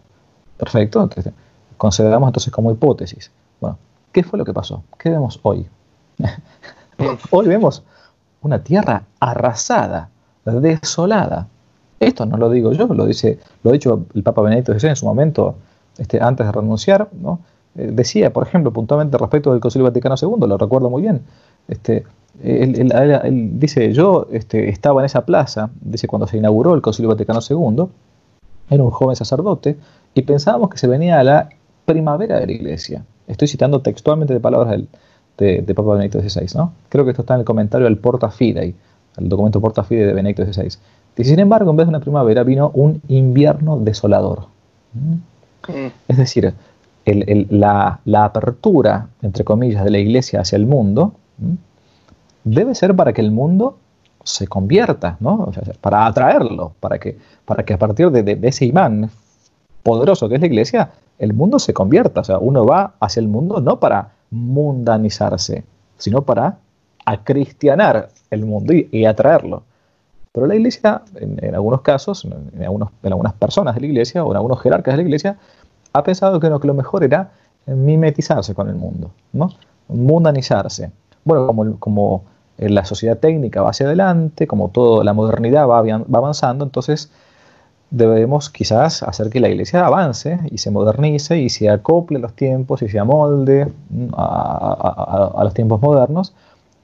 perfecto, 0.57 1.03
entonces, 1.03 1.33
consideramos 1.77 2.29
entonces 2.29 2.53
como 2.53 2.71
hipótesis. 2.71 3.33
Bueno, 3.61 3.77
¿qué 4.12 4.23
fue 4.23 4.38
lo 4.38 4.45
que 4.45 4.53
pasó? 4.53 4.85
¿Qué 4.99 5.11
vemos 5.11 5.40
hoy? 5.42 5.66
hoy 7.33 7.49
vemos 7.49 7.83
una 8.42 8.62
tierra 8.62 9.03
arrasada 9.19 10.09
desolada. 10.45 11.49
Esto 11.99 12.27
no 12.27 12.37
lo 12.37 12.49
digo 12.49 12.73
yo, 12.73 12.87
lo 12.87 13.07
dice, 13.07 13.40
lo 13.64 13.71
ha 13.71 13.73
dicho 13.73 14.07
el 14.14 14.23
Papa 14.23 14.42
Benedicto 14.42 14.73
XVI 14.79 14.90
en 14.90 14.97
su 14.97 15.07
momento 15.07 15.57
este, 15.99 16.23
antes 16.23 16.47
de 16.47 16.53
renunciar. 16.53 17.09
Eh, 17.77 17.91
decía, 17.93 18.33
por 18.33 18.47
ejemplo, 18.47 18.73
puntualmente 18.73 19.19
respecto 19.19 19.53
del 19.53 19.61
Concilio 19.61 19.85
Vaticano 19.85 20.15
II, 20.21 20.47
lo 20.47 20.59
recuerdo 20.59 20.91
muy 20.91 21.03
bien, 21.03 21.23
este, 21.69 22.05
él, 22.43 23.59
dice, 23.59 23.93
yo 23.93 24.27
este, 24.31 24.69
estaba 24.69 25.01
en 25.01 25.07
esa 25.07 25.25
plaza, 25.25 25.71
dice, 25.81 26.07
cuando 26.07 26.27
se 26.27 26.37
inauguró 26.37 26.75
el 26.75 26.83
Concilio 26.83 27.09
Vaticano 27.09 27.41
II, 27.49 27.87
era 28.71 28.83
un 28.83 28.91
joven 28.91 29.17
sacerdote, 29.17 29.77
y 30.15 30.23
pensábamos 30.23 30.71
que 30.71 30.79
se 30.79 30.87
venía 30.87 31.21
a 31.21 31.25
la 31.25 31.49
primavera 31.85 32.41
de 32.41 32.47
la 32.47 32.53
iglesia. 32.53 33.05
Estoy 33.27 33.49
citando 33.49 33.81
textualmente 33.81 34.35
de 34.35 34.41
palabras 34.41 34.81
de, 35.39 35.63
de, 35.63 35.75
Papa 35.75 35.93
Benedicto 35.93 36.21
XVI, 36.21 36.57
¿no? 36.57 36.73
Creo 36.89 37.05
que 37.05 37.11
esto 37.11 37.23
está 37.23 37.35
en 37.35 37.41
el 37.41 37.47
comentario 37.47 37.85
del 37.87 37.99
Porta 37.99 38.31
Fidei, 38.31 38.75
el 39.17 39.29
documento 39.29 39.61
Porta 39.61 39.83
Fidei 39.85 40.07
de 40.07 40.13
Benedicto 40.13 40.45
XVI. 40.45 40.79
Y 41.17 41.25
sin 41.25 41.39
embargo, 41.39 41.71
en 41.71 41.77
vez 41.77 41.87
de 41.87 41.91
una 41.91 42.01
primavera, 42.01 42.43
vino 42.43 42.71
un 42.75 43.01
invierno 43.09 43.79
desolador. 43.79 44.47
¿Mm? 44.93 45.36
Mm. 45.69 45.87
Es 46.09 46.17
decir, 46.17 46.55
la, 47.05 48.01
apertura, 48.25 49.09
entre 49.23 49.45
comillas, 49.45 49.85
de 49.85 49.91
la 49.91 49.99
iglesia 49.99 50.41
hacia 50.41 50.57
el 50.57 50.67
mundo 50.67 51.15
debe 52.45 52.75
ser 52.75 52.95
para 52.95 53.13
que 53.13 53.21
el 53.21 53.31
mundo 53.31 53.79
se 54.25 54.49
convierta, 54.49 55.17
¿no? 55.21 55.53
para 55.81 56.07
atraerlo, 56.07 56.73
para 56.81 56.99
que, 56.99 57.17
para 57.45 57.65
que 57.65 57.75
a 57.75 57.79
partir 57.79 58.11
de, 58.11 58.39
ese 58.43 58.65
imán 58.67 59.11
poderoso 59.83 60.29
que 60.29 60.35
es 60.35 60.41
la 60.41 60.47
iglesia, 60.49 60.91
el 61.19 61.33
mundo 61.33 61.59
se 61.59 61.73
convierta. 61.73 62.23
O 62.23 62.25
sea, 62.25 62.39
uno 62.39 62.67
va 62.67 62.95
hacia 62.99 63.21
el 63.21 63.29
mundo 63.29 63.61
no 63.61 63.79
para 63.79 64.13
mundanizarse, 64.31 65.65
sino 65.97 66.23
para 66.23 66.59
acristianar 67.05 68.09
el 68.31 68.45
mundo 68.45 68.73
y 68.73 69.05
atraerlo. 69.05 69.63
Pero 70.37 70.49
la 70.49 70.55
iglesia, 70.55 71.01
en, 71.14 71.55
algunos 71.55 71.81
casos, 71.81 72.27
en, 72.27 72.62
algunas 72.62 73.33
personas 73.33 73.75
de 73.75 73.81
la 73.81 73.87
iglesia 73.87 74.22
o 74.22 74.33
en 74.33 74.37
algunos 74.37 74.61
jerarcas 74.61 74.92
de 74.92 74.96
la 74.99 75.03
iglesia, 75.03 75.38
ha 75.94 76.03
pensado 76.03 76.38
que, 76.38 76.51
que 76.61 76.66
lo 76.66 76.75
mejor 76.75 77.05
era 77.05 77.31
mimetizarse 77.64 78.55
con 78.55 78.68
el 78.68 78.75
mundo, 78.75 79.12
¿no? 79.33 79.49
mundanizarse. 79.88 80.90
Bueno, 81.25 81.46
como, 81.46 81.79
como 81.79 82.25
la 82.59 82.85
sociedad 82.85 83.16
técnica 83.16 83.62
va 83.62 83.70
hacia 83.70 83.87
adelante, 83.87 84.46
como 84.46 84.68
toda 84.68 85.05
la 85.05 85.14
modernidad 85.14 85.66
va, 85.66 85.79
avanzando, 85.79 86.66
entonces 86.66 87.11
debemos 87.88 88.51
quizás 88.51 89.03
hacer 89.05 89.31
que 89.31 89.40
la 89.40 89.49
iglesia 89.49 89.87
avance 89.87 90.38
y 90.51 90.59
se 90.59 90.70
modernice 90.70 91.38
y 91.38 91.49
se 91.49 91.70
acople 91.70 92.18
a 92.18 92.20
los 92.20 92.35
tiempos 92.35 92.83
y 92.83 92.90
se 92.90 92.99
amolde 92.99 93.72
a, 94.12 95.33
a, 95.35 95.44
los 95.44 95.55
tiempos 95.55 95.81
modernos 95.81 96.35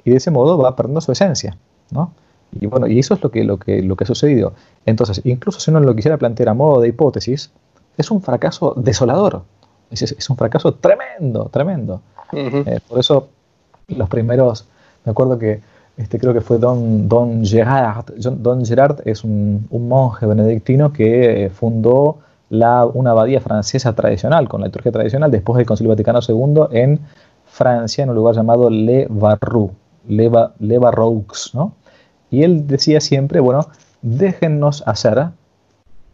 y 0.06 0.12
de 0.12 0.16
ese 0.16 0.30
modo 0.30 0.56
va 0.56 0.74
perdiendo 0.74 1.02
su 1.02 1.12
esencia. 1.12 1.58
¿no? 1.90 2.12
Y 2.60 2.66
bueno, 2.66 2.86
y 2.86 2.98
eso 2.98 3.14
es 3.14 3.22
lo 3.22 3.30
que, 3.30 3.44
lo 3.44 3.58
que, 3.58 3.82
lo 3.82 3.96
que 3.96 4.04
ha 4.04 4.06
sucedido. 4.06 4.54
Entonces, 4.84 5.20
incluso 5.24 5.60
si 5.60 5.70
uno 5.70 5.80
lo 5.80 5.94
quisiera 5.94 6.18
plantear 6.18 6.50
a 6.50 6.54
modo 6.54 6.80
de 6.80 6.88
hipótesis, 6.88 7.50
es 7.96 8.10
un 8.10 8.22
fracaso 8.22 8.74
desolador. 8.76 9.42
Es, 9.90 10.30
un 10.30 10.36
fracaso 10.36 10.74
tremendo, 10.74 11.50
tremendo. 11.52 12.00
Eh, 12.32 12.80
por 12.88 12.98
eso, 12.98 13.28
los 13.88 14.08
primeros, 14.08 14.66
me 15.04 15.10
acuerdo 15.10 15.38
que 15.38 15.60
este, 15.96 16.18
creo 16.18 16.32
que 16.32 16.40
fue 16.40 16.58
Don, 16.58 17.08
Don 17.08 17.44
Gerard. 17.44 18.06
Don 18.16 18.64
Gerard 18.64 19.00
es 19.04 19.24
un, 19.24 19.68
monje 19.70 20.24
benedictino 20.26 20.92
que 20.92 21.50
fundó 21.54 22.18
la, 22.48 22.86
una 22.86 23.10
abadía 23.10 23.40
francesa 23.40 23.94
tradicional, 23.94 24.48
con 24.48 24.60
la 24.60 24.68
liturgia 24.68 24.92
tradicional, 24.92 25.30
después 25.30 25.58
del 25.58 25.66
Concilio 25.66 25.90
Vaticano 25.90 26.20
II 26.26 26.68
en 26.70 27.00
Francia, 27.44 28.04
en 28.04 28.10
un 28.10 28.16
lugar 28.16 28.34
llamado 28.34 28.70
Le 28.70 29.06
Barroux, 29.10 29.72
Le, 30.08 30.30
Le 30.60 30.78
Barroux, 30.78 31.50
¿no? 31.52 31.74
Y 32.33 32.42
él 32.42 32.66
decía 32.66 33.01
siempre, 33.01 33.40
bueno, 33.40 33.68
déjennos 34.01 34.83
hacer, 34.87 35.18
o 35.18 35.33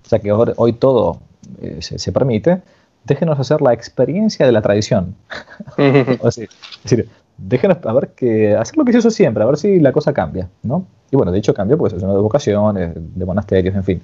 sea 0.03 0.19
que 0.19 0.33
hoy, 0.33 0.73
todo 0.73 1.21
eh, 1.63 1.79
se, 1.81 2.13
permite, 2.13 2.61
déjenos 3.05 3.39
hacer 3.39 3.63
la 3.63 3.73
experiencia 3.73 4.45
de 4.45 4.51
la 4.51 4.61
tradición. 4.61 5.15
es 5.79 6.49
decir, 6.83 7.09
déjenos 7.39 7.79
a 7.85 7.93
ver 7.93 8.09
que, 8.09 8.57
hacer 8.57 8.77
lo 8.77 8.85
que 8.85 8.93
se 8.93 8.99
hizo 8.99 9.13
siempre, 9.13 9.45
a 9.45 9.47
ver 9.47 9.57
si 9.57 9.79
la 9.79 9.93
cosa 9.93 10.13
cambia, 10.13 10.49
¿no? 10.65 10.85
Y 11.13 11.17
bueno, 11.17 11.31
de 11.31 11.39
hecho 11.39 11.55
cambia 11.55 11.77
pues 11.77 11.93
es 11.93 12.03
una 12.03 12.15
de 12.15 12.19
vocaciones, 12.19 12.93
de 12.97 13.25
monasterios, 13.25 13.77
en 13.77 13.85
fin. 13.85 14.03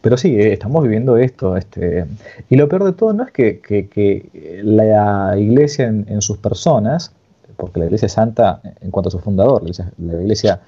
Pero 0.00 0.16
sí, 0.16 0.34
eh, 0.36 0.52
estamos 0.52 0.84
viviendo 0.84 1.16
esto. 1.16 1.56
Este, 1.56 2.06
y 2.48 2.54
lo 2.54 2.68
peor 2.68 2.84
de 2.84 2.92
todo 2.92 3.12
no 3.12 3.24
es 3.24 3.32
que, 3.32 4.60
la 4.62 5.36
iglesia 5.36 5.88
en, 5.88 6.22
sus 6.22 6.38
personas, 6.38 7.12
porque 7.56 7.80
la 7.80 7.86
iglesia 7.86 8.06
es 8.06 8.12
santa 8.12 8.62
en 8.80 8.92
cuanto 8.92 9.08
a 9.08 9.10
su 9.10 9.18
fundador, 9.18 9.64
la 9.98 10.22
iglesia 10.22 10.60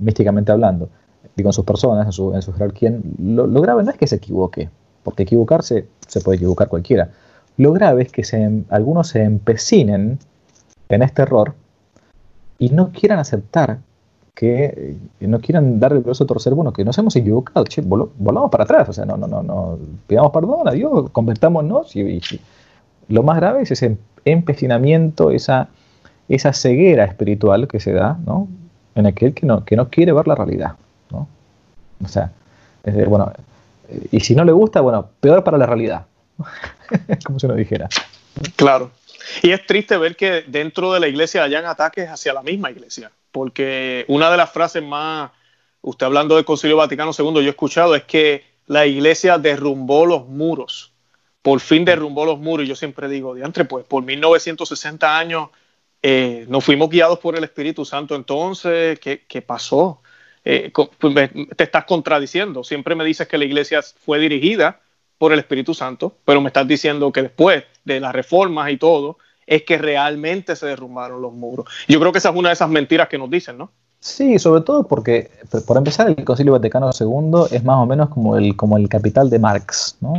místicamente 0.00 0.50
hablando, 0.50 0.88
digo 1.36 1.50
en 1.50 1.52
sus 1.52 1.64
personas, 1.64 2.06
en 2.06 2.12
su, 2.12 2.34
en 2.34 2.42
su 2.42 2.52
jerarquía, 2.52 2.92
lo, 3.18 3.48
grave 3.60 3.84
no 3.84 3.90
es 3.90 3.96
que 3.96 4.06
se 4.06 4.16
equivoque, 4.16 4.68
porque 5.04 5.22
equivocarse 5.22 5.86
se 6.06 6.20
puede 6.20 6.36
equivocar 6.36 6.68
cualquiera. 6.68 7.10
Lo 7.56 7.72
grave 7.72 8.02
es 8.02 8.12
que 8.12 8.24
se, 8.24 8.64
algunos 8.70 9.08
se 9.08 9.22
empecinen 9.22 10.18
en 10.88 11.02
este 11.02 11.22
error 11.22 11.54
y 12.58 12.70
no 12.70 12.90
quieran 12.90 13.18
aceptar 13.18 13.78
que 14.34 14.96
no 15.20 15.40
quieran 15.40 15.78
dar 15.78 15.92
el 15.92 15.98
brazo 15.98 16.24
a 16.24 16.26
torcer, 16.26 16.54
bueno, 16.54 16.72
que 16.72 16.84
nos 16.84 16.96
hemos 16.96 17.14
equivocado, 17.16 17.64
che, 17.64 17.82
volvamos 17.82 18.50
para 18.50 18.64
atrás, 18.64 18.88
o 18.88 18.92
sea, 18.92 19.04
no, 19.04 19.16
no, 19.16 19.26
no, 19.26 19.42
no, 19.42 19.78
pidamos 20.06 20.32
perdón 20.32 20.66
a 20.66 20.70
Dios, 20.70 21.10
convertámonos 21.10 21.94
y, 21.94 22.00
y, 22.00 22.20
lo 23.08 23.22
más 23.22 23.36
grave 23.36 23.62
es 23.62 23.72
ese 23.72 23.98
empecinamiento, 24.24 25.30
esa, 25.30 25.68
esa 26.28 26.52
ceguera 26.52 27.04
espiritual 27.04 27.68
que 27.68 27.80
se 27.80 27.92
da, 27.92 28.18
¿no? 28.24 28.48
En 28.94 29.06
aquel 29.06 29.34
que 29.34 29.46
no, 29.46 29.64
que 29.64 29.76
no 29.76 29.88
quiere 29.88 30.12
ver 30.12 30.26
la 30.26 30.34
realidad. 30.34 30.76
¿no? 31.10 31.28
O 32.02 32.08
sea, 32.08 32.32
bueno, 33.06 33.32
y 34.10 34.20
si 34.20 34.34
no 34.34 34.44
le 34.44 34.52
gusta, 34.52 34.80
bueno, 34.80 35.10
peor 35.20 35.44
para 35.44 35.58
la 35.58 35.66
realidad. 35.66 36.06
Como 37.24 37.38
si 37.38 37.46
uno 37.46 37.54
dijera. 37.54 37.88
Claro. 38.56 38.90
Y 39.42 39.50
es 39.50 39.64
triste 39.66 39.96
ver 39.96 40.16
que 40.16 40.44
dentro 40.46 40.92
de 40.92 41.00
la 41.00 41.08
iglesia 41.08 41.42
hayan 41.44 41.66
ataques 41.66 42.08
hacia 42.08 42.32
la 42.32 42.42
misma 42.42 42.70
iglesia, 42.70 43.10
porque 43.32 44.04
una 44.08 44.30
de 44.30 44.36
las 44.36 44.50
frases 44.50 44.82
más, 44.82 45.30
usted 45.82 46.06
hablando 46.06 46.36
del 46.36 46.44
Concilio 46.44 46.76
Vaticano 46.76 47.12
II, 47.16 47.34
yo 47.34 47.40
he 47.40 47.48
escuchado, 47.50 47.94
es 47.94 48.04
que 48.04 48.44
la 48.66 48.86
iglesia 48.86 49.38
derrumbó 49.38 50.06
los 50.06 50.26
muros, 50.26 50.92
por 51.42 51.60
fin 51.60 51.84
derrumbó 51.84 52.24
los 52.24 52.38
muros, 52.38 52.64
y 52.64 52.68
yo 52.68 52.76
siempre 52.76 53.08
digo, 53.08 53.34
diantre, 53.34 53.64
pues 53.64 53.84
por 53.84 54.02
1960 54.02 55.18
años 55.18 55.50
eh, 56.02 56.46
¿Nos 56.48 56.64
fuimos 56.64 56.88
guiados 56.88 57.18
por 57.18 57.36
el 57.36 57.44
Espíritu 57.44 57.84
Santo 57.84 58.14
entonces? 58.14 58.98
¿Qué, 59.00 59.24
qué 59.28 59.42
pasó? 59.42 60.00
Eh, 60.44 60.72
pues, 60.74 61.30
te 61.56 61.64
estás 61.64 61.84
contradiciendo. 61.84 62.64
Siempre 62.64 62.94
me 62.94 63.04
dices 63.04 63.28
que 63.28 63.38
la 63.38 63.44
iglesia 63.44 63.80
fue 63.82 64.18
dirigida 64.18 64.80
por 65.18 65.32
el 65.32 65.38
Espíritu 65.38 65.74
Santo, 65.74 66.16
pero 66.24 66.40
me 66.40 66.48
estás 66.48 66.66
diciendo 66.66 67.12
que 67.12 67.22
después 67.22 67.64
de 67.84 68.00
las 68.00 68.14
reformas 68.14 68.70
y 68.70 68.78
todo, 68.78 69.18
es 69.46 69.64
que 69.64 69.76
realmente 69.76 70.56
se 70.56 70.66
derrumbaron 70.66 71.20
los 71.20 71.32
muros. 71.32 71.66
Yo 71.88 71.98
creo 72.00 72.12
que 72.12 72.18
esa 72.18 72.30
es 72.30 72.36
una 72.36 72.48
de 72.50 72.54
esas 72.54 72.70
mentiras 72.70 73.08
que 73.08 73.18
nos 73.18 73.28
dicen, 73.28 73.58
¿no? 73.58 73.70
Sí, 73.98 74.38
sobre 74.38 74.62
todo 74.62 74.86
porque, 74.86 75.30
por 75.66 75.76
empezar, 75.76 76.08
el 76.08 76.24
Concilio 76.24 76.52
Vaticano 76.52 76.88
II 76.98 77.54
es 77.54 77.62
más 77.62 77.76
o 77.76 77.84
menos 77.84 78.08
como 78.08 78.36
el, 78.36 78.56
como 78.56 78.78
el 78.78 78.88
capital 78.88 79.28
de 79.28 79.38
Marx, 79.38 79.98
¿no? 80.00 80.14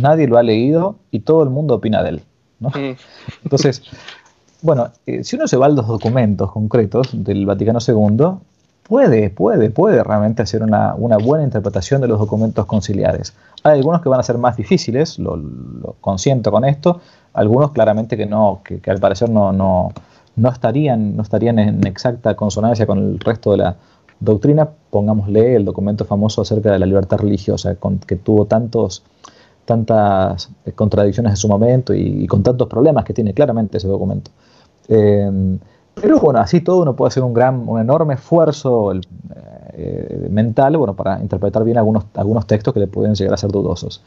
Nadie 0.00 0.26
lo 0.26 0.38
ha 0.38 0.42
leído 0.42 0.96
y 1.10 1.20
todo 1.20 1.42
el 1.42 1.50
mundo 1.50 1.74
opina 1.74 2.02
de 2.02 2.08
él, 2.10 2.22
¿no? 2.58 2.70
Mm. 2.70 2.96
Entonces, 3.44 3.82
bueno, 4.62 4.90
eh, 5.06 5.22
si 5.24 5.36
uno 5.36 5.46
se 5.46 5.56
va 5.56 5.66
a 5.66 5.68
los 5.68 5.86
documentos 5.86 6.50
concretos 6.52 7.10
del 7.12 7.46
Vaticano 7.46 7.78
II, 7.86 8.38
puede, 8.82 9.30
puede, 9.30 9.70
puede 9.70 10.02
realmente 10.02 10.42
hacer 10.42 10.62
una, 10.62 10.94
buena 10.94 11.44
interpretación 11.44 12.00
de 12.00 12.08
los 12.08 12.18
documentos 12.18 12.66
conciliares. 12.66 13.34
Hay 13.62 13.78
algunos 13.78 14.02
que 14.02 14.08
van 14.08 14.20
a 14.20 14.22
ser 14.22 14.38
más 14.38 14.56
difíciles, 14.56 15.18
lo, 15.18 15.38
consiento 16.00 16.50
con 16.50 16.64
esto, 16.64 17.00
algunos 17.34 17.72
claramente 17.72 18.16
que 18.16 18.26
no, 18.26 18.62
que, 18.64 18.80
al 18.90 18.98
parecer 18.98 19.30
no, 19.30 19.52
no, 19.52 19.92
no, 20.36 20.48
estarían, 20.50 21.16
no 21.16 21.22
estarían 21.22 21.58
en 21.58 21.86
exacta 21.86 22.34
consonancia 22.34 22.86
con 22.86 22.98
el 22.98 23.20
resto 23.20 23.52
de 23.52 23.58
la 23.58 23.76
doctrina. 24.18 24.68
Pongámosle 24.90 25.54
el 25.56 25.64
documento 25.64 26.04
famoso 26.04 26.42
acerca 26.42 26.72
de 26.72 26.78
la 26.78 26.86
libertad 26.86 27.18
religiosa, 27.18 27.74
con, 27.76 27.98
que 27.98 28.16
tuvo 28.16 28.46
tantos 28.46 29.04
tantas 29.68 30.48
contradicciones 30.74 31.32
en 31.32 31.36
su 31.36 31.46
momento 31.46 31.92
y, 31.92 32.26
con 32.26 32.42
tantos 32.42 32.68
problemas 32.68 33.04
que 33.04 33.12
tiene 33.12 33.34
claramente 33.34 33.76
ese 33.76 33.86
documento. 33.86 34.30
Eh, 34.88 35.58
pero 35.94 36.20
bueno, 36.20 36.40
así 36.40 36.60
todo 36.60 36.82
uno 36.82 36.94
puede 36.96 37.08
hacer 37.08 37.22
un 37.22 37.34
gran, 37.34 37.68
un 37.68 37.80
enorme 37.80 38.14
esfuerzo 38.14 38.92
eh, 39.72 40.28
mental 40.30 40.76
bueno, 40.76 40.94
para 40.94 41.20
interpretar 41.20 41.64
bien 41.64 41.78
algunos, 41.78 42.04
algunos 42.14 42.46
textos 42.46 42.72
que 42.72 42.80
le 42.80 42.86
pueden 42.86 43.14
llegar 43.14 43.34
a 43.34 43.36
ser 43.36 43.50
dudosos. 43.50 44.02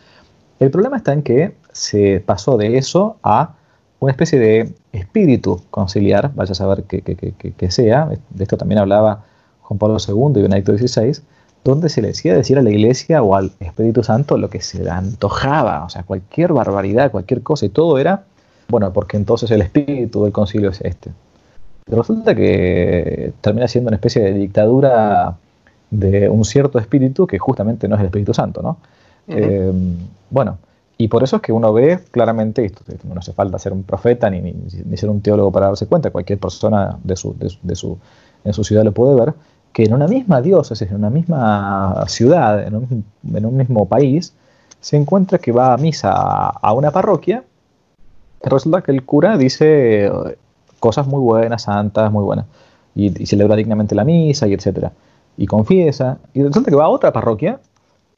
El 0.60 0.72
problema 0.72 0.98
está 0.98 1.14
en 1.14 1.24
que 1.24 1.56
se 1.72 2.22
pasó 2.26 2.58
de 2.58 2.78
eso 2.78 3.18
a 3.24 3.56
una 4.00 4.12
especie 4.12 4.40
de 4.40 4.74
espíritu 4.92 5.62
conciliar, 5.70 6.32
vaya 6.34 6.54
a 6.54 6.56
saber 6.56 6.84
qué 6.84 7.72
sea, 7.72 8.10
de 8.30 8.44
esto 8.44 8.58
también 8.58 8.80
hablaba 8.80 9.24
Juan 9.62 9.78
Pablo 9.78 9.98
II 10.06 10.40
y 10.40 10.42
Benedicto 10.44 10.78
XVI, 10.78 11.22
donde 11.64 11.90
se 11.90 12.02
le 12.02 12.10
decía 12.10 12.34
decir 12.34 12.58
a 12.58 12.62
la 12.62 12.72
iglesia 12.72 13.22
o 13.22 13.36
al 13.36 13.52
Espíritu 13.60 14.04
Santo 14.04 14.38
lo 14.38 14.50
que 14.50 14.62
se 14.62 14.84
le 14.84 14.90
antojaba, 14.90 15.86
o 15.86 15.90
sea, 15.90 16.04
cualquier 16.04 16.54
barbaridad, 16.54 17.12
cualquier 17.12 17.44
cosa, 17.44 17.66
y 17.66 17.70
todo 17.70 18.00
era, 18.00 18.24
bueno, 18.72 18.92
porque 18.92 19.18
entonces 19.18 19.52
el 19.52 19.62
espíritu 19.62 20.24
del 20.24 20.34
concilio 20.34 20.70
es 20.70 20.82
este. 20.82 21.12
Pero 21.86 22.02
resulta 22.02 22.34
que 22.34 23.34
termina 23.42 23.68
siendo 23.68 23.90
una 23.90 23.98
especie 23.98 24.22
de 24.24 24.34
dictadura 24.34 25.36
de 25.90 26.30
un 26.30 26.46
cierto 26.46 26.80
espíritu 26.80 27.28
que 27.28 27.38
justamente 27.38 27.88
no 27.88 27.96
es 27.96 28.02
el 28.02 28.06
Espíritu 28.08 28.34
Santo, 28.34 28.62
¿no? 28.62 28.78
Eh, 29.28 29.72
bueno, 30.30 30.58
y 30.98 31.10
por 31.10 31.24
eso 31.24 31.36
es 31.36 31.42
que 31.42 31.52
uno 31.52 31.74
ve 31.74 32.00
claramente, 32.12 32.64
esto, 32.64 32.84
no 33.04 33.20
hace 33.20 33.34
falta 33.34 33.60
ser 33.60 33.74
un 33.74 33.84
profeta 33.84 34.30
ni, 34.30 34.40
ni, 34.40 34.98
ser 34.98 35.10
un 35.10 35.22
teólogo 35.22 35.52
para 35.52 35.68
darse 35.68 35.86
cuenta, 35.88 36.12
cualquier 36.12 36.40
persona 36.40 36.98
de 37.04 37.16
su, 37.16 37.36
de, 37.38 37.76
su, 37.76 37.98
en 38.44 38.54
su 38.54 38.64
ciudad 38.64 38.84
lo 38.84 38.94
puede 38.94 39.20
ver, 39.20 39.34
que 39.74 39.84
en 39.84 39.94
una 39.94 40.08
misma 40.08 40.42
diócesis, 40.42 40.90
en 40.90 40.96
una 40.96 41.10
misma 41.10 42.06
ciudad, 42.08 42.66
en 42.66 42.76
un, 42.76 43.06
en 43.34 43.46
un 43.46 43.58
mismo 43.58 43.86
país, 43.88 44.34
se 44.80 44.98
encuentra 44.98 45.40
que 45.40 45.52
va 45.52 45.74
a 45.74 45.78
misa 45.78 46.12
a, 46.12 46.74
una 46.74 46.92
parroquia, 46.92 47.44
resulta 48.44 48.82
que 48.82 48.92
el 48.92 49.04
cura 49.04 49.38
dice 49.38 50.06
eh, 50.06 50.38
cosas 50.80 51.08
muy 51.08 51.20
buenas, 51.20 51.64
santas, 51.64 52.12
muy 52.12 52.24
buenas, 52.24 52.46
y, 52.96 53.22
y 53.22 53.26
celebra 53.26 53.56
dignamente 53.56 53.96
la 53.96 54.04
misa, 54.04 54.48
y 54.48 54.54
etcétera, 54.54 54.92
y 55.38 55.48
confiesa, 55.48 56.20
y 56.34 56.44
resulta 56.44 56.70
que 56.70 56.76
va 56.76 56.86
a 56.86 56.90
otra 56.90 57.12
parroquia 57.12 57.60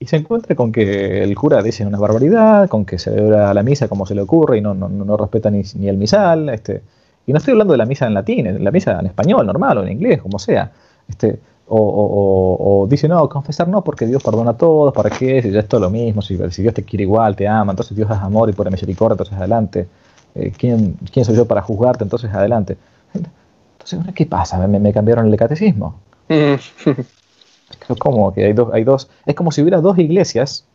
y 0.03 0.05
se 0.05 0.17
encuentra 0.17 0.53
con 0.53 0.73
que 0.73 1.23
el 1.23 1.33
cura 1.33 1.61
dice 1.63 1.85
una 1.85 1.97
barbaridad, 1.97 2.67
con 2.67 2.83
que 2.83 2.99
celebra 2.99 3.53
la 3.53 3.63
misa 3.63 3.87
como 3.87 4.05
se 4.05 4.13
le 4.13 4.21
ocurre 4.21 4.57
y 4.57 4.61
no, 4.61 4.73
no, 4.73 4.89
no 4.89 5.15
respeta 5.15 5.49
ni, 5.49 5.61
ni, 5.75 5.87
el 5.87 5.95
misal. 5.95 6.49
Este, 6.49 6.81
y 7.25 7.31
no 7.31 7.37
estoy 7.37 7.53
hablando 7.53 7.71
de 7.71 7.77
la 7.77 7.85
misa 7.85 8.05
en 8.05 8.13
latín, 8.13 8.61
la 8.61 8.69
misa 8.69 8.99
en 8.99 9.05
español, 9.05 9.45
normal, 9.45 9.77
o 9.77 9.83
en 9.83 9.93
inglés, 9.93 10.21
como 10.21 10.39
sea. 10.39 10.73
Este, 11.07 11.39
o, 11.67 12.85
dice, 12.89 13.07
no, 13.07 13.29
confesar 13.29 13.69
no, 13.69 13.81
porque 13.81 14.05
Dios 14.05 14.21
perdona 14.21 14.51
a 14.51 14.57
todos, 14.57 14.93
¿para 14.93 15.09
qué? 15.09 15.41
Si 15.41 15.51
ya 15.51 15.61
es 15.61 15.69
todo 15.69 15.79
lo 15.79 15.89
mismo, 15.89 16.21
si, 16.21 16.37
si, 16.51 16.61
Dios 16.61 16.73
te 16.73 16.83
quiere 16.83 17.03
igual, 17.03 17.37
te 17.37 17.47
ama, 17.47 17.71
entonces 17.71 17.95
Dios 17.95 18.11
es 18.11 18.17
amor 18.17 18.49
y 18.49 18.51
por 18.51 18.69
misericordia, 18.69 19.13
entonces 19.13 19.37
adelante. 19.37 19.87
Eh, 20.35 20.51
¿quién, 20.57 20.97
¿quién, 21.11 21.25
soy 21.25 21.35
yo 21.35 21.45
para 21.45 21.61
juzgarte? 21.61 22.03
Entonces 22.03 22.33
adelante. 22.33 22.77
Entonces, 23.13 24.13
¿qué 24.15 24.25
pasa? 24.25 24.57
¿Me, 24.67 24.79
me 24.79 24.93
cambiaron 24.93 25.27
el 25.27 25.37
catecismo? 25.37 25.99
como 27.99 28.33
que 28.33 28.45
hay 28.45 28.53
dos, 28.53 28.73
hay 28.73 28.83
dos, 28.83 29.09
es 29.25 29.35
como 29.35 29.51
si 29.51 29.61
hubiera 29.61 29.81
dos 29.81 29.97
iglesias 29.97 30.65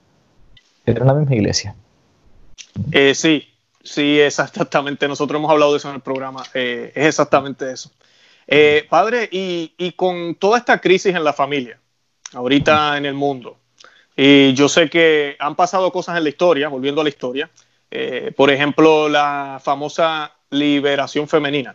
en 0.87 1.07
la 1.07 1.15
misma 1.15 1.35
iglesia. 1.35 1.75
Eh, 2.93 3.15
sí, 3.15 3.49
sí, 3.83 4.21
es 4.21 4.39
exactamente. 4.39 5.09
Nosotros 5.09 5.39
hemos 5.39 5.51
hablado 5.51 5.73
de 5.73 5.79
eso 5.79 5.89
en 5.89 5.97
el 5.97 6.01
programa. 6.01 6.43
Eh, 6.55 6.93
es 6.95 7.07
exactamente 7.07 7.71
eso. 7.71 7.91
Eh, 8.47 8.87
padre, 8.89 9.29
y, 9.31 9.75
y, 9.77 9.93
con 9.93 10.35
toda 10.37 10.59
esta 10.59 10.81
crisis 10.81 11.15
en 11.15 11.23
la 11.23 11.35
familia, 11.35 11.79
ahorita 12.33 12.97
en 12.97 13.05
el 13.05 13.13
mundo, 13.13 13.59
y 14.17 14.55
yo 14.55 14.71
sé 14.71 14.89
que 14.89 15.37
han 15.39 15.55
pasado 15.55 15.93
cosas 15.93 16.17
en 16.17 16.25
la 16.25 16.31
historia, 16.31 16.69
volviendo 16.69 17.03
a 17.03 17.05
la 17.05 17.11
historia, 17.11 17.51
por 18.37 18.51
ejemplo, 18.51 19.09
la 19.09 19.61
famosa 19.63 20.33
liberación 20.51 21.29
femenina. 21.29 21.75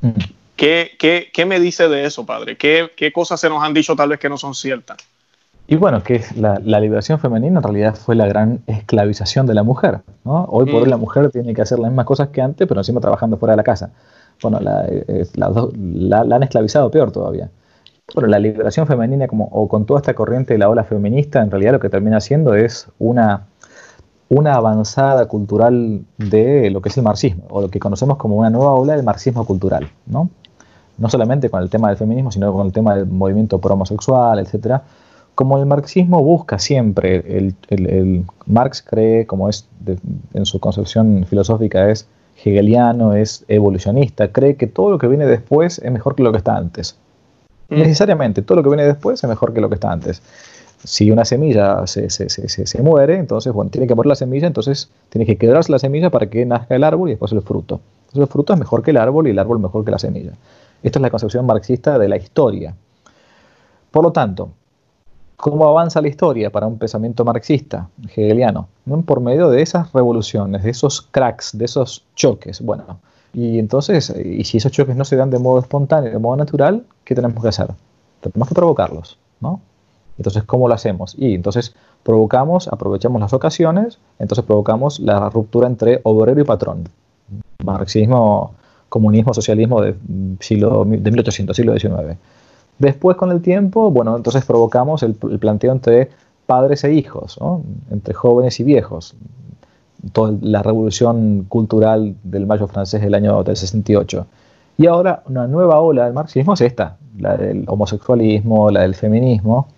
Mm. 0.00 0.10
¿Qué, 0.56 1.44
me 1.46 1.58
dice 1.58 1.88
de 1.88 2.04
eso, 2.04 2.26
padre? 2.26 2.56
¿Qué, 2.56 3.12
cosas 3.14 3.40
se 3.40 3.48
nos 3.48 3.62
han 3.62 3.72
dicho 3.72 3.96
tal 3.96 4.10
vez 4.10 4.18
que 4.18 4.28
no 4.28 4.36
son 4.36 4.54
ciertas? 4.54 4.98
Y 5.66 5.76
bueno, 5.76 6.02
que 6.02 6.22
la, 6.36 6.58
liberación 6.58 7.18
femenina 7.18 7.60
en 7.60 7.62
realidad 7.62 7.94
fue 7.94 8.14
la 8.14 8.26
gran 8.26 8.60
esclavizazación 8.66 9.46
de 9.46 9.54
la 9.54 9.62
mujer. 9.62 10.00
Hoy 10.24 10.66
por 10.66 10.82
hoy 10.82 10.88
mm. 10.88 10.90
la 10.90 10.96
mujer 10.98 11.30
tiene 11.30 11.54
que 11.54 11.62
hacer 11.62 11.78
las 11.78 11.90
mismas 11.90 12.06
cosas 12.06 12.28
que 12.28 12.42
antes, 12.42 12.68
pero 12.68 12.80
encima 12.80 13.00
trabajando 13.00 13.38
fuera 13.38 13.52
de 13.52 13.56
la 13.56 13.64
casa. 13.64 13.90
Bueno, 14.42 14.60
la, 14.60 14.84
eh, 14.86 15.26
han 16.12 16.42
esclavizado 16.42 16.90
peor 16.90 17.10
todavía. 17.10 17.48
Bueno, 18.14 18.28
la 18.28 18.38
liberación 18.38 18.86
femenina, 18.86 19.28
como, 19.28 19.44
o 19.44 19.68
con 19.68 19.86
toda 19.86 20.00
esta 20.00 20.14
corriente 20.14 20.54
de 20.54 20.58
la 20.58 20.68
ola 20.68 20.84
feminista, 20.84 21.40
en 21.40 21.50
realidad 21.50 21.72
lo 21.72 21.80
que 21.80 21.88
termina 21.88 22.18
haciendo 22.18 22.54
es 22.54 22.88
una, 22.98 23.46
una 24.30 24.54
avanzada 24.54 25.26
cultural 25.26 26.02
de 26.16 26.70
lo 26.70 26.80
que 26.80 26.88
es 26.88 26.96
el 26.96 27.02
marxismo, 27.02 27.44
o 27.50 27.60
lo 27.60 27.68
que 27.68 27.78
conocemos 27.78 28.16
como 28.16 28.36
una 28.36 28.48
nueva 28.48 28.72
ola 28.72 28.94
del 28.96 29.04
marxismo 29.04 29.44
cultural. 29.44 29.90
¿no? 30.06 30.30
no 31.00 31.08
solamente 31.08 31.48
con 31.48 31.62
el 31.62 31.70
tema 31.70 31.88
del 31.88 31.96
feminismo, 31.96 32.30
sino 32.30 32.52
con 32.52 32.66
el 32.66 32.72
tema 32.72 32.94
del 32.94 33.06
movimiento 33.06 33.58
pro-homosexual, 33.58 34.38
etc. 34.38 34.82
Como 35.34 35.58
el 35.58 35.64
marxismo 35.64 36.22
busca 36.22 36.58
siempre, 36.58 37.24
el, 37.70 38.24
Marx 38.46 38.82
cree, 38.82 39.26
como 39.26 39.48
es 39.48 39.66
en 40.34 40.44
su 40.44 40.60
concepción 40.60 41.24
filosófica, 41.28 41.90
es 41.90 42.06
hegeliano, 42.44 43.14
es 43.14 43.44
evolucionista, 43.48 44.28
cree 44.28 44.56
que 44.56 44.66
todo 44.66 44.90
lo 44.90 44.98
que 44.98 45.08
viene 45.08 45.26
después 45.26 45.78
es 45.78 45.90
mejor 45.90 46.14
que 46.14 46.22
lo 46.22 46.32
que 46.32 46.38
está 46.38 46.56
antes. 46.56 46.96
Mm. 47.70 47.76
Necesariamente, 47.76 48.42
todo 48.42 48.56
lo 48.56 48.62
que 48.62 48.68
viene 48.68 48.84
después 48.84 49.24
es 49.24 49.28
mejor 49.28 49.54
que 49.54 49.62
lo 49.62 49.70
que 49.70 49.76
está 49.76 49.90
antes. 49.90 50.20
Si 50.82 51.10
una 51.10 51.24
semilla 51.24 51.86
se, 51.86 52.08
se, 52.08 52.28
se, 52.30 52.48
se, 52.48 52.82
muere, 52.82 53.16
entonces, 53.16 53.52
bueno, 53.52 53.70
tiene 53.70 53.86
que 53.86 53.94
morir 53.94 54.08
la 54.08 54.14
semilla, 54.14 54.46
entonces 54.46 54.90
tiene 55.10 55.26
que 55.26 55.36
quedarse 55.36 55.70
la 55.70 55.78
semilla 55.78 56.10
para 56.10 56.30
que 56.30 56.46
nazca 56.46 56.74
el 56.74 56.84
árbol 56.84 57.08
y 57.08 57.12
después 57.12 57.32
el 57.32 57.42
fruto. 57.42 57.80
Entonces 58.06 58.22
el 58.22 58.26
fruto 58.28 58.54
es 58.54 58.58
mejor 58.58 58.82
que 58.82 58.90
el 58.90 58.96
árbol 58.96 59.28
y 59.28 59.30
el 59.30 59.38
árbol 59.38 59.58
mejor 59.58 59.84
que 59.84 59.90
la 59.90 59.98
semilla. 59.98 60.32
Esta 60.82 60.98
es 60.98 61.02
la 61.02 61.10
concepción 61.10 61.44
marxista 61.46 61.98
de 61.98 62.08
la 62.08 62.16
historia. 62.16 62.74
Por 63.90 64.04
lo 64.04 64.12
tanto, 64.12 64.50
¿cómo 65.36 65.68
avanza 65.68 66.00
la 66.00 66.08
historia 66.08 66.50
para 66.50 66.66
un 66.66 66.78
pensamiento 66.78 67.24
marxista, 67.24 67.88
hegeliano? 68.08 68.68
Por 69.04 69.20
medio 69.20 69.50
de 69.50 69.62
esas 69.62 69.92
revoluciones, 69.92 70.62
de 70.62 70.70
esos 70.70 71.02
cracks, 71.02 71.56
de 71.56 71.66
esos 71.66 72.04
choques. 72.14 72.62
Bueno, 72.62 73.00
y 73.32 73.58
entonces, 73.58 74.10
y 74.16 74.44
si 74.44 74.56
esos 74.56 74.72
choques 74.72 74.96
no 74.96 75.04
se 75.04 75.16
dan 75.16 75.30
de 75.30 75.38
modo 75.38 75.60
espontáneo, 75.60 76.10
de 76.10 76.18
modo 76.18 76.36
natural, 76.36 76.84
¿qué 77.04 77.14
tenemos 77.14 77.42
que 77.42 77.48
hacer? 77.48 77.68
Tenemos 78.20 78.48
que 78.48 78.54
provocarlos, 78.54 79.18
¿no? 79.40 79.60
Entonces, 80.20 80.42
¿cómo 80.44 80.68
lo 80.68 80.74
hacemos? 80.74 81.14
Y 81.16 81.34
entonces 81.34 81.74
provocamos, 82.02 82.68
aprovechamos 82.68 83.22
las 83.22 83.32
ocasiones, 83.32 83.98
entonces 84.18 84.44
provocamos 84.44 85.00
la 85.00 85.30
ruptura 85.30 85.66
entre 85.66 86.00
obrero 86.02 86.42
y 86.42 86.44
patrón. 86.44 86.84
Marxismo 87.64 88.52
comunismo, 88.90 89.32
socialismo 89.32 89.80
de, 89.80 89.94
siglo, 90.40 90.84
de 90.84 91.10
1800, 91.10 91.56
siglo 91.56 91.72
XIX. 91.72 92.18
Después, 92.78 93.16
con 93.16 93.30
el 93.30 93.40
tiempo, 93.40 93.90
bueno, 93.90 94.14
entonces 94.14 94.44
provocamos 94.44 95.02
el, 95.02 95.14
planteo 95.14 95.72
entre 95.72 96.10
padres 96.44 96.84
e 96.84 96.92
hijos, 96.92 97.38
entre 97.90 98.12
jóvenes 98.12 98.60
y 98.60 98.64
viejos. 98.64 99.14
Toda 100.12 100.34
la 100.42 100.62
revolución 100.62 101.46
cultural 101.48 102.14
del 102.24 102.46
mayo 102.46 102.66
francés 102.66 103.00
del 103.00 103.14
año 103.14 103.42
del 103.42 103.56
68. 103.56 104.26
Y 104.76 104.86
ahora 104.86 105.22
una 105.26 105.46
nueva 105.46 105.80
ola 105.80 106.04
del 106.04 106.12
marxismo 106.12 106.52
es 106.52 106.60
esta, 106.60 106.98
la 107.18 107.38
del 107.38 107.64
homosexualismo, 107.68 108.70
la 108.70 108.82
del 108.82 108.94
feminismo. 108.94 109.68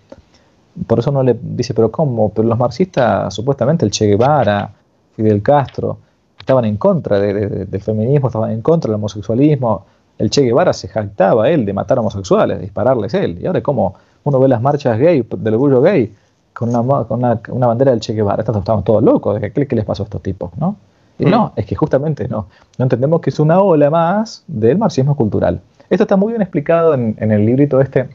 Por 0.87 0.99
eso 0.99 1.11
uno 1.11 1.23
le 1.23 1.37
dice, 1.41 1.73
pero 1.73 1.91
¿cómo? 1.91 2.29
Pero 2.29 2.47
los 2.47 2.57
marxistas, 2.57 3.33
supuestamente 3.33 3.85
el 3.85 3.91
Che 3.91 4.07
Guevara, 4.07 4.71
Fidel 5.15 5.41
Castro, 5.41 5.97
estaban 6.37 6.65
en 6.65 6.77
contra 6.77 7.19
del 7.19 7.81
feminismo, 7.81 8.27
estaban 8.27 8.51
en 8.51 8.61
contra 8.61 8.89
del 8.89 8.95
homosexualismo. 8.95 9.85
El 10.17 10.29
Che 10.29 10.41
Guevara 10.41 10.73
se 10.73 10.87
jactaba 10.87 11.49
él 11.49 11.65
de 11.65 11.73
matar 11.73 11.99
homosexuales, 11.99 12.57
de 12.57 12.63
dispararles 12.63 13.13
él. 13.13 13.37
Y 13.41 13.45
ahora 13.45 13.61
como 13.61 13.95
uno 14.23 14.39
ve 14.39 14.47
las 14.47 14.61
marchas 14.61 14.97
gay, 14.97 15.25
del 15.37 15.53
orgullo 15.53 15.81
gay, 15.81 16.13
con 16.53 16.69
una, 16.75 17.03
con 17.05 17.19
una, 17.19 17.67
bandera 17.67 17.91
del 17.91 17.99
Che 17.99 18.13
Guevara, 18.13 18.41
estamos 18.41 18.83
todos 18.83 19.03
locos, 19.03 19.39
¿qué, 19.39 19.67
¿qué 19.67 19.75
les 19.75 19.85
pasó 19.85 20.03
a 20.03 20.05
estos 20.05 20.21
tipos? 20.21 20.51
¿no? 20.57 20.75
Y 21.19 21.25
no, 21.25 21.47
mm. 21.47 21.51
es 21.59 21.65
que 21.65 21.75
justamente 21.75 22.27
no. 22.27 22.47
No 22.77 22.83
entendemos 22.83 23.21
que 23.21 23.29
es 23.29 23.39
una 23.39 23.61
ola 23.61 23.89
más 23.89 24.43
del 24.47 24.77
marxismo 24.77 25.15
cultural. 25.15 25.61
Esto 25.89 26.03
está 26.03 26.17
muy 26.17 26.33
bien 26.33 26.41
explicado 26.41 26.93
en, 26.93 27.15
el 27.19 27.45
librito 27.45 27.79
este 27.81 28.09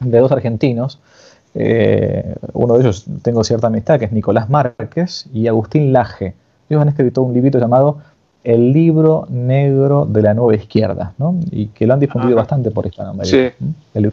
de 0.00 0.18
dos 0.18 0.30
argentinos. 0.32 0.98
Eh, 1.54 2.34
uno 2.52 2.74
de 2.74 2.80
ellos 2.80 3.06
tengo 3.22 3.42
cierta 3.44 3.66
amistad, 3.66 3.98
que 3.98 4.04
es 4.04 4.12
Nicolás 4.12 4.48
Márquez 4.48 5.26
y 5.32 5.48
Agustín 5.48 5.92
Laje 5.92 6.34
ellos 6.70 6.82
han 6.82 6.88
escrito 6.88 7.22
un 7.22 7.34
librito 7.34 7.58
llamado 7.58 7.98
El 8.44 8.72
libro 8.72 9.26
negro 9.28 10.06
de 10.06 10.22
la 10.22 10.34
nueva 10.34 10.54
izquierda, 10.54 11.12
¿no? 11.18 11.34
y 11.50 11.66
que 11.66 11.86
lo 11.86 11.94
han 11.94 12.00
difundido 12.00 12.36
bastante 12.36 12.70
por 12.70 12.86
Hispanoamérica. 12.86 13.54
Sí. 13.92 14.08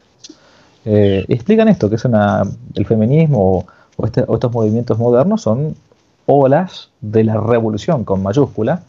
Eh, 0.90 1.26
explican 1.28 1.68
esto, 1.68 1.90
que 1.90 1.96
es 1.96 2.06
una, 2.06 2.44
el 2.74 2.86
feminismo 2.86 3.66
este, 4.04 4.24
o, 4.28 4.34
estos 4.36 4.52
movimientos 4.52 4.98
modernos 4.98 5.42
son 5.42 5.76
olas 6.26 6.90
de 7.02 7.24
la 7.24 7.36
revolución 7.40 8.04
con 8.04 8.24
mayúscula, 8.24 8.82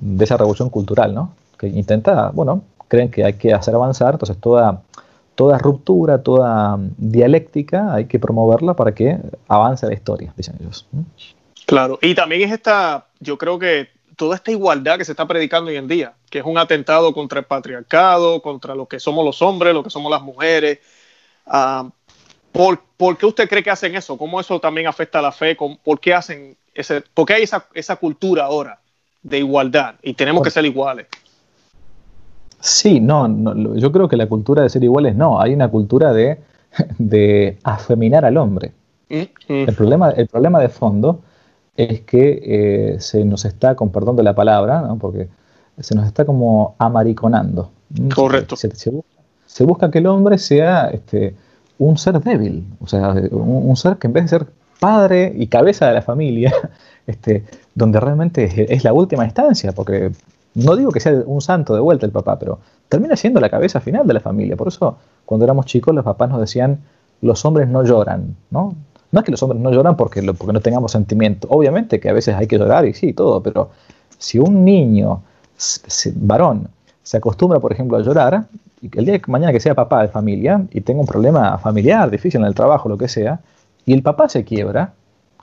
de 0.00 0.24
esa 0.24 0.36
revolución 0.36 0.70
cultural, 0.70 1.14
¿no? 1.14 1.32
que 1.58 1.68
intenta, 1.68 2.30
bueno, 2.30 2.62
creen 2.88 3.10
que 3.10 3.24
hay 3.24 3.34
que 3.34 3.52
hacer 3.52 3.74
avanzar, 3.74 4.14
entonces 4.14 4.36
toda, 4.38 4.80
toda 5.36 5.58
ruptura, 5.58 6.22
toda 6.22 6.78
dialéctica 6.96 7.94
hay 7.94 8.06
que 8.06 8.18
promoverla 8.18 8.74
para 8.74 8.92
que 8.92 9.18
avance 9.46 9.86
la 9.86 9.94
historia, 9.94 10.32
dicen 10.36 10.56
ellos. 10.60 10.86
Claro, 11.66 11.98
y 12.02 12.14
también 12.14 12.42
es 12.42 12.52
esta, 12.52 13.06
yo 13.20 13.38
creo 13.38 13.58
que 13.58 13.90
toda 14.16 14.34
esta 14.34 14.50
igualdad 14.50 14.98
que 14.98 15.04
se 15.04 15.12
está 15.12 15.28
predicando 15.28 15.70
hoy 15.70 15.76
en 15.76 15.86
día, 15.86 16.14
que 16.30 16.38
es 16.38 16.44
un 16.44 16.58
atentado 16.58 17.12
contra 17.12 17.40
el 17.40 17.44
patriarcado, 17.44 18.40
contra 18.40 18.74
lo 18.74 18.86
que 18.86 18.98
somos 18.98 19.24
los 19.24 19.42
hombres, 19.42 19.74
lo 19.74 19.84
que 19.84 19.90
somos 19.90 20.10
las 20.10 20.22
mujeres. 20.22 20.78
Ah, 21.46 21.88
¿por, 22.50 22.80
qué 23.18 23.26
usted 23.26 23.48
cree 23.48 23.62
que 23.62 23.70
hacen 23.70 23.94
eso? 23.94 24.16
¿Cómo 24.16 24.40
eso 24.40 24.58
también 24.58 24.86
afecta 24.86 25.18
a 25.18 25.22
la 25.22 25.32
fe? 25.32 25.56
¿Por 25.56 26.00
qué 26.00 26.14
hacen 26.14 26.56
ese, 26.74 27.02
por 27.02 27.26
qué 27.26 27.34
hay 27.34 27.42
esa, 27.42 27.66
esa 27.74 27.96
cultura 27.96 28.46
ahora 28.46 28.80
de 29.22 29.38
igualdad 29.38 29.96
y 30.02 30.14
tenemos 30.14 30.42
que 30.42 30.50
ser 30.50 30.64
iguales? 30.64 31.06
Sí, 32.60 33.00
no, 33.00 33.74
yo 33.76 33.92
creo 33.92 34.08
que 34.08 34.16
la 34.16 34.28
cultura 34.28 34.62
de 34.62 34.68
ser 34.68 34.82
iguales 34.82 35.14
no, 35.14 35.40
hay 35.40 35.54
una 35.54 35.68
cultura 35.68 36.12
de, 36.12 36.40
de 36.98 37.58
afeminar 37.62 38.24
al 38.24 38.36
hombre. 38.36 38.72
Mm, 39.08 39.14
mm. 39.48 39.68
El, 39.68 39.74
problema, 39.74 40.10
el 40.10 40.26
problema 40.26 40.60
de 40.60 40.68
fondo 40.68 41.20
es 41.76 42.00
que 42.00 42.40
eh, 42.42 43.00
se 43.00 43.24
nos 43.24 43.44
está, 43.44 43.74
con 43.74 43.90
perdón 43.90 44.16
de 44.16 44.22
la 44.22 44.34
palabra, 44.34 44.80
¿no? 44.80 44.98
porque 44.98 45.28
se 45.78 45.94
nos 45.94 46.06
está 46.06 46.24
como 46.24 46.74
amariconando. 46.78 47.70
Correcto. 48.14 48.56
Se, 48.56 49.64
busca, 49.64 49.90
que 49.90 49.98
el 49.98 50.06
hombre 50.06 50.38
sea 50.38 50.88
este, 50.88 51.34
un 51.78 51.96
ser 51.98 52.20
débil, 52.20 52.64
o 52.80 52.86
sea, 52.86 53.10
un, 53.30 53.76
ser 53.76 53.96
que 53.96 54.06
en 54.06 54.12
vez 54.12 54.24
de 54.24 54.28
ser 54.28 54.46
padre 54.80 55.32
y 55.36 55.46
cabeza 55.46 55.86
de 55.86 55.94
la 55.94 56.02
familia, 56.02 56.52
este, 57.06 57.44
donde 57.74 58.00
realmente 58.00 58.72
es, 58.72 58.84
la 58.84 58.92
última 58.92 59.24
instancia, 59.24 59.72
porque 59.72 60.10
no 60.56 60.74
digo 60.74 60.90
que 60.90 61.00
sea 61.00 61.12
un 61.26 61.42
santo 61.42 61.74
de 61.74 61.80
vuelta 61.80 62.06
el 62.06 62.12
papá, 62.12 62.38
pero 62.38 62.58
termina 62.88 63.14
siendo 63.14 63.40
la 63.40 63.50
cabeza 63.50 63.78
final 63.80 64.06
de 64.06 64.14
la 64.14 64.20
familia. 64.20 64.56
Por 64.56 64.68
eso, 64.68 64.96
cuando 65.26 65.44
éramos 65.44 65.66
chicos, 65.66 65.94
los 65.94 66.04
papás 66.04 66.30
nos 66.30 66.40
decían, 66.40 66.80
los 67.20 67.44
hombres 67.44 67.68
no 67.68 67.84
lloran, 67.84 68.34
¿no? 68.50 68.74
No 69.12 69.20
es 69.20 69.24
que 69.24 69.30
los 69.30 69.42
hombres 69.42 69.60
no 69.60 69.70
lloran 69.70 69.96
porque, 69.96 70.22
porque 70.32 70.52
no 70.54 70.60
tengamos 70.60 70.92
sentimiento. 70.92 71.46
Obviamente 71.50 72.00
que 72.00 72.08
a 72.08 72.14
veces 72.14 72.34
hay 72.34 72.46
que 72.46 72.58
llorar 72.58 72.86
y 72.86 72.94
sí, 72.94 73.12
todo, 73.12 73.42
pero 73.42 73.70
si 74.16 74.38
un 74.38 74.64
niño, 74.64 75.22
varón, 76.14 76.68
se 77.02 77.18
acostumbra, 77.18 77.60
por 77.60 77.72
ejemplo, 77.72 77.98
a 77.98 78.00
llorar, 78.00 78.46
y 78.80 78.90
el 78.98 79.04
día 79.04 79.14
de 79.14 79.22
mañana 79.26 79.52
que 79.52 79.60
sea 79.60 79.74
papá 79.74 80.02
de 80.02 80.08
familia 80.08 80.66
y 80.70 80.80
tenga 80.80 81.00
un 81.00 81.06
problema 81.06 81.58
familiar, 81.58 82.10
difícil 82.10 82.40
en 82.40 82.46
el 82.46 82.54
trabajo, 82.54 82.88
lo 82.88 82.96
que 82.96 83.08
sea, 83.08 83.40
y 83.84 83.92
el 83.92 84.02
papá 84.02 84.30
se 84.30 84.42
quiebra, 84.42 84.94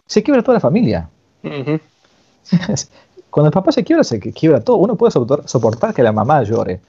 se 0.07 0.23
quiebra 0.23 0.41
toda 0.41 0.55
la 0.55 0.59
familia. 0.59 1.09
Cuando 3.33 3.47
el 3.47 3.53
papá 3.53 3.71
se 3.71 3.83
quiebra, 3.83 4.03
se 4.03 4.19
quiebra 4.19 4.61
todo. 4.61 4.77
Uno 4.77 4.95
puede 4.95 5.11
soportar 5.11 5.91
que 5.91 6.03
la 6.03 6.11
mamá 6.11 6.43
llore, 6.43 6.79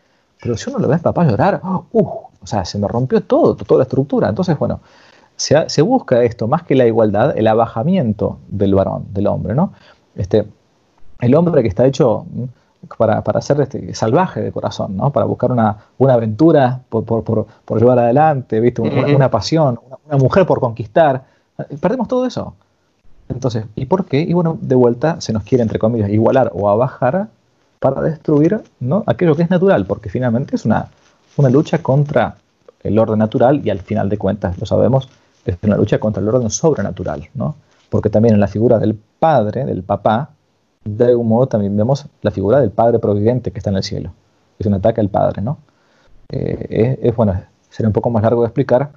pero 0.42 0.58
si 0.58 0.68
uno 0.68 0.78
lo 0.78 0.88
ve 0.88 0.96
al 0.96 1.00
papá 1.00 1.24
llorar, 1.24 1.58
uh, 1.64 1.98
o 1.98 2.30
sea, 2.46 2.66
se 2.66 2.78
me 2.78 2.86
rompió 2.86 3.22
todo, 3.22 3.56
toda 3.56 3.78
la 3.78 3.84
estructura. 3.84 4.28
Entonces, 4.28 4.58
bueno, 4.58 4.80
se, 5.36 5.70
se, 5.70 5.80
busca 5.80 6.22
esto, 6.22 6.46
más 6.46 6.64
que 6.64 6.74
la 6.74 6.86
igualdad, 6.86 7.34
el 7.34 7.46
abajamiento 7.46 8.40
del 8.48 8.74
varón, 8.74 9.06
del 9.14 9.26
hombre, 9.26 9.54
¿no? 9.54 9.72
Este, 10.16 10.46
el 11.20 11.34
hombre 11.34 11.62
que 11.62 11.68
está 11.68 11.86
hecho 11.86 12.26
para, 12.98 13.24
para 13.24 13.40
ser 13.40 13.58
este, 13.62 13.94
salvaje 13.94 14.42
de 14.42 14.52
corazón, 14.52 14.98
¿no? 14.98 15.10
Para 15.12 15.24
buscar 15.24 15.50
una, 15.50 15.78
una 15.96 16.12
aventura 16.12 16.82
por, 16.90 17.06
por, 17.06 17.24
por, 17.24 17.78
llevar 17.80 18.00
adelante, 18.00 18.60
¿viste? 18.60 18.82
Una, 18.82 19.30
pasión, 19.30 19.80
una, 20.06 20.18
mujer 20.18 20.44
por 20.44 20.60
conquistar. 20.60 21.24
Perdemos 21.80 22.06
todo 22.06 22.26
eso. 22.26 22.54
Entonces, 23.28 23.64
¿y 23.74 23.86
por 23.86 24.04
qué? 24.06 24.20
Y 24.20 24.32
bueno, 24.32 24.58
de 24.60 24.74
vuelta 24.74 25.20
se 25.20 25.32
nos 25.32 25.44
quiere, 25.44 25.62
entre 25.62 25.78
comillas, 25.78 26.10
igualar 26.10 26.50
o 26.54 26.68
abajar 26.68 27.28
para 27.78 28.00
destruir 28.02 28.62
¿no? 28.80 29.04
aquello 29.06 29.34
que 29.34 29.42
es 29.42 29.50
natural, 29.50 29.86
porque 29.86 30.08
finalmente 30.08 30.56
es 30.56 30.64
una, 30.64 30.88
una 31.36 31.48
lucha 31.48 31.82
contra 31.82 32.36
el 32.82 32.98
orden 32.98 33.18
natural 33.18 33.60
y 33.64 33.70
al 33.70 33.80
final 33.80 34.08
de 34.08 34.18
cuentas, 34.18 34.58
lo 34.58 34.66
sabemos, 34.66 35.08
es 35.44 35.56
una 35.62 35.76
lucha 35.76 35.98
contra 35.98 36.22
el 36.22 36.28
orden 36.28 36.50
sobrenatural, 36.50 37.28
¿no? 37.34 37.56
Porque 37.90 38.10
también 38.10 38.34
en 38.34 38.40
la 38.40 38.48
figura 38.48 38.78
del 38.78 38.94
padre, 38.94 39.64
del 39.64 39.82
papá, 39.82 40.30
de 40.84 41.06
algún 41.06 41.28
modo 41.28 41.46
también 41.46 41.76
vemos 41.76 42.06
la 42.22 42.30
figura 42.30 42.60
del 42.60 42.70
Padre 42.70 42.98
Providente 42.98 43.50
que 43.50 43.58
está 43.58 43.70
en 43.70 43.76
el 43.76 43.82
cielo. 43.82 44.12
Es 44.58 44.66
un 44.66 44.74
ataque 44.74 45.00
al 45.00 45.08
Padre, 45.08 45.42
¿no? 45.42 45.58
Eh, 46.30 46.98
es, 47.02 47.16
bueno, 47.16 47.40
sería 47.70 47.88
un 47.88 47.92
poco 47.92 48.10
más 48.10 48.22
largo 48.22 48.42
de 48.42 48.48
explicar, 48.48 48.90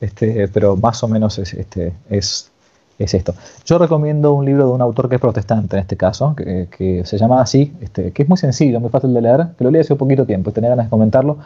este, 0.00 0.48
pero 0.48 0.76
más 0.76 1.02
o 1.02 1.08
menos 1.08 1.38
es, 1.38 1.54
este, 1.54 1.94
es, 2.08 2.50
es, 2.98 3.14
esto. 3.14 3.34
Yo 3.64 3.78
recomiendo 3.78 4.32
un 4.32 4.44
libro 4.44 4.66
de 4.66 4.72
un 4.72 4.80
autor 4.80 5.08
que 5.08 5.16
es 5.16 5.20
protestante 5.20 5.76
en 5.76 5.82
este 5.82 5.96
caso, 5.96 6.34
que, 6.34 7.02
se 7.04 7.18
llama 7.18 7.40
así, 7.40 7.72
este, 7.80 8.12
que 8.12 8.22
es 8.22 8.28
muy 8.28 8.38
sencillo, 8.38 8.80
muy 8.80 8.90
fácil 8.90 9.12
de 9.14 9.22
leer, 9.22 9.48
que 9.56 9.64
lo 9.64 9.70
leí 9.70 9.80
hace 9.80 9.92
un 9.92 9.98
poquito 9.98 10.24
tiempo 10.24 10.50
y 10.50 10.52
tenía 10.52 10.70
ganas 10.70 10.86
de 10.86 10.90
comentarlo. 10.90 11.38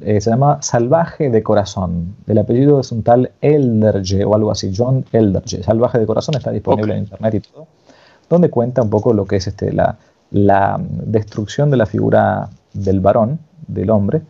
Eh, 0.00 0.20
se 0.20 0.30
llama 0.30 0.58
Salvaje 0.60 1.30
de 1.30 1.42
Corazón. 1.42 2.16
El 2.26 2.38
apellido 2.38 2.80
es 2.80 2.92
un 2.92 3.02
tal 3.02 3.30
Elderje 3.40 4.24
o 4.24 4.34
algo 4.34 4.50
así, 4.50 4.72
John 4.76 5.04
Elderje. 5.12 5.62
Salvaje 5.62 5.98
de 5.98 6.06
Corazón 6.06 6.34
está 6.36 6.50
disponible 6.50 6.94
en 6.94 7.00
internet 7.00 7.34
y 7.34 7.40
todo 7.40 7.66
donde 8.28 8.50
cuenta 8.50 8.82
un 8.82 8.90
poco 8.90 9.12
lo 9.12 9.24
que 9.24 9.36
es 9.36 9.46
este, 9.46 9.72
la, 9.72 9.96
la 10.30 10.76
destrucción 10.80 11.70
de 11.70 11.76
la 11.76 11.86
figura 11.86 12.48
del 12.72 13.00
varón, 13.00 13.38
del 13.66 13.90
hombre, 13.90 14.22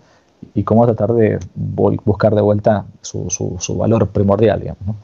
y 0.55 0.62
cómo 0.62 0.87
tratar 0.87 1.12
de 1.12 1.39
buscar 1.55 2.35
de 2.35 2.41
vuelta 2.41 2.85
su, 3.03 3.29
su, 3.29 3.77
valor 3.77 4.09
primordial, 4.09 4.61
digamos. 4.61 4.87
¿no? 4.87 4.97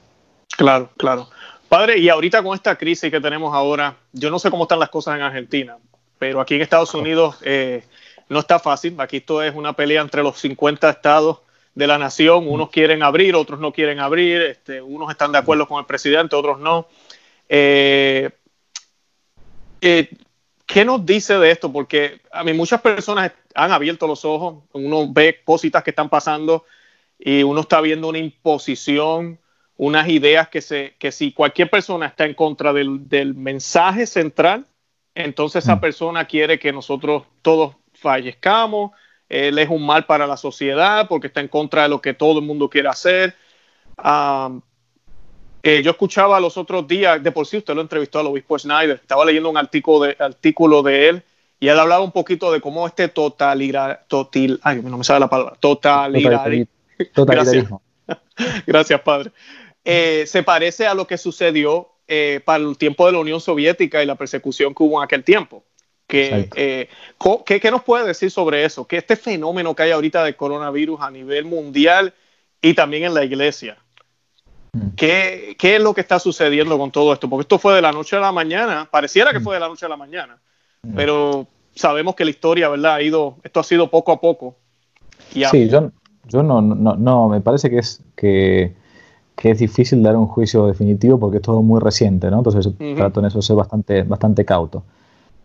Claro, 0.57 0.89
claro. 0.97 1.27
Padre, 1.75 1.99
y 1.99 2.09
ahorita 2.09 2.41
con 2.41 2.55
esta 2.55 2.79
crisis 2.79 3.11
que 3.11 3.21
tenemos 3.21 3.53
ahora, 3.53 3.97
yo 4.13 4.31
no 4.31 4.39
sé 4.39 4.49
cómo 4.49 4.63
están 4.63 4.79
las 4.79 4.91
cosas 4.91 5.17
en 5.17 5.23
Argentina, 5.23 5.77
pero 6.21 6.41
aquí 6.41 6.55
en 6.55 6.63
Estados 6.63 6.95
Unidos 6.95 7.39
eh, 7.43 7.83
no 8.29 8.39
está 8.39 8.61
fácil. 8.61 8.95
Aquí 8.99 9.17
esto 9.17 9.43
es 9.43 9.53
una 9.53 9.73
pelea 9.73 10.01
entre 10.01 10.23
los 10.23 10.39
50 10.39 10.89
estados 10.89 11.41
de 11.75 11.89
la 11.89 11.99
nación. 11.99 12.47
Unos 12.47 12.71
quieren 12.71 13.03
abrir, 13.03 13.35
otros 13.35 13.59
no 13.59 13.73
quieren 13.73 13.99
abrir. 13.99 14.41
Este, 14.43 14.81
unos 14.81 15.11
están 15.11 15.33
de 15.33 15.39
acuerdo 15.39 15.67
con 15.67 15.81
el 15.81 15.85
presidente, 15.85 16.37
otros 16.37 16.61
no. 16.61 16.87
Eh, 17.49 18.31
eh, 19.81 20.11
¿qué 20.67 20.85
nos 20.85 21.05
dice 21.05 21.37
de 21.39 21.51
esto? 21.51 21.73
Porque 21.73 22.21
a 22.31 22.45
mí 22.45 22.53
muchas 22.53 22.81
personas 22.83 23.33
han 23.53 23.73
abierto 23.73 24.07
los 24.07 24.25
ojos, 24.25 24.63
uno 24.75 25.13
ve 25.13 25.41
cositas 25.45 25.83
que 25.83 25.91
están 25.91 26.09
pasando 26.09 26.67
y 27.19 27.43
uno 27.43 27.63
está 27.63 27.81
viendo 27.81 28.07
una 28.07 28.19
imposición, 28.19 29.41
unas 29.77 30.09
ideas 30.09 30.49
que, 30.49 30.61
se, 30.61 30.95
que 30.99 31.11
si 31.11 31.33
cualquier 31.33 31.69
persona 31.69 32.07
está 32.07 32.25
en 32.25 32.35
contra 32.35 32.73
del, 32.73 33.35
mensaje 33.35 34.07
central, 34.07 34.67
entonces 35.15 35.65
esa 35.65 35.77
mm. 35.77 35.81
persona 35.81 36.25
quiere 36.27 36.59
que 36.59 36.73
nosotros 36.73 37.25
todos 37.43 37.75
fallezcamos, 37.95 38.93
él 39.29 39.59
es 39.59 39.69
un 39.69 39.85
mal 39.85 40.07
para 40.07 40.27
la 40.27 40.37
sociedad 40.37 41.09
porque 41.09 41.29
está 41.29 41.41
en 41.41 41.49
contra 41.49 41.85
de 41.85 41.89
lo 41.89 42.01
que 42.01 42.15
todo 42.15 42.39
el 42.39 42.45
mundo 42.45 42.69
quiere 42.69 42.89
hacer. 42.89 43.35
Eh, 45.63 45.83
yo 45.83 45.93
escuchaba 45.93 46.39
los 46.41 46.59
otros 46.59 46.87
días, 46.87 47.23
de 47.23 47.33
por 47.33 47.47
sí 47.47 47.57
usted 47.57 47.75
lo 47.75 47.81
entrevistó 47.81 48.19
al 48.19 48.27
obispo 48.27 48.59
Schneider, 48.59 48.97
estaba 48.97 49.25
leyendo 49.25 49.49
un 49.49 49.57
artículo 49.57 50.01
de, 50.05 50.17
artículo 50.19 50.83
de 50.83 51.09
él 51.09 51.23
y 51.59 51.69
él 51.69 51.79
hablaba 51.79 52.03
un 52.03 52.13
poquito 52.13 52.53
de 52.53 52.61
cómo 52.61 52.87
este 52.87 53.09
totalidad, 53.09 54.03
total, 54.07 54.61
ay, 54.63 54.83
no 54.83 54.99
me 54.99 55.05
sale 55.05 55.21
la 55.21 55.31
palabra, 55.31 55.57
totalitarismo. 55.59 56.69
Totalitarismo. 57.15 57.81
Gracias, 58.07 58.65
Gracias 58.67 59.01
padre. 59.01 59.33
Eh, 59.85 60.25
se 60.27 60.43
parece 60.43 60.87
a 60.87 60.95
lo 60.95 61.07
que 61.07 61.19
sucedió 61.19 61.91
eh, 62.09 62.41
para 62.45 62.63
el 62.63 62.77
tiempo 62.79 63.07
de 63.07 63.13
la 63.13 63.19
Unión 63.19 63.41
Soviética 63.41 64.03
y 64.03 64.07
la 64.07 64.15
persecución 64.15 64.75
que 64.75 64.83
hubo 64.83 64.99
en 64.99 65.05
aquel 65.05 65.25
tiempo. 65.25 65.65
Que, 66.07 66.49
¿qué, 67.47 67.61
¿Qué 67.61 67.71
nos 67.71 67.83
puede 67.83 68.07
decir 68.07 68.31
sobre 68.31 68.65
eso? 68.65 68.87
Que 68.87 68.99
este 68.99 69.17
fenómeno 69.17 69.75
que 69.75 69.85
hay 69.85 69.91
ahorita 69.91 70.23
de 70.23 70.37
coronavirus 70.37 71.01
a 71.01 71.11
nivel 71.11 71.47
mundial 71.47 72.13
y 72.61 72.75
también 72.75 73.05
en 73.05 73.15
la 73.15 73.25
iglesia. 73.25 73.79
Mm. 74.75 74.89
¿Qué, 74.97 75.57
es 75.61 75.81
lo 75.81 75.95
que 75.95 76.01
está 76.01 76.19
sucediendo 76.19 76.77
con 76.77 76.91
todo 76.91 77.13
esto? 77.13 77.29
Porque 77.29 77.43
esto 77.43 77.59
fue 77.59 77.75
de 77.75 77.83
la 77.83 77.93
noche 77.93 78.17
a 78.17 78.21
la 78.21 78.33
mañana, 78.33 78.89
pareciera 78.91 79.33
que 79.33 79.39
mm. 79.39 79.45
fue 79.45 79.55
de 79.55 79.61
la 79.61 79.69
noche 79.69 79.87
a 79.87 79.89
la 79.89 79.97
mañana, 79.97 80.39
mm. 80.83 80.95
pero 80.95 81.47
sabemos 81.75 82.15
que 82.15 82.25
la 82.25 82.31
historia, 82.31 82.69
¿verdad? 82.69 82.95
Ha 82.95 83.03
ido, 83.03 83.37
esto 83.45 83.61
ha 83.61 83.65
sido 83.65 83.91
poco 83.91 84.13
a 84.13 84.21
poco. 84.21 84.57
sí, 85.31 85.69
yo, 85.69 85.91
yo 86.27 86.43
no, 86.43 86.61
no, 86.61 86.97
no, 86.97 87.29
me 87.29 87.41
parece 87.41 87.71
que 87.71 87.79
es 87.79 88.03
que, 88.17 88.75
es 89.43 89.59
difícil 89.59 90.03
dar 90.03 90.17
un 90.17 90.27
juicio 90.27 90.67
definitivo 90.67 91.19
porque 91.19 91.39
es 91.39 91.43
todo 91.43 91.63
muy 91.63 91.81
reciente, 91.81 92.31
¿no? 92.31 92.39
Entonces 92.39 92.69
trato 92.97 93.21
en 93.21 93.27
eso 93.27 93.43
ser 93.43 93.57
bastante, 93.57 94.03
bastante 94.03 94.45
cauto. 94.45 94.83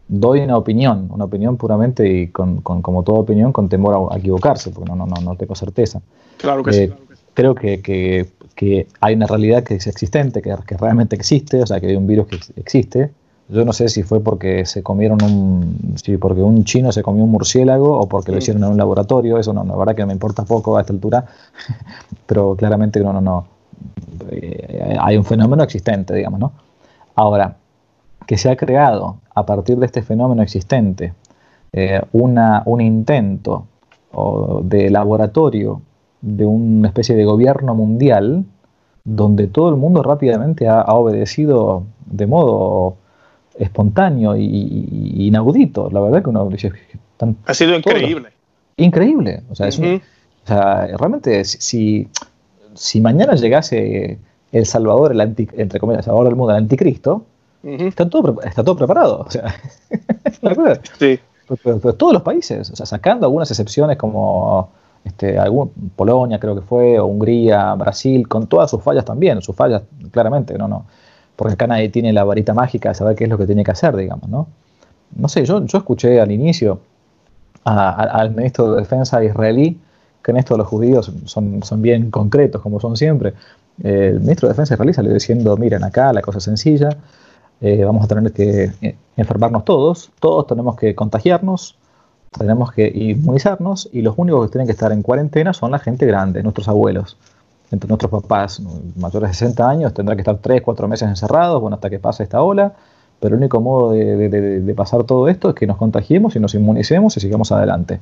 Doy 0.07 0.39
una 0.39 0.57
opinión, 0.57 1.07
una 1.11 1.25
opinión 1.25 1.57
puramente 1.57 2.07
y 2.07 2.27
con, 2.29 2.61
como 2.61 3.03
toda 3.03 3.19
opinión 3.19 3.51
con 3.51 3.69
temor 3.69 4.09
a, 4.11 4.17
equivocarse, 4.17 4.71
porque 4.71 4.89
no, 4.89 4.95
no, 4.95 5.05
no, 5.05 5.21
no 5.21 5.35
tengo 5.35 5.55
certeza. 5.55 6.01
Claro 6.37 6.63
que 6.63 6.73
sí. 6.73 6.81
Eh, 6.83 6.93
creo 7.33 7.55
que, 7.55 7.81
que, 7.81 8.87
hay 8.99 9.15
una 9.15 9.27
realidad 9.27 9.63
que 9.63 9.75
es 9.75 9.87
existente, 9.87 10.41
que, 10.41 10.53
que, 10.65 10.77
realmente 10.77 11.15
existe, 11.15 11.61
o 11.61 11.67
sea, 11.67 11.79
que 11.79 11.87
hay 11.87 11.95
un 11.95 12.07
virus 12.07 12.27
que 12.27 12.39
existe. 12.57 13.11
Yo 13.47 13.65
no 13.65 13.73
sé 13.73 13.89
si 13.89 14.03
fue 14.03 14.21
porque 14.21 14.65
se 14.65 14.83
comieron 14.83 15.23
un, 15.23 15.95
si 16.03 16.17
porque 16.17 16.41
un 16.41 16.65
chino 16.65 16.91
se 16.91 17.01
comió 17.01 17.23
un 17.23 17.31
murciélago 17.31 17.99
o 17.99 18.07
porque 18.07 18.31
lo 18.31 18.37
hicieron 18.37 18.63
en 18.63 18.71
un 18.71 18.77
laboratorio, 18.77 19.39
eso 19.39 19.53
no, 19.53 19.63
la 19.63 19.75
verdad 19.75 19.95
que 19.95 20.05
me 20.05 20.13
importa 20.13 20.43
poco 20.45 20.77
a 20.77 20.81
esta 20.81 20.93
altura, 20.93 21.25
pero 22.27 22.55
claramente 22.55 22.99
no, 22.99 23.11
no, 23.13 23.21
no, 23.21 23.47
eh, 23.47 23.58
hay 24.99 25.17
un 25.17 25.25
fenómeno 25.25 25.63
existente, 25.63 26.13
digamos, 26.13 26.39
¿no? 26.39 26.51
Ahora, 27.15 27.57
que 28.25 28.37
se 28.37 28.49
ha 28.49 28.55
creado 28.55 29.17
a 29.33 29.45
partir 29.45 29.77
de 29.77 29.85
este 29.85 30.01
fenómeno 30.01 30.41
existente 30.43 31.13
eh, 31.73 32.01
una, 32.11 32.63
un 32.65 32.81
intento 32.81 33.65
de 34.63 34.89
laboratorio 34.89 35.81
de 36.21 36.45
una 36.45 36.87
especie 36.87 37.15
de 37.15 37.25
gobierno 37.25 37.75
mundial 37.75 38.43
donde 39.03 39.47
todo 39.47 39.69
el 39.69 39.75
mundo 39.75 40.03
rápidamente 40.03 40.67
ha, 40.67 40.83
obedecido 40.93 41.85
de 42.05 42.27
modo 42.27 42.97
espontáneo 43.57 44.35
y, 44.35 45.27
inaudito. 45.27 45.89
La 45.91 45.99
verdad 45.99 46.23
que 46.23 46.29
uno 46.29 46.47
dice... 46.49 46.71
ha 47.45 47.53
sido 47.53 47.75
increíble. 47.75 48.29
increíble. 48.77 49.43
O 49.49 49.55
sea, 49.55 49.69
realmente 50.97 51.43
si, 51.45 52.07
si 52.73 53.01
mañana 53.01 53.35
llegase 53.35 54.19
El 54.51 54.65
Salvador, 54.65 55.11
el 55.11 55.21
entre 55.21 55.79
comillas, 55.79 55.99
el 55.99 56.05
Salvador 56.05 56.27
del 56.27 56.35
mundo, 56.35 56.51
el 56.51 56.63
anticristo, 56.63 57.25
está, 57.63 58.09
todo, 58.09 58.41
está 58.41 58.63
todo 58.63 58.75
preparado. 58.75 59.25
O 59.27 59.31
sea, 59.31 59.53
sí. 60.99 61.19
todos 61.97 62.13
los 62.13 62.21
países, 62.21 62.69
o 62.71 62.75
sea, 62.75 62.85
sacando 62.85 63.25
algunas 63.25 63.49
excepciones 63.51 63.97
como 63.97 64.69
este, 65.03 65.37
algún, 65.37 65.69
Polonia 65.95 66.39
creo 66.39 66.55
que 66.55 66.61
fue, 66.61 66.99
o 66.99 67.05
Hungría, 67.05 67.73
Brasil, 67.75 68.27
con 68.27 68.47
todas 68.47 68.69
sus 68.69 68.81
fallas 68.81 69.05
también, 69.05 69.41
sus 69.41 69.55
fallas 69.55 69.83
claramente, 70.11 70.57
no, 70.57 70.67
no, 70.67 70.85
porque 71.35 71.53
acá 71.53 71.67
nadie 71.67 71.89
tiene 71.89 72.11
la 72.13 72.23
varita 72.23 72.53
mágica 72.53 72.89
de 72.89 72.95
saber 72.95 73.15
qué 73.15 73.23
es 73.25 73.29
lo 73.29 73.37
que 73.37 73.45
tiene 73.45 73.63
que 73.63 73.71
hacer, 73.71 73.95
digamos, 73.95 74.29
¿no? 74.29 74.47
No 75.15 75.27
sé, 75.27 75.45
yo, 75.45 75.65
yo 75.65 75.77
escuché 75.79 76.19
al 76.19 76.31
inicio 76.31 76.81
al 77.63 78.31
ministro 78.31 78.73
de 78.73 78.81
Defensa 78.81 79.23
israelí 79.23 79.79
que 80.23 80.31
en 80.31 80.37
esto 80.37 80.57
los 80.57 80.67
judíos 80.67 81.11
son, 81.25 81.63
son 81.63 81.81
bien 81.81 82.11
concretos, 82.11 82.61
como 82.61 82.79
son 82.79 82.97
siempre, 82.97 83.33
el 83.83 84.19
ministro 84.19 84.47
de 84.47 84.53
Defensa 84.53 84.73
israelí 84.73 84.93
salió 84.93 85.13
diciendo, 85.13 85.55
miren 85.57 85.83
acá, 85.83 86.11
la 86.11 86.21
cosa 86.21 86.39
es 86.39 86.43
sencilla, 86.43 86.89
eh, 87.61 87.83
vamos 87.83 88.03
a 88.03 88.07
tener 88.07 88.31
que 88.31 88.71
eh, 88.81 88.95
enfermarnos 89.17 89.65
todos, 89.65 90.11
todos 90.19 90.47
tenemos 90.47 90.75
que 90.75 90.95
contagiarnos, 90.95 91.77
tenemos 92.37 92.71
que 92.71 92.87
inmunizarnos 92.87 93.89
y 93.91 94.01
los 94.01 94.15
únicos 94.17 94.45
que 94.45 94.51
tienen 94.51 94.67
que 94.67 94.73
estar 94.73 94.91
en 94.91 95.01
cuarentena 95.01 95.53
son 95.53 95.71
la 95.71 95.79
gente 95.79 96.05
grande, 96.05 96.43
nuestros 96.43 96.67
abuelos, 96.67 97.17
entre 97.71 97.87
nuestros 97.87 98.11
papás 98.11 98.61
mayores 98.95 99.29
de 99.29 99.33
60 99.35 99.69
años 99.69 99.93
tendrán 99.93 100.17
que 100.17 100.21
estar 100.21 100.37
3, 100.37 100.61
4 100.61 100.87
meses 100.87 101.07
encerrados, 101.07 101.61
bueno, 101.61 101.75
hasta 101.75 101.89
que 101.89 101.99
pase 101.99 102.23
esta 102.23 102.41
ola, 102.41 102.73
pero 103.19 103.35
el 103.35 103.41
único 103.41 103.59
modo 103.61 103.91
de, 103.91 104.73
pasar 104.75 105.03
todo 105.03 105.27
esto 105.27 105.49
es 105.49 105.55
que 105.55 105.67
nos 105.67 105.77
contagiemos 105.77 106.35
y 106.35 106.39
nos 106.39 106.55
inmunicemos 106.55 107.17
y 107.17 107.19
sigamos 107.19 107.51
adelante. 107.51 107.99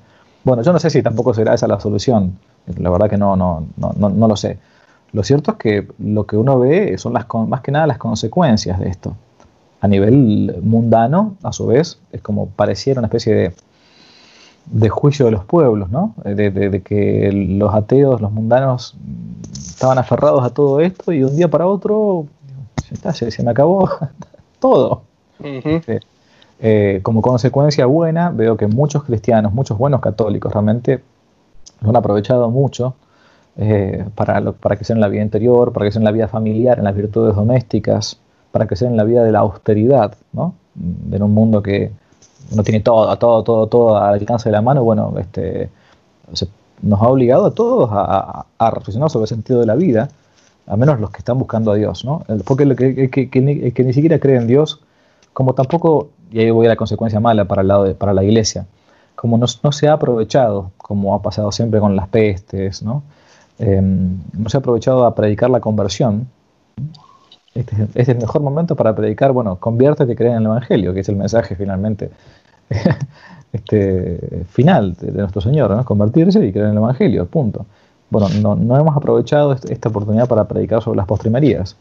Bueno, 0.47 0.63
yo 0.63 0.71
no 0.71 0.79
sé 0.79 0.89
si 0.89 1.03
tampoco 1.03 1.33
será 1.33 1.55
esa 1.55 1.67
la 1.67 1.77
solución, 1.77 2.39
la 2.77 2.89
verdad 2.89 3.09
que 3.09 3.17
no, 3.17 3.35
no, 3.35 3.67
no, 3.75 3.91
no, 3.97 4.27
lo 4.29 4.37
sé. 4.37 4.57
Lo 5.11 5.21
cierto 5.21 5.51
es 5.51 5.57
que 5.57 5.87
lo 5.99 6.25
que 6.25 6.37
uno 6.37 6.57
ve 6.57 6.97
son 6.97 7.11
las, 7.11 7.25
más 7.49 7.59
que 7.59 7.73
nada 7.73 7.85
las 7.85 7.97
consecuencias 7.97 8.79
de 8.79 8.87
esto. 8.87 9.13
A 9.81 9.89
nivel 9.89 10.55
mundano, 10.63 11.35
a 11.43 11.51
su 11.51 11.67
vez, 11.67 11.99
es 12.13 12.21
como 12.21 12.47
pareciera 12.47 13.01
una 13.01 13.07
especie 13.07 13.35
de, 13.35 13.53
de 14.67 14.87
juicio 14.87 15.25
de 15.25 15.31
los 15.31 15.43
pueblos, 15.43 15.89
¿no? 15.89 16.15
De, 16.23 16.81
que 16.81 17.29
los 17.33 17.75
ateos, 17.75 18.21
los 18.21 18.31
mundanos, 18.31 18.95
estaban 19.51 19.97
aferrados 19.97 20.45
a 20.45 20.51
todo 20.51 20.79
esto 20.79 21.11
y 21.11 21.19
de 21.19 21.25
un 21.25 21.35
día 21.35 21.49
para 21.49 21.67
otro 21.67 22.25
se, 23.11 23.31
se 23.31 23.43
me 23.43 23.51
acabó 23.51 23.89
todo. 24.61 25.01
Eh, 26.59 27.01
como 27.03 27.21
consecuencia 27.21 27.85
buena, 27.85 28.31
veo 28.31 28.57
que 28.57 28.67
muchos 28.67 29.03
cristianos, 29.03 29.53
muchos 29.53 29.77
buenos 29.77 30.01
católicos 30.01 30.51
realmente 30.51 31.03
lo 31.81 31.89
han 31.89 31.95
aprovechado 31.95 32.49
mucho 32.49 32.95
eh, 33.57 34.05
para, 34.15 34.39
lo, 34.39 34.53
para 34.53 34.77
en 34.87 34.99
la 34.99 35.07
vida 35.07 35.21
interior, 35.21 35.71
para 35.71 35.85
crecer 35.85 36.01
en 36.01 36.05
la 36.05 36.11
vida 36.11 36.27
familiar, 36.27 36.79
en 36.79 36.83
las 36.83 36.95
virtudes 36.95 37.35
domésticas, 37.35 38.19
para 38.51 38.65
crecer 38.65 38.87
en 38.87 38.97
la 38.97 39.03
vida 39.03 39.23
de 39.23 39.31
la 39.31 39.39
austeridad, 39.39 40.15
¿no? 40.33 40.55
En 41.11 41.23
un 41.23 41.33
mundo 41.33 41.61
que 41.61 41.91
no 42.55 42.63
tiene 42.63 42.79
todo, 42.79 43.15
todo, 43.17 43.43
todo, 43.43 43.67
todo 43.67 43.97
al 43.97 44.15
alcance 44.15 44.49
de 44.49 44.53
la 44.53 44.61
mano, 44.61 44.83
bueno, 44.83 45.13
este, 45.19 45.69
nos 46.81 47.01
ha 47.01 47.07
obligado 47.07 47.47
a 47.47 47.51
todos 47.51 47.89
a, 47.91 48.45
reflexionar 48.71 49.09
sobre 49.09 49.23
el 49.23 49.29
sentido 49.29 49.59
de 49.59 49.65
la 49.65 49.75
vida, 49.75 50.09
a 50.67 50.75
menos 50.75 50.99
los 50.99 51.11
que 51.11 51.19
están 51.19 51.37
buscando 51.37 51.71
a 51.71 51.75
Dios, 51.75 52.05
¿no? 52.05 52.23
Porque 52.45 52.63
el 52.63 52.75
que, 52.75 53.09
que, 53.09 53.29
que, 53.29 53.83
ni 53.83 53.93
siquiera 53.93 54.19
cree 54.19 54.37
en 54.37 54.47
Dios, 54.47 54.81
como 55.38 55.53
tampoco, 55.53 56.09
y 56.31 56.39
ahí 56.39 56.49
voy 56.49 56.65
a 56.65 56.69
la 56.69 56.75
consecuencia 56.75 57.19
mala 57.19 57.45
para, 57.45 57.61
el 57.61 57.67
lado 57.67 57.83
de, 57.83 57.93
para 57.93 58.11
la 58.11 58.23
iglesia, 58.23 58.65
como 59.15 59.38
no, 59.38 59.45
no, 59.61 59.71
se 59.71 59.88
ha 59.88 59.93
aprovechado, 59.93 60.71
como 60.77 61.13
ha 61.13 61.21
pasado 61.21 61.51
siempre 61.51 61.79
con 61.79 61.95
las 61.95 62.07
pestes, 62.07 62.81
¿no? 62.81 63.03
Em, 63.59 64.17
no 64.33 64.49
se 64.49 64.57
ha 64.57 64.61
aprovechado 64.61 65.05
a 65.05 65.13
predicar 65.13 65.51
la 65.51 65.59
conversión, 65.59 66.27
este, 67.53 67.88
es 67.93 68.09
el 68.09 68.17
mejor 68.17 68.41
momento 68.41 68.75
para 68.75 68.95
predicar, 68.95 69.31
bueno, 69.31 69.57
conviértete 69.57 70.11
y 70.11 70.15
cree 70.15 70.31
en 70.31 70.38
el 70.38 70.45
Evangelio, 70.45 70.91
que 70.91 71.01
es 71.01 71.09
el 71.09 71.17
mensaje 71.17 71.55
finalmente 71.55 72.09
este, 73.53 74.43
final 74.49 74.95
de, 74.95 75.11
nuestro 75.11 75.41
Señor, 75.41 75.69
¿no? 75.69 75.85
convertirse 75.85 76.43
y 76.43 76.51
creer 76.51 76.69
en 76.69 76.71
el 76.71 76.77
Evangelio, 76.77 77.27
punto. 77.27 77.67
Bueno, 78.09 78.27
no, 78.41 78.55
no 78.55 78.75
hemos 78.75 78.97
aprovechado 78.97 79.53
esta 79.53 79.89
oportunidad 79.89 80.27
para 80.27 80.47
predicar 80.47 80.81
sobre 80.81 80.97
las 80.97 81.05
postrimerías. 81.05 81.75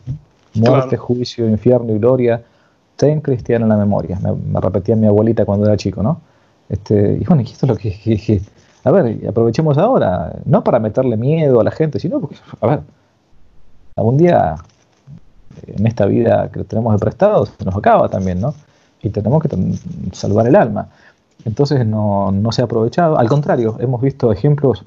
Muerte, 0.52 0.98
juicio, 0.98 1.48
infierno 1.48 1.94
y 1.94 1.98
gloria, 1.98 2.42
ten 2.96 3.20
cristiano 3.20 3.66
en 3.66 3.68
la 3.70 3.76
memoria. 3.76 4.18
Me, 4.20 4.60
repetía 4.60 4.96
mi 4.96 5.06
abuelita 5.06 5.44
cuando 5.44 5.66
era 5.66 5.76
chico, 5.76 6.02
¿no? 6.02 6.20
Este, 6.68 7.18
y 7.20 7.24
bueno, 7.24 7.42
esto 7.42 7.66
es 7.66 7.70
lo 7.70 7.76
que, 7.76 8.42
A 8.84 8.90
ver, 8.90 9.28
aprovechemos 9.28 9.78
ahora, 9.78 10.32
no 10.44 10.64
para 10.64 10.78
meterle 10.80 11.16
miedo 11.16 11.60
a 11.60 11.64
la 11.64 11.70
gente, 11.70 12.00
sino 12.00 12.20
porque, 12.20 12.36
a 12.60 12.66
ver, 12.66 12.80
algún 13.96 14.16
día 14.16 14.56
en 15.66 15.86
esta 15.86 16.06
vida 16.06 16.50
que 16.50 16.64
tenemos 16.64 16.92
de 16.92 16.98
prestado 16.98 17.46
se 17.46 17.64
nos 17.64 17.76
acaba 17.76 18.08
también, 18.08 18.40
¿no? 18.40 18.54
Y 19.02 19.10
tenemos 19.10 19.42
que 19.42 19.48
salvar 20.12 20.46
el 20.46 20.56
alma. 20.56 20.88
Entonces 21.44 21.86
no, 21.86 22.32
se 22.50 22.62
ha 22.62 22.64
aprovechado. 22.64 23.18
Al 23.18 23.28
contrario, 23.28 23.76
hemos 23.78 24.00
visto 24.02 24.32
ejemplos 24.32 24.84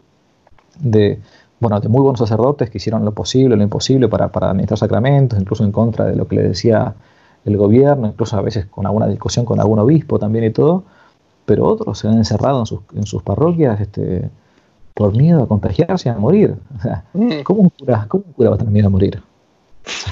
de, 0.79 1.19
bueno, 1.59 1.79
de 1.79 1.87
muy 1.87 2.01
buenos 2.01 2.19
sacerdotes 2.19 2.69
que 2.69 2.79
hicieron 2.79 3.05
lo 3.05 3.13
posible, 3.13 3.55
lo 3.55 3.63
imposible 3.63 4.07
para, 4.09 4.29
para 4.29 4.49
administrar 4.49 4.77
sacramentos, 4.77 5.39
incluso 5.39 5.63
en 5.63 5.71
contra 5.71 6.05
de 6.05 6.15
lo 6.15 6.27
que 6.27 6.35
le 6.35 6.43
decía 6.43 6.93
el 7.45 7.57
gobierno, 7.57 8.07
incluso 8.07 8.37
a 8.37 8.41
veces 8.41 8.65
con 8.65 8.85
alguna 8.85 9.07
discusión 9.07 9.45
con 9.45 9.59
algún 9.59 9.79
obispo 9.79 10.19
también 10.19 10.45
y 10.45 10.51
todo, 10.51 10.83
pero 11.45 11.65
otros 11.65 11.97
se 11.99 12.07
han 12.07 12.17
encerrado 12.17 12.59
en 12.59 12.65
sus, 12.65 12.81
en 12.95 13.05
sus 13.05 13.23
parroquias 13.23 13.79
este, 13.81 14.29
por 14.93 15.15
miedo 15.15 15.43
a 15.43 15.47
contagiarse 15.47 16.09
y 16.09 16.11
a 16.11 16.15
morir. 16.15 16.55
O 16.77 16.81
sea, 16.81 17.03
mm. 17.13 17.41
¿cómo, 17.43 17.61
un 17.61 17.69
cura, 17.69 18.05
¿Cómo 18.07 18.23
un 18.27 18.33
cura 18.33 18.49
va 18.49 18.55
a 18.55 18.59
tener 18.59 18.73
miedo 18.73 18.87
a 18.87 18.91
morir? 18.91 19.21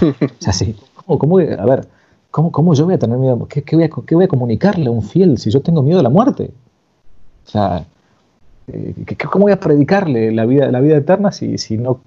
o 0.01 0.27
sea, 0.39 0.53
sí, 0.53 0.75
¿cómo, 1.05 1.39
a 1.39 1.65
ver, 1.65 1.87
¿cómo, 2.31 2.51
¿cómo, 2.51 2.73
yo 2.73 2.85
voy 2.85 2.95
a 2.95 2.99
tener 2.99 3.17
miedo? 3.17 3.47
¿Qué, 3.47 3.63
qué, 3.63 3.75
voy 3.75 3.85
a, 3.85 3.89
¿Qué, 3.89 4.15
voy 4.15 4.25
a, 4.25 4.27
comunicarle 4.27 4.87
a 4.87 4.91
un 4.91 5.03
fiel 5.03 5.37
si 5.37 5.51
yo 5.51 5.61
tengo 5.61 5.83
miedo 5.83 5.97
de 5.97 6.03
la 6.03 6.09
muerte? 6.09 6.51
O 7.45 7.49
sea, 7.49 7.85
eh, 8.67 8.95
¿cómo 9.31 9.43
voy 9.43 9.51
a 9.51 9.59
predicarle 9.59 10.31
la 10.31 10.45
vida, 10.45 10.71
la 10.71 10.79
vida 10.79 10.97
eterna 10.97 11.31
si, 11.31 11.57
si, 11.57 11.77
no, 11.77 11.99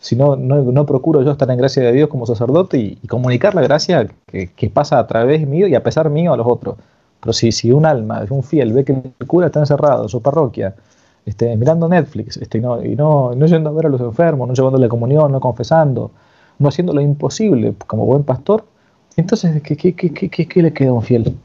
si 0.00 0.16
no, 0.16 0.36
no, 0.36 0.86
procuro 0.86 1.22
yo 1.22 1.32
estar 1.32 1.50
en 1.50 1.58
gracia 1.58 1.82
de 1.82 1.92
Dios 1.92 2.08
como 2.08 2.26
sacerdote 2.26 2.78
y, 2.78 2.96
comunicar 3.08 3.54
la 3.54 3.62
gracia 3.62 4.06
que, 4.26 4.48
que, 4.48 4.70
pasa 4.70 4.98
a 4.98 5.06
través 5.06 5.46
mío 5.46 5.66
y 5.66 5.74
a 5.74 5.82
pesar 5.82 6.10
mío 6.10 6.32
a 6.32 6.36
los 6.36 6.46
otros? 6.46 6.76
Pero 7.20 7.32
si, 7.32 7.50
si 7.52 7.72
un 7.72 7.84
alma, 7.84 8.24
un 8.30 8.42
fiel, 8.42 8.72
ve 8.72 8.84
que 8.84 8.92
el 8.92 9.26
cura 9.26 9.46
está 9.46 9.60
encerrado 9.60 10.04
en 10.04 10.08
su 10.08 10.22
parroquia, 10.22 10.74
este, 11.26 11.56
mirando 11.56 11.88
Netflix 11.88 12.36
este, 12.36 12.58
y, 12.58 12.60
no, 12.60 12.84
y 12.84 12.96
no, 12.96 13.34
no 13.34 13.46
yendo 13.46 13.70
a 13.70 13.72
ver 13.72 13.86
a 13.86 13.88
los 13.88 14.00
enfermos, 14.00 14.48
no 14.48 14.54
llevándole 14.54 14.88
comunión, 14.88 15.32
no 15.32 15.40
confesando, 15.40 16.12
no 16.58 16.68
haciendo 16.68 16.92
lo 16.92 17.00
imposible 17.00 17.74
como 17.86 18.06
buen 18.06 18.22
pastor, 18.22 18.64
entonces, 19.18 19.60
¿qué, 19.62 19.76
qué, 19.76 19.94
qué, 19.94 20.30
qué 20.30 20.62
le 20.62 20.72
queda 20.72 20.90
a 20.90 20.92
un 20.92 21.02
fiel? 21.02 21.36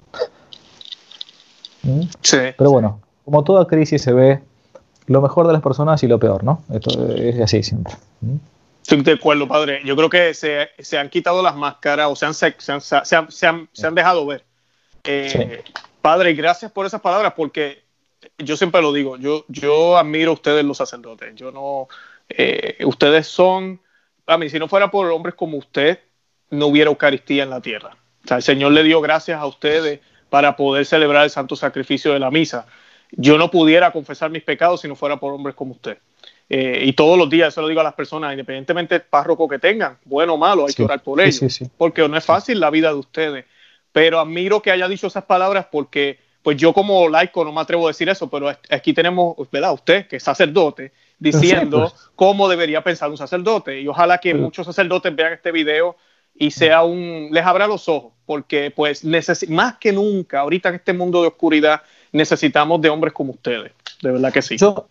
¿Mm? 1.82 2.02
Sí. 2.22 2.38
Pero 2.56 2.70
bueno, 2.70 3.00
como 3.26 3.44
toda 3.44 3.66
crisis 3.66 4.00
se 4.00 4.14
ve 4.14 4.42
lo 5.08 5.22
mejor 5.22 5.48
de 5.48 5.54
las 5.54 5.62
personas 5.62 6.02
y 6.04 6.08
lo 6.08 6.20
peor, 6.20 6.44
¿no? 6.44 6.64
Esto 6.74 7.14
es 7.16 7.40
así 7.40 7.64
siempre. 7.64 7.94
Estoy 8.82 9.02
de 9.02 9.14
acuerdo, 9.14 9.48
padre. 9.48 9.82
Yo 9.86 9.96
creo 9.96 10.10
que 10.10 10.34
se, 10.34 10.70
se 10.80 10.98
han 10.98 11.10
quitado 11.10 11.42
las 11.42 11.56
máscaras 11.56 12.08
o 12.10 12.16
se 12.16 12.26
han, 12.26 12.34
se 12.34 12.46
han, 12.72 12.82
se 12.82 13.16
han, 13.16 13.70
se 13.72 13.88
han, 13.88 13.96
dejado 13.96 14.26
ver. 14.26 14.44
Eh, 15.04 15.64
padre, 16.02 16.34
gracias 16.34 16.72
por 16.72 16.86
esas 16.86 17.02
palabras 17.02 17.34
porque 17.36 17.84
yo 18.38 18.56
siempre 18.58 18.82
lo 18.82 18.94
digo, 18.94 19.18
yo, 19.18 19.46
yo 19.48 19.98
admiro 19.98 20.32
a 20.32 20.34
ustedes 20.36 20.64
los 20.64 20.78
sacerdotes. 20.78 21.36
Yo 21.36 21.52
no, 21.52 21.88
eh, 22.30 22.78
ustedes 22.86 23.28
son 23.28 23.80
a 24.26 24.38
mí, 24.38 24.50
si 24.50 24.60
no 24.60 24.68
fuera 24.68 24.90
por 24.90 25.10
hombres 25.12 25.36
como 25.36 25.58
usted, 25.58 26.00
no 26.50 26.68
hubiera 26.68 26.90
Eucaristía 26.90 27.44
en 27.44 27.50
la 27.50 27.62
tierra. 27.62 27.98
O 28.24 28.28
sea, 28.28 28.38
el 28.38 28.44
Señor 28.44 28.72
le 28.72 28.84
dio 28.84 29.02
gracias 29.02 29.40
a 29.40 29.46
ustedes 29.46 30.00
para 30.30 30.56
poder 30.56 30.86
celebrar 30.86 31.26
el 31.26 31.30
santo 31.30 31.56
sacrificio 31.56 32.14
de 32.14 32.20
la 32.20 32.32
misa. 32.32 32.66
Yo 33.16 33.38
no 33.38 33.52
pudiera 33.52 33.92
confesar 33.92 34.30
mis 34.32 34.44
pecados 34.44 34.82
si 34.82 34.88
no 34.88 34.96
fuera 34.96 35.18
por 35.18 35.34
hombres 35.34 35.56
como 35.56 35.74
usted. 35.74 35.98
Eh, 36.50 36.84
y 36.86 36.94
todos 36.94 37.18
los 37.18 37.30
días, 37.30 37.50
eso 37.50 37.62
lo 37.62 37.68
digo 37.68 37.82
a 37.82 37.84
las 37.84 37.94
personas, 37.94 38.32
independientemente 38.32 38.96
del 38.96 39.08
párroco 39.08 39.48
que 39.48 39.60
tengan, 39.60 39.98
bueno 40.06 40.34
o 40.34 40.38
malo, 40.38 40.66
hay 40.68 40.74
que 40.74 40.84
orar 40.84 41.02
por 41.02 41.22
ellos, 41.22 41.62
porque 41.78 42.08
no 42.08 42.18
es 42.18 42.26
fácil 42.26 42.60
la 42.60 42.70
vida 42.70 42.90
de 42.90 42.96
ustedes. 42.96 43.46
Pero 43.92 44.20
admiro 44.20 44.62
que 44.62 44.72
haya 44.72 44.88
dicho 44.88 45.08
esas 45.08 45.24
palabras 45.24 45.68
porque, 45.72 46.20
pues 46.42 46.58
yo 46.58 46.74
como 46.74 47.08
laico 47.08 47.46
no 47.46 47.52
me 47.52 47.62
atrevo 47.62 47.88
a 47.88 47.92
decir 47.92 48.10
eso, 48.10 48.30
pero 48.30 48.50
aquí 48.70 48.94
tenemos, 48.94 49.36
¿verdad? 49.52 49.74
Usted, 49.74 50.08
que 50.08 50.18
es 50.18 50.24
sacerdote, 50.24 50.92
diciendo 51.20 51.94
cómo 52.16 52.50
debería 52.50 52.84
pensar 52.84 53.10
un 53.10 53.18
sacerdote. 53.18 53.80
Y 53.80 53.88
ojalá 53.88 54.18
que 54.18 54.34
muchos 54.34 54.66
sacerdotes 54.66 55.16
vean 55.16 55.34
este 55.34 55.52
video 55.52 55.96
y 56.36 56.52
sea 56.52 56.84
un, 56.84 57.30
les 57.32 57.46
abra 57.46 57.68
los 57.68 57.88
ojos, 57.88 58.14
porque 58.26 58.72
pues 58.72 59.04
más 59.50 59.78
que 59.78 59.92
nunca, 59.92 60.40
ahorita 60.40 60.70
en 60.70 60.76
este 60.76 60.94
mundo 60.94 61.22
de 61.22 61.28
oscuridad, 61.28 61.84
necesitamos 62.14 62.80
de 62.82 62.90
hombres 62.90 63.14
como 63.14 63.32
ustedes. 63.32 63.74
De 64.02 64.12
verdad 64.12 64.32
que 64.32 64.42
sí. 64.42 64.56
Yo, 64.58 64.86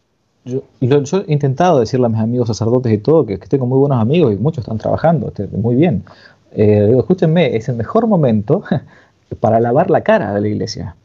yo, 0.44 0.64
he 0.80 1.32
intentado 1.32 1.80
decirle 1.80 2.06
a 2.06 2.08
mis 2.08 2.20
amigos 2.20 2.48
sacerdotes 2.48 2.92
y 2.92 2.98
todo 2.98 3.24
que, 3.24 3.38
que 3.38 3.46
tengo 3.46 3.64
muy 3.64 3.78
buenos 3.78 4.00
amigos 4.00 4.32
y 4.32 4.36
muchos 4.36 4.64
están 4.64 4.78
trabajando 4.78 5.28
este, 5.28 5.46
muy 5.46 5.76
bien. 5.76 6.04
Eh, 6.50 6.86
digo, 6.88 7.00
escúchenme, 7.00 7.56
es 7.56 7.68
el 7.68 7.76
mejor 7.76 8.06
momento 8.06 8.62
para 9.40 9.60
lavar 9.60 9.88
la 9.88 10.02
cara 10.02 10.34
de 10.34 10.40
la 10.40 10.48
iglesia. 10.48 10.96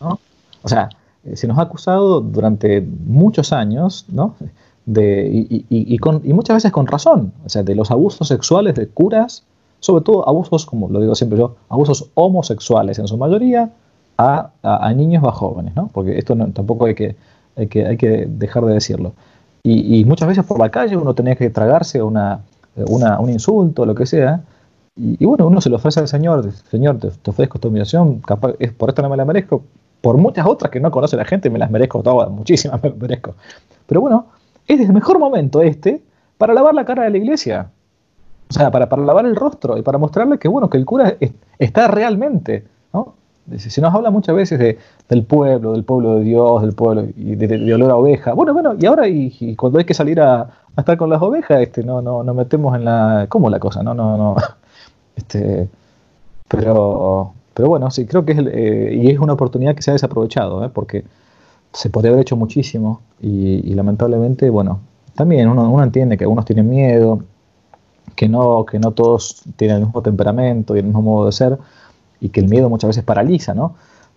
O 0.00 0.68
sea, 0.68 0.88
eh, 1.24 1.36
se 1.36 1.46
nos 1.46 1.58
ha 1.58 1.62
acusado 1.62 2.20
durante 2.20 2.80
muchos 2.80 3.52
años, 3.52 4.06
¿no? 4.08 4.34
De, 4.86 5.28
y, 5.32 5.64
y, 5.68 5.98
con, 5.98 6.20
y, 6.24 6.32
muchas 6.32 6.56
veces 6.56 6.72
con 6.72 6.86
razón, 6.86 7.32
o 7.46 7.48
sea, 7.48 7.62
de 7.62 7.74
los 7.74 7.90
abusos 7.90 8.28
sexuales 8.28 8.74
de 8.74 8.86
curas, 8.86 9.44
sobre 9.80 10.04
todo 10.04 10.28
abusos, 10.28 10.66
como 10.66 10.90
lo 10.90 11.00
digo 11.00 11.14
siempre 11.14 11.38
yo, 11.38 11.56
abusos 11.70 12.10
homosexuales 12.14 12.98
en 12.98 13.08
su 13.08 13.16
mayoría 13.16 13.70
a, 14.16 14.50
a, 14.62 14.92
niños 14.92 15.22
o 15.24 15.28
a 15.28 15.32
jóvenes, 15.32 15.74
¿no? 15.74 15.88
Porque 15.92 16.18
esto 16.18 16.36
tampoco 16.52 16.86
hay 16.86 16.94
que, 16.94 17.16
hay 17.56 17.66
que, 17.66 17.86
hay 17.86 17.96
que 17.96 18.26
dejar 18.28 18.64
de 18.64 18.74
decirlo. 18.74 19.12
Y, 19.62 20.04
muchas 20.04 20.28
veces 20.28 20.44
por 20.44 20.58
la 20.58 20.70
calle 20.70 20.96
uno 20.96 21.14
tenía 21.14 21.36
que 21.36 21.48
tragarse 21.48 22.02
una, 22.02 22.40
una, 22.76 23.18
un 23.18 23.30
insulto, 23.30 23.86
lo 23.86 23.94
que 23.94 24.04
sea, 24.04 24.42
y, 24.96 25.24
bueno, 25.24 25.46
uno 25.46 25.60
se 25.60 25.70
lo 25.70 25.76
ofrece 25.76 26.00
al 26.00 26.08
Señor, 26.08 26.52
Señor, 26.70 26.98
te, 26.98 27.10
te 27.10 27.30
ofrezco 27.30 27.56
esta 27.56 27.68
humillación, 27.68 28.22
es, 28.58 28.72
por 28.72 28.90
esto 28.90 29.02
no 29.02 29.08
me 29.08 29.16
la 29.16 29.24
merezco, 29.24 29.64
por 30.00 30.18
muchas 30.18 30.46
otras 30.46 30.70
que 30.70 30.80
no 30.80 30.90
conoce 30.90 31.16
la 31.16 31.24
gente, 31.24 31.48
me 31.48 31.58
las 31.58 31.70
merezco 31.70 32.02
todas, 32.02 32.30
muchísimas 32.30 32.82
me 32.82 32.90
merezco. 32.90 33.34
Pero 33.86 34.02
bueno, 34.02 34.26
es 34.68 34.80
el 34.80 34.92
mejor 34.92 35.18
momento 35.18 35.62
este 35.62 36.02
para 36.38 36.52
lavar 36.54 36.74
la 36.74 36.84
cara 36.84 37.04
de 37.04 37.10
la 37.10 37.16
iglesia. 37.16 37.70
O 38.50 38.52
sea, 38.52 38.70
para, 38.70 38.88
para 38.88 39.02
lavar 39.02 39.24
el 39.24 39.34
rostro 39.34 39.78
y 39.78 39.82
para 39.82 39.96
mostrarle 39.98 40.38
que, 40.38 40.48
bueno, 40.48 40.68
que 40.68 40.76
el 40.76 40.84
cura 40.84 41.16
está 41.58 41.88
realmente, 41.88 42.64
¿no? 42.92 43.14
Se 43.58 43.80
nos 43.82 43.94
habla 43.94 44.10
muchas 44.10 44.34
veces 44.34 44.58
de, 44.58 44.78
del 45.08 45.24
pueblo, 45.24 45.72
del 45.72 45.84
pueblo 45.84 46.16
de 46.16 46.24
Dios, 46.24 46.62
del 46.62 46.72
pueblo 46.72 47.06
y 47.14 47.34
de, 47.36 47.74
olor 47.74 47.90
a 47.90 47.96
oveja. 47.96 48.32
Bueno, 48.32 48.54
bueno, 48.54 48.74
y 48.78 48.86
ahora 48.86 49.06
y, 49.06 49.54
cuando 49.54 49.78
hay 49.78 49.84
que 49.84 49.92
salir 49.92 50.20
a, 50.20 50.48
estar 50.76 50.96
con 50.96 51.10
las 51.10 51.20
ovejas, 51.20 51.60
este, 51.60 51.84
no, 51.84 52.00
no, 52.00 52.22
nos 52.22 52.34
metemos 52.34 52.74
en 52.74 52.84
la, 52.84 53.26
¿cómo 53.28 53.50
la 53.50 53.58
cosa? 53.58 53.82
No, 53.82 53.94
no, 53.94 54.16
no. 54.16 54.36
Este, 55.16 55.68
pero, 56.48 57.34
pero 57.54 57.68
bueno, 57.68 57.88
sí, 57.92 58.04
creo 58.04 58.24
que 58.24 58.32
es, 58.32 58.38
eh, 58.38 58.98
y 59.00 59.10
es 59.10 59.20
una 59.20 59.34
oportunidad 59.34 59.76
que 59.76 59.82
se 59.82 59.92
ha 59.92 59.94
desaprovechado, 59.94 60.64
¿eh? 60.64 60.70
porque 60.74 61.04
se 61.72 61.88
podría 61.88 62.10
haber 62.10 62.22
hecho 62.22 62.34
muchísimo 62.34 63.00
y, 63.20 63.72
lamentablemente, 63.74 64.50
bueno, 64.50 64.80
también 65.14 65.48
uno, 65.48 65.70
uno, 65.70 65.84
entiende 65.84 66.18
que 66.18 66.24
algunos 66.24 66.44
tienen 66.44 66.68
miedo, 66.68 67.20
que 68.16 68.28
no, 68.28 68.64
que 68.66 68.80
no 68.80 68.90
todos 68.90 69.42
tienen 69.56 69.76
el 69.76 69.84
mismo 69.84 70.02
temperamento 70.02 70.74
y 70.74 70.80
el 70.80 70.86
mismo 70.86 71.02
modo 71.02 71.26
de 71.26 71.32
ser 71.32 71.58
y 72.20 72.30
que 72.30 72.40
el 72.40 72.48
miedo 72.48 72.68
muchas 72.68 72.88
veces 72.88 73.04
paraliza, 73.04 73.54
¿no? 73.54 73.76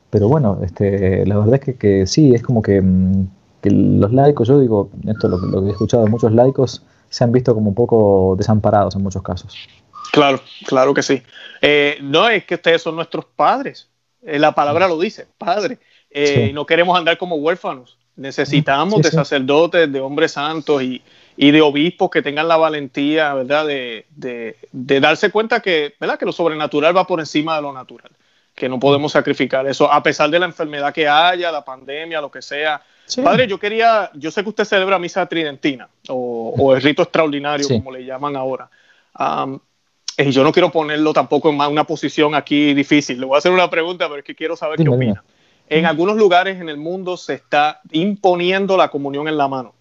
Pero 0.10 0.28
bueno, 0.28 0.60
este, 0.64 1.26
la 1.26 1.38
verdad 1.38 1.60
es 1.66 1.76
que, 1.78 2.08
sí, 2.08 2.34
es 2.34 2.41
como 2.41 2.62
que, 2.62 2.82
mm, 2.82 3.28
los 3.64 4.14
laicos, 4.14 4.48
yo 4.48 4.60
digo, 4.60 4.89
esto 5.06 5.28
lo, 5.28 5.38
lo 5.38 5.62
que 5.62 5.68
he 5.68 5.72
escuchado 5.72 6.06
de 6.06 6.10
muchos 6.10 6.32
laicos, 6.32 6.84
se 7.10 7.24
han 7.24 7.32
visto 7.32 7.54
como 7.54 7.70
un 7.70 7.76
poco 7.76 8.36
desamparados 8.38 8.95
en 8.95 9.04
muchos 9.04 9.22
casos. 9.22 9.54
Claro, 10.12 10.41
claro 10.66 10.93
que 10.93 11.04
sí. 11.04 11.22
Eh, 11.62 11.98
no 12.02 12.30
es 12.30 12.45
que 12.45 12.56
ustedes 12.56 12.82
son 12.82 12.95
nuestros 12.95 13.26
padres. 13.26 13.89
Eh, 14.24 14.39
la 14.39 14.54
palabra 14.54 14.88
lo 14.88 15.00
dice, 15.00 15.28
padre. 15.38 15.80
Eh, 16.10 16.52
no 16.54 16.66
queremos 16.66 16.98
andar 16.98 17.18
como 17.18 17.36
huérfanos. 17.36 17.98
Necesitamos 18.16 19.02
de 19.02 19.12
sacerdotes, 19.12 19.91
de 19.91 20.00
hombres 20.00 20.32
santos 20.32 20.82
y, 20.82 21.02
de 21.38 21.61
obispos 21.61 22.09
que 22.09 22.21
tengan 22.21 22.47
la 22.47 22.57
valentía, 22.57 23.33
¿verdad? 23.33 23.65
De, 23.65 24.55
darse 24.71 25.31
cuenta 25.31 25.59
que, 25.59 25.95
¿verdad? 25.99 26.17
Que 26.17 26.25
lo 26.25 26.31
sobrenatural 26.31 26.95
va 26.95 27.05
por 27.05 27.19
encima 27.19 27.55
de 27.55 27.61
lo 27.61 27.73
natural. 27.73 28.11
Que 28.55 28.67
no 28.67 28.79
podemos 28.79 29.11
sacrificar 29.11 29.67
eso, 29.67 29.91
a 29.91 30.01
pesar 30.01 30.31
de 30.31 30.39
la 30.39 30.47
enfermedad 30.47 30.93
que 30.93 31.07
haya, 31.07 31.51
la 31.51 31.63
pandemia, 31.63 32.19
lo 32.21 32.31
que 32.31 32.41
sea. 32.41 32.81
Padre, 33.23 33.47
yo 33.47 33.59
quería, 33.59 34.09
yo 34.15 34.31
sé 34.31 34.43
que 34.43 34.49
usted 34.49 34.65
celebra 34.65 34.99
misa 34.99 35.25
tridentina 35.27 35.88
o, 36.09 36.73
el 36.75 36.81
rito 36.81 37.03
extraordinario, 37.03 37.67
como 37.67 37.91
le 37.91 38.03
llaman 38.03 38.35
ahora. 38.35 38.69
y 40.17 40.31
yo 40.31 40.43
no 40.43 40.51
quiero 40.51 40.71
ponerlo 40.71 41.13
tampoco 41.13 41.49
en 41.49 41.61
una 41.61 41.83
posición 41.83 42.33
aquí 42.33 42.73
difícil. 42.73 43.19
Le 43.19 43.27
voy 43.27 43.35
a 43.35 43.38
hacer 43.38 43.51
una 43.51 43.69
pregunta, 43.69 44.07
pero 44.07 44.19
es 44.19 44.25
que 44.25 44.35
quiero 44.35 44.55
saber 44.55 44.77
qué 44.77 44.89
opina 44.89 45.23
en 45.69 45.85
algunos 45.85 46.15
lugares 46.15 46.59
en 46.59 46.69
el 46.69 46.77
mundo 46.77 47.17
se 47.17 47.33
está 47.33 47.81
imponiendo 47.91 48.77
la 48.77 48.89
comunión 48.89 49.27
en 49.27 49.38
la 49.38 49.47
mano. 49.47 49.73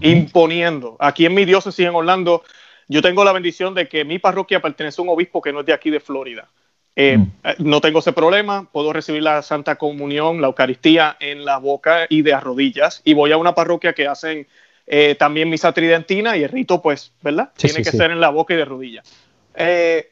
Imponiendo. 0.00 0.96
Aquí 0.98 1.26
en 1.26 1.34
mi 1.34 1.44
diócesis 1.44 1.86
en 1.86 1.94
Orlando, 1.94 2.42
yo 2.88 3.02
tengo 3.02 3.24
la 3.24 3.32
bendición 3.32 3.74
de 3.74 3.88
que 3.88 4.04
mi 4.04 4.18
parroquia 4.18 4.60
pertenece 4.60 5.00
a 5.00 5.04
un 5.04 5.10
obispo 5.10 5.42
que 5.42 5.52
no 5.52 5.60
es 5.60 5.66
de 5.66 5.72
aquí 5.72 5.90
de 5.90 6.00
Florida. 6.00 6.48
Eh, 6.94 7.18
mm. 7.18 7.32
eh, 7.44 7.54
no 7.58 7.80
tengo 7.80 7.98
ese 7.98 8.12
problema, 8.12 8.70
puedo 8.72 8.92
recibir 8.92 9.22
la 9.22 9.42
Santa 9.42 9.76
Comunión, 9.76 10.40
la 10.40 10.46
Eucaristía 10.46 11.16
en 11.20 11.44
la 11.44 11.58
boca 11.58 12.06
y 12.08 12.22
de 12.22 12.32
a 12.32 12.40
rodillas. 12.40 13.02
Y 13.04 13.14
voy 13.14 13.32
a 13.32 13.36
una 13.36 13.54
parroquia 13.54 13.92
que 13.92 14.06
hacen 14.06 14.46
eh, 14.86 15.16
también 15.18 15.50
misa 15.50 15.72
tridentina 15.72 16.36
y 16.36 16.44
el 16.44 16.48
rito, 16.48 16.80
pues, 16.80 17.12
¿verdad? 17.20 17.50
Tiene 17.56 17.82
que 17.82 17.90
ser 17.90 18.10
en 18.12 18.20
la 18.20 18.30
boca 18.30 18.54
y 18.54 18.56
de 18.56 18.64
rodillas. 18.64 19.12
Eh, 19.54 20.10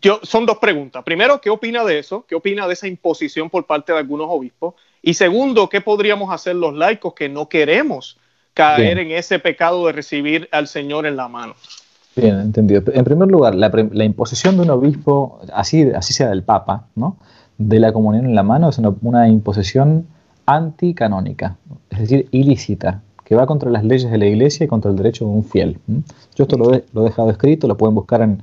yo, 0.00 0.20
son 0.22 0.44
dos 0.44 0.58
preguntas. 0.58 1.02
Primero, 1.02 1.40
¿qué 1.40 1.48
opina 1.48 1.84
de 1.84 1.98
eso? 1.98 2.26
¿Qué 2.28 2.34
opina 2.34 2.66
de 2.66 2.74
esa 2.74 2.88
imposición 2.88 3.48
por 3.48 3.66
parte 3.66 3.92
de 3.92 3.98
algunos 3.98 4.26
obispos? 4.28 4.74
Y 5.00 5.14
segundo, 5.14 5.68
¿qué 5.68 5.80
podríamos 5.80 6.32
hacer 6.32 6.56
los 6.56 6.74
laicos 6.74 7.14
que 7.14 7.28
no 7.28 7.48
queremos 7.48 8.18
caer 8.56 8.98
en 8.98 9.10
ese 9.12 9.38
pecado 9.38 9.86
de 9.86 9.92
recibir 9.92 10.48
al 10.50 10.66
Señor 10.66 11.06
en 11.06 11.16
la 11.16 11.28
mano? 11.28 11.54
Bien, 12.16 12.40
entendido. 12.40 12.82
En 12.92 13.04
primer 13.04 13.28
lugar, 13.28 13.54
la, 13.54 14.04
imposición 14.04 14.56
de 14.56 14.62
un 14.62 14.70
obispo, 14.70 15.40
así, 15.52 15.90
así 15.94 16.14
sea 16.14 16.30
del 16.30 16.42
Papa, 16.42 16.86
¿no? 16.94 17.16
de 17.58 17.78
la 17.80 17.92
comunión 17.92 18.26
en 18.26 18.34
la 18.34 18.42
mano 18.42 18.68
es 18.68 18.78
una, 18.78 19.28
imposición 19.28 20.06
anticanónica, 20.46 21.56
es 21.90 22.00
decir, 22.00 22.28
ilícita, 22.30 23.02
que 23.24 23.34
va 23.34 23.46
contra 23.46 23.70
las 23.70 23.84
leyes 23.84 24.10
de 24.10 24.18
la 24.18 24.26
Iglesia 24.26 24.64
y 24.64 24.68
contra 24.68 24.90
el 24.90 24.96
derecho 24.96 25.24
de 25.26 25.30
un 25.30 25.44
fiel. 25.44 25.78
Yo 26.34 26.44
esto 26.44 26.56
lo 26.56 26.74
he 26.74 26.84
dejado 27.04 27.30
escrito, 27.30 27.66
lo 27.66 27.76
pueden 27.76 27.94
buscar 27.94 28.22
en, 28.22 28.42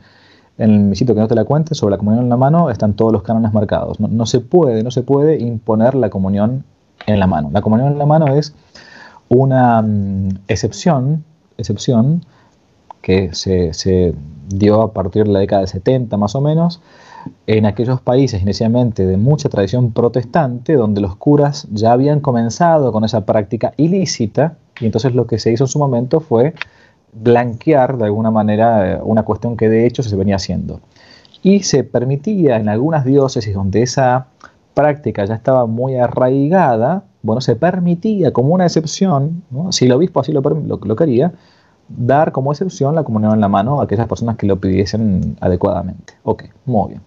en 0.57 0.89
mi 0.89 0.95
sitio 0.95 1.15
que 1.15 1.21
no 1.21 1.27
te 1.27 1.35
la 1.35 1.45
cuente, 1.45 1.75
sobre 1.75 1.91
la 1.91 1.97
comunión 1.97 2.25
en 2.25 2.29
la 2.29 2.37
mano, 2.37 2.69
están 2.69 2.93
todos 2.93 3.11
los 3.11 3.23
cánones 3.23 3.53
marcados. 3.53 3.99
No, 3.99 4.25
se 4.25 4.39
puede, 4.39 4.83
no 4.83 4.91
se 4.91 5.01
puede 5.01 5.39
imponer 5.39 5.95
la 5.95 6.09
comunión 6.09 6.63
en 7.07 7.19
la 7.19 7.27
mano. 7.27 7.49
La 7.51 7.61
comunión 7.61 7.93
en 7.93 7.97
la 7.97 8.05
mano 8.05 8.35
es 8.35 8.53
una 9.29 9.81
mm, 9.81 10.29
excepción, 10.47 11.23
excepción 11.57 12.25
que 13.01 13.33
se, 13.33 14.13
dio 14.47 14.81
a 14.81 14.93
partir 14.93 15.25
de 15.25 15.31
la 15.31 15.39
década 15.39 15.61
de 15.61 15.67
70 15.67 16.15
más 16.17 16.35
o 16.35 16.41
menos, 16.41 16.81
en 17.47 17.65
aquellos 17.65 18.01
países 18.01 18.41
inicialmente 18.41 19.05
de 19.05 19.17
mucha 19.17 19.49
tradición 19.49 19.91
protestante, 19.91 20.73
donde 20.73 21.01
los 21.01 21.15
curas 21.15 21.67
ya 21.71 21.91
habían 21.91 22.19
comenzado 22.19 22.91
con 22.91 23.03
esa 23.03 23.25
práctica 23.25 23.73
ilícita, 23.77 24.57
y 24.79 24.85
entonces 24.85 25.15
lo 25.15 25.27
que 25.27 25.39
se 25.39 25.51
hizo 25.51 25.65
en 25.65 25.69
su 25.69 25.79
momento 25.79 26.19
fue 26.19 26.53
blanquear 27.13 27.97
de 27.97 28.05
alguna 28.05 28.31
manera 28.31 28.93
eh, 28.93 28.99
una 29.03 29.23
cuestión 29.23 29.55
que 29.55 29.69
de 29.69 29.85
hecho 29.85 30.03
se 30.03 30.15
venía 30.15 30.37
haciendo. 30.37 30.79
Y 31.41 31.63
se 31.63 31.83
permitía 31.83 32.57
en 32.57 32.69
algunas 32.69 33.05
diócesis 33.05 33.53
donde 33.53 33.83
esa 33.83 34.27
práctica 34.73 35.25
ya 35.25 35.35
estaba 35.35 35.65
muy 35.65 35.95
arraigada, 35.95 37.03
bueno, 37.21 37.41
se 37.41 37.55
permitía 37.55 38.33
como 38.33 38.53
una 38.53 38.65
excepción, 38.65 39.43
si 39.71 39.85
el 39.85 39.91
obispo 39.91 40.19
así 40.19 40.31
lo, 40.31 40.41
lo, 40.41 40.95
quería, 40.95 41.33
dar 41.87 42.31
como 42.31 42.51
excepción 42.51 42.95
la 42.95 43.03
comunión 43.03 43.33
en 43.33 43.41
la 43.41 43.47
mano 43.47 43.79
a 43.79 43.85
aquellas 43.85 44.07
personas 44.07 44.37
que 44.37 44.45
lo 44.45 44.59
pidiesen 44.59 45.37
adecuadamente. 45.39 46.13
Ok, 46.23 46.45
muy 46.65 46.89
bien. 46.89 47.01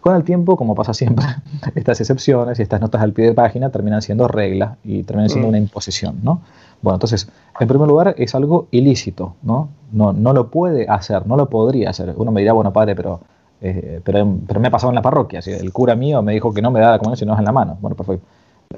Con 0.00 0.14
el 0.14 0.22
tiempo, 0.22 0.56
como 0.56 0.76
pasa 0.76 0.94
siempre, 0.94 1.26
estas 1.74 2.00
excepciones 2.00 2.60
y 2.60 2.62
estas 2.62 2.80
notas 2.80 3.02
al 3.02 3.12
pie 3.12 3.26
de 3.26 3.34
página 3.34 3.70
terminan 3.70 4.02
siendo 4.02 4.28
reglas 4.28 4.76
y 4.84 5.02
terminan 5.02 5.30
siendo 5.30 5.48
mm. 5.48 5.50
una 5.50 5.58
imposición, 5.58 6.20
¿no? 6.22 6.42
Bueno, 6.80 6.94
entonces, 6.96 7.28
en 7.58 7.66
primer 7.66 7.88
lugar, 7.88 8.14
es 8.16 8.34
algo 8.36 8.68
ilícito, 8.70 9.34
¿no? 9.42 9.70
No, 9.90 10.12
no 10.12 10.32
lo 10.32 10.48
puede 10.48 10.86
hacer, 10.88 11.26
no 11.26 11.36
lo 11.36 11.48
podría 11.48 11.90
hacer. 11.90 12.14
Uno 12.16 12.30
me 12.30 12.42
dirá, 12.42 12.52
bueno, 12.52 12.72
padre, 12.72 12.94
pero, 12.94 13.20
eh, 13.60 14.00
pero, 14.04 14.38
pero, 14.46 14.60
me 14.60 14.68
ha 14.68 14.70
pasado 14.70 14.90
en 14.90 14.96
la 14.96 15.02
parroquia. 15.02 15.42
Si 15.42 15.50
el 15.50 15.72
cura 15.72 15.94
mío 15.94 16.22
me 16.22 16.32
dijo 16.32 16.52
que 16.52 16.62
no 16.62 16.70
me 16.70 16.80
da 16.80 16.92
la 16.92 16.98
comunión 16.98 17.16
si 17.16 17.24
no 17.24 17.32
es 17.32 17.38
en 17.38 17.44
la 17.44 17.52
mano. 17.52 17.78
Bueno, 17.80 17.96
perfecto. 17.96 18.26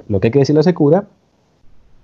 Lo 0.07 0.19
que 0.19 0.27
hay 0.27 0.31
que 0.31 0.39
decirle 0.39 0.59
a 0.59 0.61
ese 0.61 0.73
cura, 0.73 1.05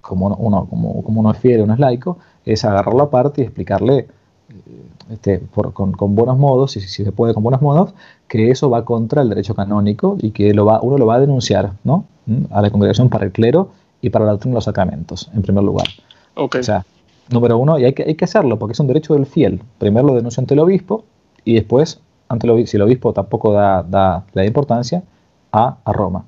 como 0.02 0.28
uno, 0.28 0.68
como, 0.70 1.04
como 1.04 1.22
uno 1.22 1.32
es 1.32 1.38
fiel, 1.38 1.62
uno 1.62 1.74
es 1.74 1.80
laico, 1.80 2.18
es 2.46 2.66
agarrarlo 2.66 3.04
aparte 3.04 3.42
y 3.42 3.46
explicarle 3.46 4.08
eh, 4.50 4.86
este, 5.12 5.42
con, 5.74 5.92
con, 5.92 6.16
buenos 6.16 6.38
modos, 6.38 6.78
y 6.78 6.82
si, 6.82 7.04
se 7.04 7.12
puede 7.12 7.34
con 7.34 7.44
buenos 7.44 7.62
modos, 7.62 7.94
que 8.28 8.52
eso 8.52 8.70
va 8.70 8.86
contra 8.86 9.22
el 9.22 9.30
derecho 9.30 9.56
canónico 9.56 10.18
y 10.20 10.32
que 10.32 10.54
lo 10.54 10.66
va, 10.66 10.82
uno 10.82 10.98
lo 10.98 11.06
va 11.06 11.16
a 11.16 11.20
denunciar 11.20 11.74
¿no? 11.84 12.06
¿Mm? 12.26 12.46
a 12.52 12.62
la 12.62 12.70
congregación 12.70 13.10
para 13.10 13.26
el 13.26 13.32
clero 13.32 13.70
y 14.02 14.10
para 14.10 14.26
la 14.26 14.32
doctrina 14.32 14.54
de 14.54 14.58
los 14.58 14.66
sacramentos, 14.66 15.30
en 15.34 15.42
primer 15.42 15.64
lugar. 15.64 15.88
Okay. 16.36 16.62
O 16.62 16.64
sea, 16.64 16.86
número 17.30 17.58
uno, 17.58 17.80
y 17.80 17.86
hay 17.86 17.94
que, 17.94 18.04
hay 18.04 18.16
que 18.16 18.26
hacerlo 18.26 18.60
porque 18.60 18.74
es 18.74 18.80
un 18.80 18.88
derecho 18.88 19.14
del 19.14 19.26
fiel. 19.26 19.62
Primero 19.78 20.08
lo 20.08 20.16
denuncia 20.16 20.42
ante 20.42 20.54
el 20.54 20.60
obispo 20.60 21.06
y 21.44 21.56
después, 21.56 22.00
ante 22.28 22.48
el 22.48 22.68
si 22.68 22.78
el 22.78 22.84
obispo 22.84 23.14
tampoco 23.14 23.54
da, 23.54 23.84
da 23.84 24.24
la 24.34 24.46
importancia, 24.46 25.04
a, 25.52 25.78
a, 25.84 25.94
Roma. 25.94 26.26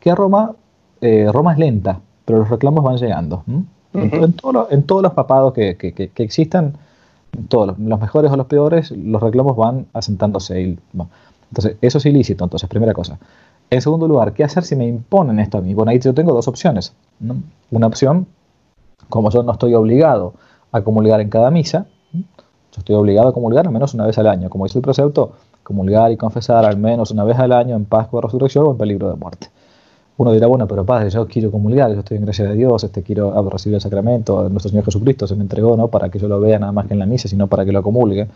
Que 0.00 0.10
a 0.10 0.14
Roma, 0.14 0.54
eh, 1.00 1.28
Roma 1.32 1.52
es 1.52 1.58
lenta, 1.58 2.00
pero 2.24 2.40
los 2.40 2.50
reclamos 2.50 2.84
van 2.84 2.96
llegando. 2.96 3.42
en, 3.94 4.32
todos 4.34 5.02
los 5.02 5.12
papados 5.12 5.52
que, 5.52 5.76
que, 5.76 5.92
que, 5.92 6.22
existan, 6.22 6.74
todos 7.48 7.78
los, 7.78 8.00
mejores 8.00 8.30
o 8.30 8.36
los 8.36 8.46
peores, 8.46 8.90
los 8.90 9.22
reclamos 9.22 9.56
van 9.56 9.86
asentándose. 9.92 10.60
Y, 10.60 10.78
entonces, 11.50 11.76
eso 11.80 11.98
es 11.98 12.06
ilícito, 12.06 12.44
entonces, 12.44 12.68
primera 12.68 12.92
cosa. 12.92 13.18
En 13.70 13.82
segundo 13.82 14.08
lugar, 14.08 14.32
¿qué 14.32 14.44
hacer 14.44 14.64
si 14.64 14.76
me 14.76 14.86
imponen 14.86 15.38
esto 15.40 15.58
a 15.58 15.60
mí? 15.60 15.74
Bueno, 15.74 15.90
ahí 15.90 15.98
yo 15.98 16.14
tengo 16.14 16.32
dos 16.32 16.48
opciones. 16.48 16.94
Una 17.70 17.86
opción, 17.86 18.26
como 19.08 19.30
yo 19.30 19.42
no 19.42 19.52
estoy 19.52 19.74
obligado 19.74 20.34
a 20.72 20.82
comulgar 20.82 21.20
en 21.20 21.28
cada 21.28 21.50
misa, 21.50 21.86
yo 22.12 22.22
estoy 22.78 22.96
obligado 22.96 23.28
a 23.28 23.32
comulgar 23.32 23.66
al 23.66 23.72
menos 23.72 23.94
una 23.94 24.06
vez 24.06 24.18
al 24.18 24.26
año. 24.26 24.50
Como 24.50 24.64
dice 24.64 24.78
el 24.78 24.82
precepto, 24.82 25.32
comulgar 25.62 26.10
y 26.12 26.16
confesar 26.16 26.64
al 26.64 26.78
menos 26.78 27.10
una 27.10 27.24
vez 27.24 27.38
al 27.38 27.52
año 27.52 27.76
en 27.76 27.84
Pascua, 27.84 28.22
Resurrección 28.22 28.66
o 28.66 28.70
en 28.72 28.78
peligro 28.78 29.08
de 29.10 29.16
muerte. 29.16 29.48
Uno 30.16 30.32
dirá, 30.32 30.48
bueno, 30.48 30.66
pero 30.66 30.84
padre, 30.84 31.10
yo 31.10 31.28
quiero 31.28 31.50
comulgar, 31.52 31.92
yo 31.92 32.00
estoy 32.00 32.16
en 32.16 32.24
gracia 32.24 32.44
de 32.46 32.54
Dios, 32.54 32.82
este, 32.82 33.04
quiero 33.04 33.48
recibir 33.48 33.76
el 33.76 33.80
sacramento, 33.80 34.48
nuestro 34.48 34.70
Señor 34.70 34.84
Jesucristo 34.84 35.28
se 35.28 35.36
me 35.36 35.42
entregó, 35.42 35.76
no 35.76 35.88
para 35.88 36.08
que 36.08 36.18
yo 36.18 36.26
lo 36.26 36.40
vea 36.40 36.58
nada 36.58 36.72
más 36.72 36.86
que 36.86 36.94
en 36.94 36.98
la 36.98 37.06
misa, 37.06 37.28
sino 37.28 37.46
para 37.46 37.64
que 37.64 37.70
lo 37.70 37.82
comulgue. 37.84 38.26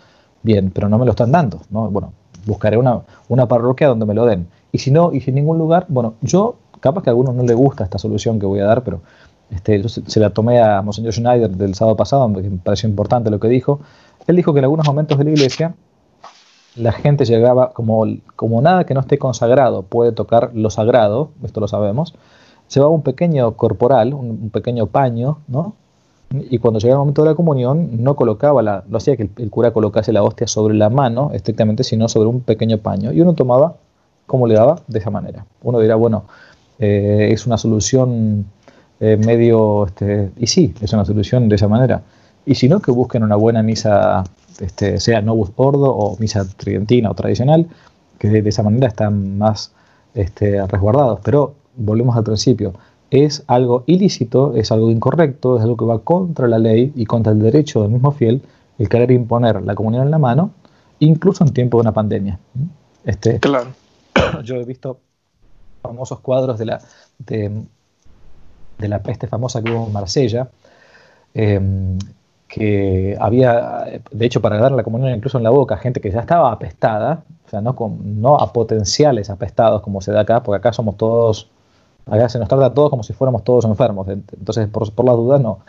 Bien, 0.44 0.70
pero 0.72 0.88
no 0.88 0.98
me 0.98 1.04
lo 1.04 1.10
están 1.10 1.32
dando, 1.32 1.60
¿no? 1.70 1.90
Bueno, 1.90 2.12
buscaré 2.46 2.76
una, 2.76 3.00
una 3.28 3.48
parroquia 3.48 3.88
donde 3.88 4.06
me 4.06 4.14
lo 4.14 4.26
den. 4.26 4.46
Y 4.70 4.78
si 4.78 4.90
no, 4.90 5.12
y 5.12 5.20
sin 5.20 5.34
ningún 5.34 5.58
lugar, 5.58 5.86
bueno, 5.88 6.14
yo, 6.20 6.56
capaz 6.80 7.02
que 7.02 7.10
a 7.10 7.12
algunos 7.12 7.34
no 7.34 7.42
le 7.42 7.54
gusta 7.54 7.84
esta 7.84 7.98
solución 7.98 8.38
que 8.38 8.46
voy 8.46 8.60
a 8.60 8.64
dar, 8.64 8.84
pero 8.84 9.00
este, 9.50 9.82
yo 9.82 9.88
se, 9.88 10.20
la 10.20 10.30
tomé 10.30 10.60
a 10.60 10.80
Monseñor 10.82 11.12
Schneider 11.12 11.50
del 11.50 11.74
sábado 11.74 11.96
pasado, 11.96 12.26
me 12.28 12.42
pareció 12.62 12.88
importante 12.88 13.30
lo 13.30 13.38
que 13.38 13.48
dijo. 13.48 13.80
Él 14.26 14.36
dijo 14.36 14.52
que 14.52 14.60
en 14.60 14.64
algunos 14.64 14.86
momentos 14.86 15.18
de 15.18 15.24
la 15.24 15.30
iglesia 15.30 15.74
la 16.76 16.92
gente 16.92 17.24
llegaba, 17.24 17.72
como, 17.72 18.04
como 18.36 18.62
nada 18.62 18.84
que 18.84 18.94
no 18.94 19.00
esté 19.00 19.18
consagrado 19.18 19.82
puede 19.82 20.12
tocar 20.12 20.50
lo 20.54 20.70
sagrado, 20.70 21.30
esto 21.44 21.60
lo 21.60 21.68
sabemos, 21.68 22.14
llevaba 22.72 22.92
un 22.92 23.02
pequeño 23.02 23.52
corporal, 23.56 24.14
un, 24.14 24.50
pequeño 24.50 24.86
paño, 24.86 25.38
¿no? 25.48 25.74
Y 26.30 26.58
cuando 26.58 26.80
llegaba 26.80 26.96
el 26.96 27.00
momento 27.00 27.22
de 27.24 27.30
la 27.30 27.34
comunión, 27.34 28.02
no 28.02 28.16
colocaba 28.16 28.62
la, 28.62 28.84
hacía 28.94 29.18
que 29.18 29.28
el, 29.36 29.50
cura 29.50 29.72
colocase 29.72 30.12
la 30.12 30.22
hostia 30.22 30.46
sobre 30.46 30.74
la 30.74 30.88
mano 30.88 31.30
estrictamente, 31.34 31.84
sino 31.84 32.08
sobre 32.08 32.28
un 32.28 32.40
pequeño 32.40 32.78
paño. 32.78 33.12
Y 33.12 33.20
uno 33.20 33.34
tomaba, 33.34 33.76
como 34.26 34.46
le 34.46 34.54
daba, 34.54 34.80
de 34.86 34.98
esa 34.98 35.10
manera. 35.10 35.44
Uno 35.62 35.78
dirá, 35.78 35.96
bueno, 35.96 36.24
eh, 36.78 37.28
es 37.32 37.46
una 37.46 37.58
solución 37.58 38.46
eh, 38.98 39.18
medio, 39.18 39.84
este, 39.84 40.30
y 40.38 40.46
sí, 40.46 40.74
es 40.80 40.90
una 40.94 41.04
solución 41.04 41.50
de 41.50 41.56
esa 41.56 41.68
manera. 41.68 42.00
Y 42.44 42.54
si 42.54 42.68
no, 42.68 42.80
que 42.80 42.90
busquen 42.90 43.22
una 43.22 43.36
buena 43.36 43.62
misa, 43.62 44.24
este, 44.60 44.98
sea 45.00 45.20
novus 45.20 45.50
ordo 45.56 45.94
o 45.94 46.16
misa 46.18 46.44
tridentina 46.56 47.10
o 47.10 47.14
tradicional, 47.14 47.68
que 48.18 48.28
de, 48.28 48.48
esa 48.48 48.62
manera 48.62 48.88
están 48.88 49.38
más 49.38 49.72
este, 50.14 50.66
resguardados. 50.66 51.20
Pero 51.22 51.54
volvemos 51.76 52.16
al 52.16 52.24
principio, 52.24 52.72
es 53.10 53.44
algo 53.46 53.84
ilícito, 53.86 54.54
es 54.56 54.72
algo 54.72 54.90
incorrecto, 54.90 55.56
es 55.56 55.62
algo 55.62 55.76
que 55.76 55.84
va 55.84 55.98
contra 56.00 56.48
la 56.48 56.58
ley 56.58 56.92
y 56.96 57.04
contra 57.04 57.32
el 57.32 57.40
derecho 57.40 57.82
del 57.82 57.90
mismo 57.90 58.12
fiel 58.12 58.42
el 58.78 58.88
querer 58.88 59.10
imponer 59.10 59.62
la 59.62 59.74
comunión 59.74 60.04
en 60.04 60.10
la 60.10 60.18
mano, 60.18 60.52
incluso 60.98 61.44
en 61.44 61.52
tiempo 61.52 61.78
de 61.78 61.82
una 61.82 61.92
pandemia. 61.92 62.38
Este, 63.04 63.38
claro. 63.38 63.70
Yo 64.44 64.56
he 64.56 64.64
visto 64.64 64.98
famosos 65.82 66.20
cuadros 66.20 66.58
de 66.58 66.66
la, 66.66 66.80
de, 67.18 67.64
la 68.78 69.02
peste 69.02 69.26
famosa 69.26 69.62
que 69.62 69.70
hubo 69.70 69.86
en 69.86 69.92
Marsella, 69.92 70.48
em, 71.34 71.98
que 72.52 73.16
había, 73.18 74.02
de 74.10 74.26
hecho, 74.26 74.42
para 74.42 74.58
dar 74.58 74.72
la 74.72 74.82
comunión 74.82 75.14
incluso 75.16 75.38
en 75.38 75.44
la 75.44 75.48
boca, 75.48 75.78
gente 75.78 76.02
que 76.02 76.10
ya 76.10 76.20
estaba 76.20 76.52
apestada, 76.52 77.24
o 77.46 77.48
sea, 77.48 77.62
no, 77.62 77.74
con, 77.74 78.20
no 78.20 78.36
a 78.36 78.52
potenciales 78.52 79.30
apestados 79.30 79.80
como 79.80 80.02
se 80.02 80.12
da 80.12 80.20
acá, 80.20 80.42
porque 80.42 80.58
acá 80.58 80.70
somos 80.74 80.98
todos, 80.98 81.48
acá 82.04 82.28
se 82.28 82.38
nos 82.38 82.48
trata 82.48 82.66
a 82.66 82.74
todos 82.74 82.90
como 82.90 83.04
si 83.04 83.14
fuéramos 83.14 83.42
todos 83.42 83.64
enfermos, 83.64 84.06
entonces 84.06 84.68
por, 84.68 84.92
por 84.92 85.06
las 85.06 85.16
dudas 85.16 85.40
no. 85.40 85.60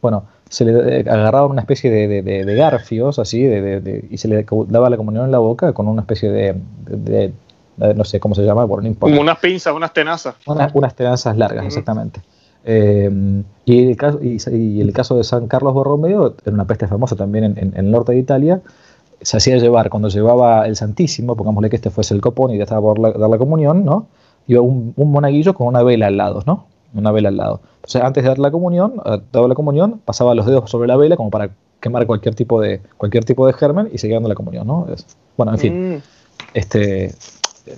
Bueno, 0.00 0.24
se 0.48 0.64
le 0.64 1.00
agarraba 1.00 1.46
una 1.46 1.60
especie 1.60 1.90
de, 1.90 2.22
de, 2.22 2.54
garfios 2.54 3.18
así 3.18 3.42
y 3.42 4.18
se 4.18 4.28
le 4.28 4.46
daba 4.68 4.88
la 4.90 4.96
comunión 4.96 5.26
en 5.26 5.30
la 5.30 5.38
boca 5.38 5.72
con 5.72 5.88
una 5.88 6.02
especie 6.02 6.30
de, 6.30 7.32
no 7.76 8.04
sé 8.04 8.20
cómo 8.20 8.34
se 8.34 8.44
llama, 8.44 8.66
por 8.66 8.82
no 8.82 8.88
importa. 8.88 9.12
Como 9.12 9.22
unas 9.22 9.38
pinzas, 9.38 9.74
unas 9.74 9.92
tenazas. 9.92 10.36
unas 10.46 10.94
tenazas 10.94 11.36
largas, 11.36 11.66
exactamente. 11.66 12.20
Eh, 12.64 13.42
y, 13.64 13.86
el 13.86 13.96
caso, 13.96 14.18
y, 14.22 14.80
el 14.80 14.92
caso 14.92 15.16
de 15.16 15.24
San 15.24 15.46
Carlos 15.48 15.74
Borromeo, 15.74 16.34
era 16.44 16.54
una 16.54 16.66
peste 16.66 16.86
famosa 16.86 17.16
también 17.16 17.44
en, 17.44 17.72
el 17.76 17.90
norte 17.90 18.12
de 18.12 18.18
Italia, 18.18 18.60
se 19.20 19.36
hacía 19.36 19.56
llevar, 19.56 19.90
cuando 19.90 20.08
llevaba 20.08 20.66
el 20.66 20.76
Santísimo, 20.76 21.36
pongámosle 21.36 21.70
que 21.70 21.76
este 21.76 21.90
fuese 21.90 22.14
el 22.14 22.20
copón 22.20 22.50
y 22.50 22.58
ya 22.58 22.64
estaba 22.64 22.80
por 22.80 23.00
dar 23.18 23.30
la 23.30 23.38
comunión, 23.38 23.84
¿no? 23.84 24.06
Iba 24.46 24.60
un, 24.60 24.92
un, 24.96 25.10
monaguillo 25.10 25.54
con 25.54 25.66
una 25.66 25.82
vela 25.82 26.08
al 26.08 26.16
lado, 26.16 26.42
¿no? 26.46 26.66
Una 26.94 27.10
vela 27.10 27.30
al 27.30 27.36
lado. 27.36 27.60
Entonces, 27.76 28.02
antes 28.02 28.22
de 28.22 28.28
dar 28.28 28.38
la 28.38 28.50
comunión, 28.50 28.94
eh, 29.06 29.20
daba 29.32 29.48
la 29.48 29.54
comunión, 29.54 30.00
pasaba 30.04 30.34
los 30.34 30.46
dedos 30.46 30.70
sobre 30.70 30.88
la 30.88 30.96
vela 30.96 31.16
como 31.16 31.30
para 31.30 31.50
quemar 31.80 32.06
cualquier 32.06 32.34
tipo 32.34 32.60
de, 32.60 32.80
cualquier 32.96 33.24
tipo 33.24 33.46
de 33.46 33.52
germen 33.52 33.90
y 33.92 33.98
seguía 33.98 34.16
dando 34.16 34.28
la 34.28 34.34
comunión, 34.34 34.66
¿no? 34.66 34.86
bueno, 35.36 35.52
en 35.52 35.58
fin, 35.58 35.94
mm. 35.96 36.02
este, 36.54 37.14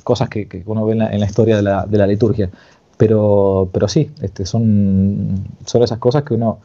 cosas 0.04 0.28
que, 0.28 0.62
uno 0.66 0.86
ve 0.86 0.92
en 0.92 1.20
la, 1.20 1.26
historia 1.26 1.56
de 1.56 1.62
la, 1.62 1.86
de 1.86 1.98
la 1.98 2.06
liturgia. 2.06 2.50
Pero, 2.96 3.68
pero 3.72 3.88
sí, 3.88 4.10
este, 4.22 4.46
son, 4.46 5.44
son 5.66 5.82
esas 5.82 5.98
cosas 5.98 6.22
que 6.22 6.34
uno, 6.34 6.60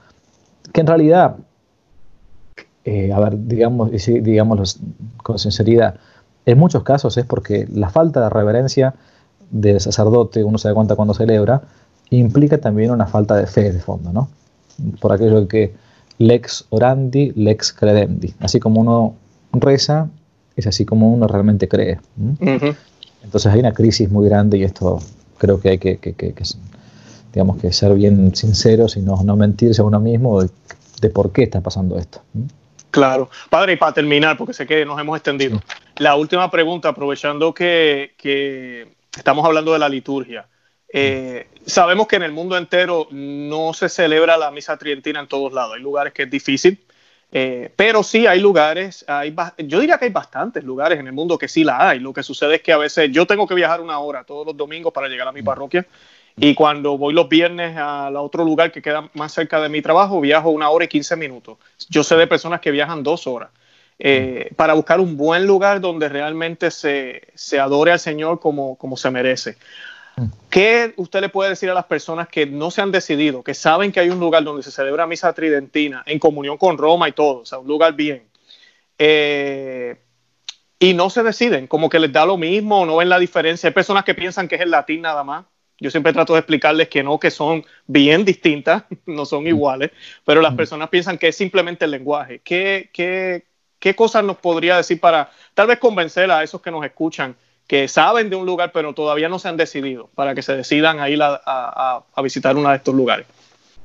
que 0.71 0.81
en 0.81 0.87
realidad, 0.87 1.35
eh, 2.85 3.11
a 3.11 3.19
ver, 3.19 3.33
digamos, 3.47 3.91
digamos 3.91 4.79
con 5.23 5.39
sinceridad, 5.39 5.95
en 6.45 6.57
muchos 6.57 6.83
casos 6.83 7.17
es 7.17 7.25
porque 7.25 7.67
la 7.71 7.89
falta 7.89 8.21
de 8.21 8.29
reverencia 8.29 8.95
del 9.51 9.79
sacerdote, 9.79 10.43
uno 10.43 10.57
se 10.57 10.69
da 10.69 10.73
cuenta 10.73 10.95
cuando 10.95 11.13
celebra, 11.13 11.61
implica 12.09 12.57
también 12.57 12.91
una 12.91 13.07
falta 13.07 13.35
de 13.35 13.47
fe 13.47 13.71
de 13.71 13.79
fondo, 13.79 14.11
¿no? 14.11 14.29
Por 14.99 15.11
aquello 15.11 15.47
que 15.47 15.73
lex 16.17 16.65
orandi, 16.69 17.31
lex 17.35 17.73
credendi. 17.73 18.33
Así 18.39 18.59
como 18.59 18.81
uno 18.81 19.15
reza, 19.53 20.09
es 20.55 20.67
así 20.67 20.85
como 20.85 21.11
uno 21.13 21.27
realmente 21.27 21.67
cree. 21.67 21.99
Entonces 23.23 23.51
hay 23.51 23.59
una 23.59 23.73
crisis 23.73 24.09
muy 24.09 24.27
grande 24.27 24.57
y 24.57 24.63
esto 24.63 24.99
creo 25.41 25.59
que 25.59 25.69
hay 25.69 25.77
que, 25.79 25.97
digamos 27.33 27.59
que 27.59 27.73
ser 27.73 27.95
bien 27.95 28.35
sinceros 28.35 28.95
y 28.95 29.01
no, 29.01 29.23
no 29.23 29.35
mentirse 29.35 29.81
a 29.81 29.85
uno 29.85 29.99
mismo 29.99 30.43
de, 30.43 31.09
por 31.09 31.31
qué 31.31 31.43
está 31.43 31.61
pasando 31.61 31.97
esto. 31.97 32.21
Claro. 32.91 33.27
Padre, 33.49 33.73
y 33.73 33.75
para 33.77 33.91
terminar, 33.91 34.37
porque 34.37 34.53
sé 34.53 34.67
que 34.67 34.85
nos 34.85 34.99
hemos 34.99 35.17
extendido, 35.17 35.59
la 35.97 36.15
última 36.15 36.51
pregunta, 36.51 36.89
aprovechando 36.89 37.55
que, 37.55 38.13
estamos 39.17 39.43
hablando 39.43 39.73
de 39.73 39.79
la 39.79 39.89
liturgia. 39.89 40.45
Eh, 40.93 41.47
sabemos 41.65 42.05
que 42.05 42.17
en 42.17 42.23
el 42.23 42.33
mundo 42.33 42.55
entero 42.55 43.07
no 43.09 43.73
se 43.73 43.89
celebra 43.89 44.37
la 44.37 44.51
misa 44.51 44.77
tridentina 44.77 45.21
en 45.21 45.27
todos 45.27 45.53
lados. 45.53 45.73
Hay 45.75 45.81
lugares 45.81 46.13
que 46.13 46.23
es 46.23 46.29
difícil, 46.29 46.79
eh, 47.33 47.71
pero 47.75 48.03
sí 48.03 48.27
hay 48.27 48.41
lugares, 48.41 49.05
hay, 49.07 49.33
yo 49.59 49.79
diría 49.79 49.97
que 49.97 50.05
hay 50.05 50.11
bastantes 50.11 50.63
lugares 50.63 50.99
en 50.99 51.07
el 51.07 51.13
mundo 51.13 51.37
que 51.37 51.47
sí 51.47 51.63
la 51.63 51.89
hay. 51.89 51.99
Lo 51.99 52.11
que 52.11 52.23
sucede 52.23 52.55
es 52.55 52.61
que 52.61 52.73
a 52.73 52.77
veces 52.77 53.09
yo 53.11 53.25
tengo 53.25 53.47
que 53.47 53.55
viajar 53.55 53.79
una 53.79 53.99
hora 53.99 54.23
todos 54.23 54.45
los 54.45 54.57
domingos 54.57 54.91
para 54.91 55.07
llegar 55.07 55.27
a 55.27 55.31
mi 55.31 55.41
mm. 55.41 55.45
parroquia 55.45 55.85
y 56.35 56.53
cuando 56.55 56.97
voy 56.97 57.13
los 57.13 57.29
viernes 57.29 57.77
al 57.77 58.15
otro 58.17 58.43
lugar 58.43 58.71
que 58.71 58.81
queda 58.81 59.09
más 59.13 59.33
cerca 59.33 59.61
de 59.61 59.69
mi 59.69 59.81
trabajo, 59.81 60.19
viajo 60.19 60.49
una 60.49 60.69
hora 60.69 60.85
y 60.85 60.87
quince 60.87 61.15
minutos. 61.15 61.57
Yo 61.89 62.03
sé 62.03 62.15
de 62.15 62.27
personas 62.27 62.59
que 62.61 62.71
viajan 62.71 63.03
dos 63.03 63.27
horas 63.27 63.49
eh, 63.97 64.49
mm. 64.51 64.55
para 64.55 64.73
buscar 64.73 64.99
un 64.99 65.15
buen 65.15 65.47
lugar 65.47 65.79
donde 65.79 66.09
realmente 66.09 66.69
se, 66.69 67.29
se 67.33 67.59
adore 67.59 67.93
al 67.93 67.99
Señor 67.99 68.41
como, 68.41 68.75
como 68.75 68.97
se 68.97 69.09
merece. 69.09 69.57
¿Qué 70.49 70.93
usted 70.97 71.21
le 71.21 71.29
puede 71.29 71.51
decir 71.51 71.69
a 71.69 71.73
las 71.73 71.85
personas 71.85 72.27
que 72.27 72.45
no 72.45 72.71
se 72.71 72.81
han 72.81 72.91
decidido, 72.91 73.43
que 73.43 73.53
saben 73.53 73.91
que 73.91 74.01
hay 74.01 74.09
un 74.09 74.19
lugar 74.19 74.43
donde 74.43 74.63
se 74.63 74.71
celebra 74.71 75.07
misa 75.07 75.31
tridentina 75.33 76.03
en 76.05 76.19
comunión 76.19 76.57
con 76.57 76.77
Roma 76.77 77.07
y 77.07 77.13
todo, 77.13 77.39
o 77.39 77.45
sea, 77.45 77.59
un 77.59 77.67
lugar 77.67 77.93
bien, 77.93 78.27
eh, 78.97 79.97
y 80.77 80.93
no 80.93 81.09
se 81.09 81.23
deciden, 81.23 81.67
como 81.67 81.89
que 81.89 81.99
les 81.99 82.11
da 82.11 82.25
lo 82.25 82.37
mismo, 82.37 82.85
no 82.85 82.97
ven 82.97 83.07
la 83.07 83.19
diferencia? 83.19 83.67
Hay 83.67 83.73
personas 83.73 84.03
que 84.03 84.15
piensan 84.15 84.47
que 84.47 84.55
es 84.55 84.61
el 84.61 84.71
latín 84.71 85.01
nada 85.01 85.23
más. 85.23 85.45
Yo 85.79 85.89
siempre 85.89 86.11
trato 86.11 86.33
de 86.33 86.39
explicarles 86.39 86.89
que 86.89 87.01
no, 87.01 87.19
que 87.19 87.31
son 87.31 87.65
bien 87.87 88.25
distintas, 88.25 88.83
no 89.05 89.25
son 89.25 89.47
iguales, 89.47 89.91
pero 90.25 90.41
las 90.41 90.53
personas 90.55 90.89
piensan 90.89 91.17
que 91.17 91.29
es 91.29 91.35
simplemente 91.37 91.85
el 91.85 91.91
lenguaje. 91.91 92.41
¿Qué, 92.43 92.89
qué, 92.93 93.45
qué 93.79 93.95
cosas 93.95 94.23
nos 94.23 94.37
podría 94.37 94.77
decir 94.77 94.99
para 94.99 95.31
tal 95.53 95.67
vez 95.67 95.79
convencer 95.79 96.29
a 96.29 96.43
esos 96.43 96.61
que 96.61 96.71
nos 96.71 96.83
escuchan 96.83 97.35
que 97.71 97.87
saben 97.87 98.29
de 98.29 98.35
un 98.35 98.45
lugar 98.45 98.73
pero 98.73 98.93
todavía 98.93 99.29
no 99.29 99.39
se 99.39 99.47
han 99.47 99.55
decidido 99.55 100.09
para 100.13 100.35
que 100.35 100.41
se 100.41 100.57
decidan 100.57 100.99
a 100.99 101.07
ir 101.07 101.21
a, 101.23 102.03
visitar 102.21 102.57
uno 102.57 102.67
de 102.67 102.75
estos 102.75 102.93
lugares. 102.93 103.25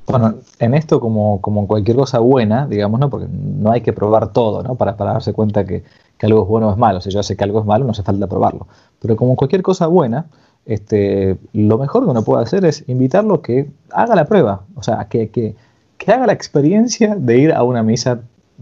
Bueno, 0.05 0.35
en 0.59 0.73
esto 0.73 0.99
como, 0.99 1.39
como 1.39 1.65
cualquier 1.67 1.95
cosa 1.95 2.19
buena, 2.19 2.67
digamos, 2.67 2.99
¿no? 2.99 3.09
porque 3.09 3.27
no 3.31 3.71
hay 3.71 3.79
que 3.79 3.93
probar 3.93 4.33
todo 4.33 4.61
¿no? 4.61 4.75
para, 4.75 4.97
para 4.97 5.13
darse 5.13 5.31
cuenta 5.31 5.65
que, 5.65 5.85
que, 6.17 6.25
algo 6.25 6.41
es 6.41 6.49
bueno 6.49 6.67
o 6.67 6.71
es 6.73 6.77
malo. 6.77 6.99
Si 6.99 7.11
yo 7.11 7.23
sé 7.23 7.37
que 7.37 7.45
algo 7.45 7.61
es 7.61 7.65
malo, 7.65 7.85
no 7.85 7.91
hace 7.91 8.03
falta 8.03 8.27
probarlo. 8.27 8.67
Pero 8.99 9.15
como 9.15 9.37
cualquier 9.37 9.61
cosa 9.61 9.87
buena, 9.87 10.25
este, 10.65 11.37
lo 11.53 11.77
mejor 11.77 12.03
que 12.03 12.09
uno 12.09 12.23
puede 12.25 12.43
hacer 12.43 12.65
es 12.65 12.83
invitarlo 12.87 13.35
a 13.35 13.41
que 13.41 13.69
haga 13.91 14.15
la 14.15 14.25
prueba, 14.25 14.63
o 14.75 14.83
sea, 14.83 15.07
que, 15.09 15.29
que, 15.29 15.55
que 15.97 16.11
haga 16.11 16.27
la 16.27 16.33
experiencia 16.33 17.15
de 17.15 17.37
ir 17.37 17.53
a 17.53 17.63
una 17.63 17.83
misa 17.83 18.19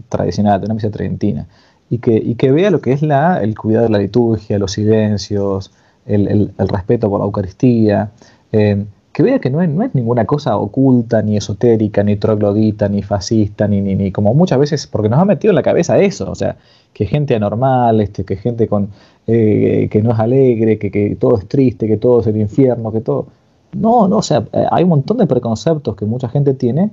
tradicional, 0.08 0.60
de 0.60 0.66
una 0.66 0.74
misa 0.74 0.90
tridentina 0.92 1.48
y 1.90 1.98
que, 1.98 2.16
y 2.16 2.34
que 2.34 2.50
vea 2.50 2.70
lo 2.70 2.80
que 2.80 2.92
es 2.92 3.02
la, 3.02 3.42
el 3.42 3.56
cuidado 3.56 3.86
de 3.86 3.92
la 3.92 3.98
liturgia, 3.98 4.58
los 4.58 4.72
silencios, 4.72 5.72
el, 6.06 6.52
el, 6.58 6.68
respeto 6.68 7.08
por 7.08 7.20
la 7.20 7.26
Eucaristía, 7.26 8.10
eh, 8.52 8.84
que 9.12 9.22
vea 9.22 9.38
que 9.38 9.50
no 9.50 9.62
es, 9.62 9.68
no 9.68 9.82
es, 9.82 9.94
ninguna 9.94 10.26
cosa 10.26 10.56
oculta, 10.56 11.22
ni 11.22 11.36
esotérica, 11.36 12.02
ni 12.02 12.16
troglodita, 12.16 12.88
ni 12.88 13.02
fascista, 13.02 13.66
ni, 13.66 13.80
ni, 13.80 13.94
ni, 13.94 14.12
como 14.12 14.34
muchas 14.34 14.58
veces, 14.58 14.86
porque 14.86 15.08
nos 15.08 15.18
ha 15.18 15.24
metido 15.24 15.52
en 15.52 15.56
la 15.56 15.62
cabeza 15.62 15.98
eso, 15.98 16.30
o 16.30 16.34
sea, 16.34 16.56
que 16.92 17.06
gente 17.06 17.34
anormal, 17.34 18.00
este, 18.00 18.24
que 18.24 18.36
gente 18.36 18.68
con, 18.68 18.90
eh, 19.26 19.88
que 19.90 20.02
no 20.02 20.12
es 20.12 20.18
alegre, 20.18 20.78
que, 20.78 20.90
que, 20.90 21.16
todo 21.16 21.38
es 21.38 21.48
triste, 21.48 21.86
que 21.86 21.96
todo 21.96 22.20
es 22.20 22.26
el 22.26 22.36
infierno, 22.36 22.92
que 22.92 23.00
todo... 23.00 23.26
No, 23.72 24.08
no, 24.08 24.18
o 24.18 24.22
sea, 24.22 24.44
eh, 24.52 24.66
hay 24.70 24.84
un 24.84 24.90
montón 24.90 25.18
de 25.18 25.26
preconceptos 25.26 25.96
que 25.96 26.04
mucha 26.04 26.28
gente 26.28 26.54
tiene 26.54 26.90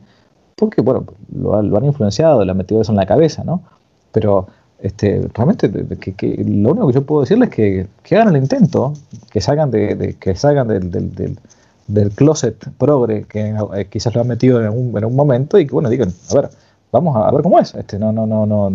porque, 0.55 0.81
bueno, 0.81 1.05
lo, 1.33 1.61
lo 1.61 1.77
han 1.77 1.85
influenciado, 1.85 2.43
le 2.43 2.51
han 2.51 2.57
metido 2.57 2.81
eso 2.81 2.91
en 2.91 2.97
la 2.97 3.05
cabeza, 3.05 3.43
¿no? 3.43 3.63
Pero 4.11 4.47
este, 4.83 5.29
realmente 5.33 5.71
que, 6.17 6.43
lo 6.45 6.71
único 6.71 6.87
que 6.87 6.93
yo 6.93 7.05
puedo 7.05 7.21
decirles 7.21 7.49
es 7.57 7.87
que, 8.03 8.17
hagan 8.17 8.35
el 8.35 8.41
intento, 8.43 8.91
que 9.31 9.39
salgan, 9.39 9.71
de, 9.71 10.17
que 10.19 10.35
salgan 10.35 10.67
del, 10.67 10.91
del, 10.91 11.39
del, 11.87 12.11
closet 12.11 12.69
progre 12.77 13.23
que 13.23 13.55
eh, 13.75 13.85
quizás 13.89 14.13
lo 14.13 14.19
han 14.19 14.27
metido 14.27 14.61
en 14.61 14.67
un, 14.67 14.97
en 14.97 15.05
un, 15.05 15.15
momento 15.15 15.57
y 15.57 15.65
que 15.65 15.71
bueno 15.71 15.89
digan, 15.89 16.11
a 16.29 16.35
ver, 16.35 16.49
vamos 16.91 17.15
a, 17.15 17.31
ver 17.31 17.43
cómo 17.43 17.59
es. 17.59 17.73
Este, 17.75 17.97
no, 17.97 18.11
no, 18.11 18.27
no, 18.27 18.45
no, 18.45 18.73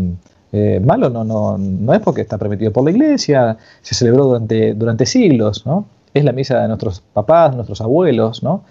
eh, 0.53 0.81
malo 0.83 1.11
no, 1.11 1.25
no, 1.25 1.59
no 1.59 1.93
es 1.93 2.01
porque 2.01 2.23
está 2.23 2.39
permitido 2.39 2.73
por 2.73 2.85
la 2.85 2.91
iglesia, 2.91 3.59
se 3.83 3.95
celebró 3.95 4.25
durante, 4.25 4.73
durante 4.73 5.05
siglos, 5.05 5.67
¿no? 5.67 5.85
Es 6.15 6.25
la 6.25 6.33
misa 6.33 6.63
de 6.63 6.69
nuestros 6.69 7.03
papás, 7.13 7.55
nuestros 7.55 7.83
abuelos, 7.83 8.43
¿no? 8.43 8.63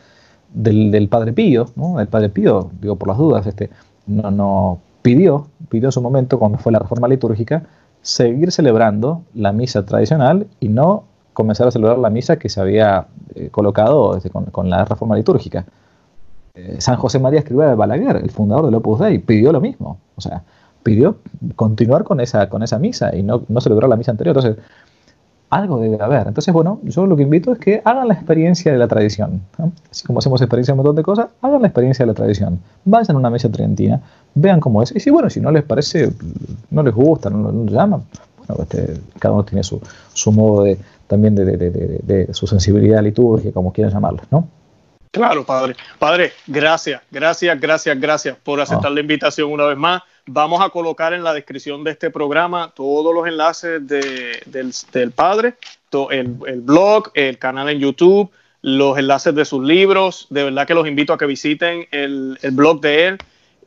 Del, 0.55 0.89
del 0.89 1.07
Padre 1.07 1.33
Pío, 1.33 1.67
¿no? 1.75 1.99
El 1.99 2.07
Padre 2.07 2.29
Pío, 2.29 2.71
digo 2.81 2.95
por 2.95 3.09
las 3.09 3.17
dudas, 3.19 3.45
este, 3.45 3.69
no, 4.07 4.31
no 4.31 4.79
pidió, 5.07 5.47
pidió 5.69 5.87
en 5.87 5.93
su 5.93 6.01
momento, 6.01 6.37
cuando 6.37 6.57
fue 6.57 6.73
la 6.73 6.79
reforma 6.79 7.07
litúrgica, 7.07 7.63
seguir 8.01 8.51
celebrando 8.51 9.21
la 9.33 9.53
misa 9.53 9.85
tradicional 9.85 10.47
y 10.59 10.67
no 10.67 11.05
comenzar 11.31 11.65
a 11.65 11.71
celebrar 11.71 11.97
la 11.97 12.09
misa 12.09 12.35
que 12.35 12.49
se 12.49 12.59
había 12.59 13.07
eh, 13.33 13.47
colocado 13.49 14.19
con, 14.51 14.69
la 14.69 14.83
reforma 14.83 15.15
litúrgica. 15.15 15.65
Eh, 16.55 16.75
San 16.79 16.97
José 16.97 17.19
María 17.19 17.39
Escribá 17.39 17.67
de 17.67 17.75
Balaguer, 17.75 18.17
el 18.17 18.31
fundador 18.31 18.65
del 18.65 18.75
Opus 18.75 18.99
Dei, 18.99 19.19
pidió 19.19 19.53
lo 19.53 19.61
mismo. 19.61 19.97
O 20.17 20.19
sea, 20.19 20.43
pidió 20.83 21.19
continuar 21.55 22.03
con 22.03 22.19
esa, 22.19 22.49
con 22.49 22.61
esa 22.61 22.77
misa 22.77 23.15
y 23.15 23.23
no, 23.23 23.43
no 23.47 23.61
celebrar 23.61 23.89
la 23.89 23.95
misa 23.95 24.11
anterior. 24.11 24.35
Entonces, 24.35 24.61
algo 25.49 25.79
debe 25.79 26.01
haber. 26.01 26.27
Entonces, 26.27 26.53
bueno, 26.53 26.79
yo 26.83 27.05
lo 27.05 27.15
que 27.15 27.23
invito 27.23 27.53
es 27.53 27.59
que 27.59 27.81
hagan 27.85 28.07
la 28.07 28.13
experiencia 28.13 28.71
de 28.71 28.77
la 28.77 28.87
tradición. 28.87 29.41
Así 29.89 30.05
como 30.05 30.19
hacemos 30.19 30.41
experiencia 30.41 30.73
de 30.73 30.79
un 30.79 30.83
montón 30.83 30.95
de 30.95 31.03
cosas, 31.03 31.27
hagan 31.41 31.61
la 31.61 31.67
experiencia 31.67 32.05
de 32.05 32.11
la 32.11 32.13
tradición. 32.13 32.59
Vayan 32.85 33.15
a 33.15 33.19
una 33.19 33.29
misa 33.29 33.49
tridentina, 33.49 34.01
vean 34.35 34.59
cómo 34.59 34.83
es. 34.83 34.93
Y 34.95 34.99
si, 34.99 35.09
bueno, 35.09 35.29
si 35.29 35.39
no 35.39 35.51
les 35.51 35.63
parece, 35.63 36.11
no 36.69 36.83
les 36.83 36.93
gusta, 36.93 37.29
no, 37.29 37.51
les 37.63 37.73
llama, 37.73 38.01
bueno, 38.37 38.63
este, 38.63 38.99
cada 39.19 39.35
uno 39.35 39.45
tiene 39.45 39.63
su, 39.63 39.81
su 40.13 40.31
modo 40.31 40.63
de, 40.63 40.77
también 41.07 41.35
de, 41.35 41.45
de, 41.45 41.57
de, 42.03 42.33
su 42.33 42.45
sensibilidad 42.47 43.01
litúrgica, 43.01 43.53
como 43.53 43.71
quieran 43.71 43.93
llamarlo, 43.93 44.21
¿no? 44.29 44.47
Claro, 45.11 45.45
padre. 45.45 45.75
Padre, 45.97 46.33
gracias, 46.45 47.01
gracias, 47.09 47.59
gracias, 47.59 47.99
gracias 47.99 48.37
por 48.43 48.59
aceptar 48.59 48.91
la 48.91 48.99
invitación 48.99 49.51
una 49.51 49.65
vez 49.65 49.77
más. 49.77 50.03
Vamos 50.29 50.61
a 50.61 50.69
colocar 50.69 51.13
en 51.13 51.23
la 51.23 51.33
descripción 51.33 51.85
de 51.85 51.91
este 51.91 52.09
programa 52.11 52.73
todos 52.75 53.15
los 53.15 53.25
enlaces 53.25 53.87
de, 53.87 54.41
del, 54.45 55.11
padre, 55.11 55.55
el, 56.11 56.35
el, 56.45 56.61
blog, 56.61 57.11
el 57.13 57.37
canal 57.37 57.69
en 57.69 57.79
YouTube, 57.79 58.29
los 58.61 58.97
enlaces 58.97 59.33
de 59.33 59.45
sus 59.45 59.63
libros. 59.63 60.27
De 60.29 60.43
verdad 60.43 60.67
que 60.67 60.73
los 60.73 60.85
invito 60.85 61.13
a 61.13 61.17
que 61.17 61.25
visiten 61.25 61.87
el, 61.91 62.37
el 62.41 62.51
blog 62.51 62.81
de 62.81 63.07
él. 63.07 63.17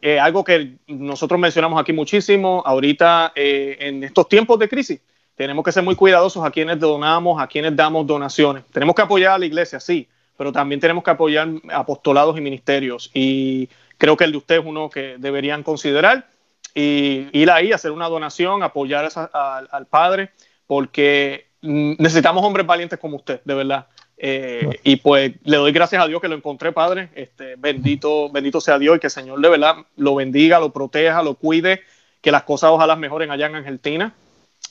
Eh, 0.03 0.21
algo 0.21 0.45
que 0.45 0.75
nosotros 0.87 1.41
mencionamos 1.41 1.81
aquí 1.81 1.95
muchísimo, 1.95 2.63
ahorita 2.67 3.33
eh, 3.35 3.79
en 3.81 4.05
estos 4.05 4.29
tiempos 4.29 4.59
de 4.59 4.69
crisis, 4.69 5.01
tenemos 5.37 5.65
que 5.65 5.73
ser 5.73 5.83
muy 5.83 5.95
cuidadosos 5.95 6.45
a 6.45 6.51
quienes 6.51 6.79
donamos, 6.79 7.41
a 7.41 7.47
quienes 7.47 7.75
damos 7.75 8.07
donaciones. 8.07 8.65
Tenemos 8.71 8.95
que 8.95 9.01
apoyar 9.01 9.33
a 9.33 9.39
la 9.39 9.47
iglesia, 9.47 9.81
sí, 9.81 10.07
pero 10.37 10.53
también 10.53 10.79
tenemos 10.79 11.03
que 11.05 11.11
apoyar 11.11 11.49
apostolados 11.73 12.37
y 12.37 12.43
ministerios. 12.43 13.11
Y 13.15 13.71
creo 13.97 14.15
que 14.15 14.25
el 14.25 14.33
de 14.33 14.39
usted 14.39 14.59
es 14.59 14.65
uno 14.67 14.91
que 14.91 15.17
deberían 15.19 15.63
considerar 15.63 16.27
y 16.75 17.29
ir 17.33 17.51
ahí, 17.51 17.73
hacer 17.73 17.91
una 17.91 18.09
donación, 18.09 18.63
apoyar 18.63 19.09
al 19.33 19.87
padre, 19.87 20.31
porque 20.67 21.47
necesitamos 21.63 22.45
hombres 22.45 22.67
valientes 22.67 22.99
como 22.99 23.17
usted, 23.17 23.41
de 23.45 23.55
verdad. 23.55 23.87
Eh, 24.23 24.79
y 24.85 24.97
pues 24.97 25.33
le 25.45 25.57
doy 25.57 25.73
gracias 25.73 26.03
a 26.03 26.07
Dios 26.07 26.21
que 26.21 26.29
lo 26.29 26.37
encontré, 26.37 26.73
Padre. 26.73 27.09
Este, 27.15 27.57
bendito, 27.57 28.31
bendito 28.31 28.61
sea 28.61 28.79
Dios 28.79 28.97
y 28.97 29.01
que 29.01 29.07
el 29.07 29.11
Señor 29.11 29.41
de 29.41 29.49
verdad 29.49 29.77
lo 29.97 30.15
bendiga, 30.15 30.61
lo 30.61 30.71
proteja, 30.73 31.23
lo 31.23 31.35
cuide, 31.35 31.81
que 32.21 32.31
las 32.31 32.43
cosas 32.43 32.71
ojalá 32.71 32.97
mejoren 32.97 33.31
allá 33.31 33.47
en 33.47 33.55
Argentina. 33.55 34.13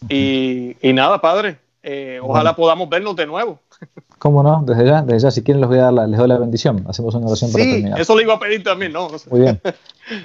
Y, 0.07 0.77
y 0.81 0.93
nada, 0.93 1.19
Padre, 1.19 1.57
eh, 1.81 2.19
ojalá 2.21 2.55
podamos 2.55 2.89
vernos 2.89 3.15
de 3.15 3.25
nuevo. 3.25 3.59
¿Cómo 4.17 4.43
no? 4.43 4.63
Desde 4.65 4.85
ya, 4.85 5.01
desde 5.01 5.19
ya, 5.19 5.31
si 5.31 5.43
quieren 5.43 5.61
les 5.61 5.69
voy 5.69 5.79
a 5.79 5.83
dar 5.83 5.93
la, 5.93 6.07
les 6.07 6.19
doy 6.19 6.27
la 6.27 6.37
bendición. 6.37 6.83
Hacemos 6.87 7.15
una 7.15 7.27
oración 7.27 7.51
para 7.51 7.63
terminar. 7.63 8.01
Eso 8.01 8.17
le 8.17 8.23
iba 8.23 8.33
a 8.33 8.39
pedir 8.39 8.63
también, 8.63 8.91
¿no? 8.91 9.07
Muy 9.29 9.41
bien. 9.41 9.61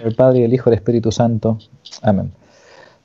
El 0.03 0.15
Padre, 0.15 0.45
el 0.45 0.53
Hijo 0.53 0.71
y 0.71 0.73
el 0.73 0.79
Espíritu 0.79 1.13
Santo. 1.13 1.59
Amén. 2.03 2.33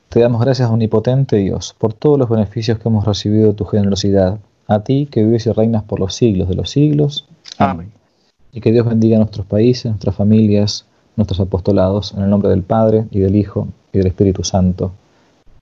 Te 0.10 0.20
damos 0.20 0.42
gracias, 0.42 0.70
omnipotente 0.70 1.36
Dios, 1.36 1.76
por 1.78 1.94
todos 1.94 2.18
los 2.18 2.30
beneficios 2.30 2.80
que 2.80 2.90
hemos 2.90 3.06
recibido 3.06 3.50
de 3.50 3.54
tu 3.54 3.66
generosidad. 3.66 4.40
A 4.68 4.84
ti 4.84 5.08
que 5.12 5.24
vives 5.24 5.46
y 5.46 5.52
reinas 5.52 5.84
por 5.84 6.00
los 6.00 6.16
siglos 6.16 6.48
de 6.50 6.56
los 6.56 6.72
siglos. 6.72 7.28
Amén. 7.58 7.92
Y 8.52 8.62
que 8.62 8.72
Dios 8.72 8.88
bendiga 8.88 9.18
a 9.18 9.20
nuestros 9.20 9.46
países, 9.46 9.86
nuestras 9.86 10.16
familias, 10.16 10.86
nuestros 11.16 11.40
apostolados, 11.40 12.14
en 12.14 12.24
el 12.24 12.30
nombre 12.30 12.50
del 12.50 12.64
Padre 12.64 13.06
y 13.12 13.20
del 13.20 13.36
Hijo 13.36 13.68
y 13.94 14.00
del 14.00 14.08
Espíritu 14.08 14.44
Santo. 14.44 14.92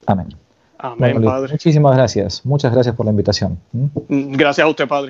Amén. 0.05 0.46
Amén, 0.79 1.23
Padre. 1.23 1.53
Muchísimas 1.53 1.95
gracias. 1.95 2.45
Muchas 2.45 2.71
gracias 2.71 2.95
por 2.95 3.05
la 3.05 3.11
invitación. 3.11 3.59
¿Mm? 3.71 4.33
Gracias 4.33 4.65
a 4.65 4.69
usted, 4.69 4.87
Padre. 4.87 5.05